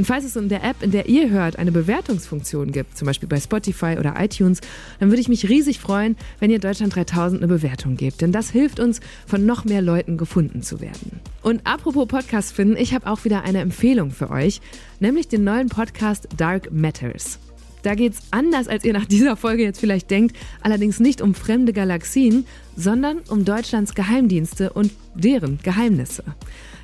Und 0.00 0.06
falls 0.06 0.24
es 0.24 0.34
in 0.34 0.48
der 0.48 0.64
App, 0.64 0.82
in 0.82 0.92
der 0.92 1.10
ihr 1.10 1.28
hört, 1.28 1.58
eine 1.58 1.72
Bewertungsfunktion 1.72 2.72
gibt, 2.72 2.96
zum 2.96 3.04
Beispiel 3.04 3.28
bei 3.28 3.38
Spotify 3.38 3.96
oder 3.98 4.14
iTunes, 4.18 4.62
dann 4.98 5.10
würde 5.10 5.20
ich 5.20 5.28
mich 5.28 5.50
riesig 5.50 5.78
freuen, 5.78 6.16
wenn 6.38 6.50
ihr 6.50 6.58
Deutschland 6.58 6.96
3000 6.96 7.42
eine 7.42 7.52
Bewertung 7.52 7.98
gebt. 7.98 8.22
Denn 8.22 8.32
das 8.32 8.48
hilft 8.48 8.80
uns, 8.80 9.00
von 9.26 9.44
noch 9.44 9.66
mehr 9.66 9.82
Leuten 9.82 10.16
gefunden 10.16 10.62
zu 10.62 10.80
werden. 10.80 11.20
Und 11.42 11.60
apropos 11.66 12.08
Podcast 12.08 12.54
finden, 12.54 12.78
ich 12.78 12.94
habe 12.94 13.06
auch 13.08 13.26
wieder 13.26 13.42
eine 13.42 13.58
Empfehlung 13.58 14.10
für 14.10 14.30
euch, 14.30 14.62
nämlich 15.00 15.28
den 15.28 15.44
neuen 15.44 15.68
Podcast 15.68 16.28
Dark 16.34 16.72
Matters. 16.72 17.38
Da 17.82 17.94
geht 17.94 18.14
es 18.14 18.20
anders, 18.30 18.68
als 18.68 18.86
ihr 18.86 18.94
nach 18.94 19.04
dieser 19.04 19.36
Folge 19.36 19.64
jetzt 19.64 19.80
vielleicht 19.80 20.10
denkt, 20.10 20.34
allerdings 20.62 20.98
nicht 20.98 21.20
um 21.20 21.34
fremde 21.34 21.74
Galaxien, 21.74 22.46
sondern 22.74 23.18
um 23.28 23.44
Deutschlands 23.44 23.94
Geheimdienste 23.94 24.72
und 24.72 24.92
deren 25.14 25.58
Geheimnisse. 25.62 26.24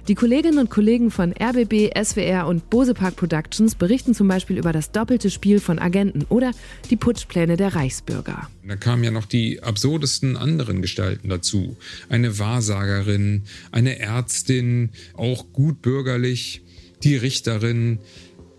Die 0.08 0.14
Kolleginnen 0.14 0.58
und 0.58 0.70
Kollegen 0.70 1.10
von 1.10 1.32
RBB, 1.32 1.90
SWR 2.00 2.46
und 2.46 2.70
Bosepark 2.70 3.16
Productions 3.16 3.74
berichten 3.74 4.14
zum 4.14 4.28
Beispiel 4.28 4.56
über 4.56 4.72
das 4.72 4.92
doppelte 4.92 5.30
Spiel 5.30 5.58
von 5.58 5.80
Agenten 5.80 6.24
oder 6.28 6.52
die 6.90 6.96
Putschpläne 6.96 7.56
der 7.56 7.74
Reichsbürger. 7.74 8.48
Da 8.64 8.76
kamen 8.76 9.02
ja 9.02 9.10
noch 9.10 9.26
die 9.26 9.64
absurdesten 9.64 10.36
anderen 10.36 10.80
Gestalten 10.80 11.28
dazu. 11.28 11.76
Eine 12.08 12.38
Wahrsagerin, 12.38 13.42
eine 13.72 13.98
Ärztin, 13.98 14.90
auch 15.14 15.52
gut 15.52 15.82
bürgerlich, 15.82 16.62
die 17.02 17.16
Richterin. 17.16 17.98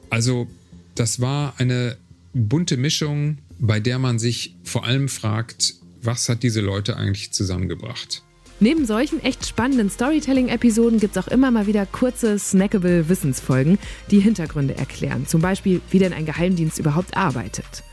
Also 0.10 0.48
das 0.96 1.22
war 1.22 1.54
eine 1.60 1.96
bunte 2.34 2.76
Mischung, 2.76 3.38
bei 3.58 3.80
der 3.80 4.00
man 4.00 4.20
sich 4.20 4.54
vor 4.64 4.84
allem 4.84 5.08
fragt, 5.08 5.76
was 6.02 6.28
hat 6.28 6.44
diese 6.44 6.60
Leute 6.60 6.98
eigentlich 6.98 7.32
zusammengebracht? 7.32 8.24
Neben 8.60 8.88
solchen 8.88 9.24
echt 9.24 9.46
spannenden 9.46 9.90
Storytelling-Episoden 9.92 11.00
gibt 11.00 11.16
es 11.16 11.24
auch 11.24 11.28
immer 11.28 11.52
mal 11.52 11.68
wieder 11.68 11.86
kurze, 11.86 12.40
snackable 12.40 13.08
Wissensfolgen, 13.08 13.78
die 14.10 14.20
Hintergründe 14.20 14.76
erklären. 14.76 15.28
Zum 15.28 15.42
Beispiel, 15.42 15.82
wie 15.92 16.00
denn 16.00 16.12
ein 16.12 16.26
Geheimdienst 16.26 16.80
überhaupt 16.80 17.16
arbeitet. 17.16 17.84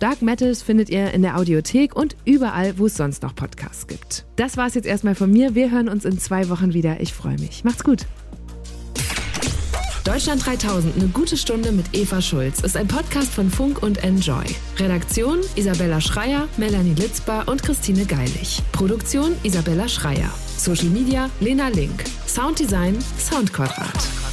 Dark 0.00 0.20
Metals 0.20 0.62
findet 0.62 0.90
ihr 0.90 1.12
in 1.12 1.22
der 1.22 1.38
Audiothek 1.38 1.96
und 1.96 2.16
überall, 2.24 2.76
wo 2.76 2.86
es 2.86 2.96
sonst 2.96 3.22
noch 3.22 3.34
Podcasts 3.34 3.86
gibt. 3.86 4.26
Das 4.36 4.56
war's 4.56 4.74
jetzt 4.74 4.86
erstmal 4.86 5.14
von 5.14 5.30
mir. 5.30 5.54
Wir 5.54 5.70
hören 5.70 5.88
uns 5.88 6.04
in 6.04 6.18
zwei 6.18 6.48
Wochen 6.50 6.74
wieder. 6.74 7.00
Ich 7.00 7.14
freue 7.14 7.38
mich. 7.38 7.64
Macht's 7.64 7.84
gut. 7.84 8.04
Deutschland 10.04 10.44
3000, 10.44 10.96
eine 10.96 11.06
gute 11.08 11.36
Stunde 11.36 11.70
mit 11.70 11.86
Eva 11.92 12.20
Schulz, 12.20 12.60
ist 12.60 12.76
ein 12.76 12.88
Podcast 12.88 13.32
von 13.32 13.48
Funk 13.48 13.82
und 13.84 14.02
Enjoy. 14.02 14.44
Redaktion 14.78 15.38
Isabella 15.54 16.00
Schreier, 16.00 16.48
Melanie 16.56 16.94
Litzbar 16.94 17.46
und 17.46 17.62
Christine 17.62 18.04
Geilig. 18.04 18.60
Produktion 18.72 19.36
Isabella 19.44 19.88
Schreier. 19.88 20.30
Social 20.56 20.88
Media 20.88 21.30
Lena 21.38 21.68
Link. 21.68 22.02
Sounddesign 22.26 22.98
Soundquadrat. 23.16 24.31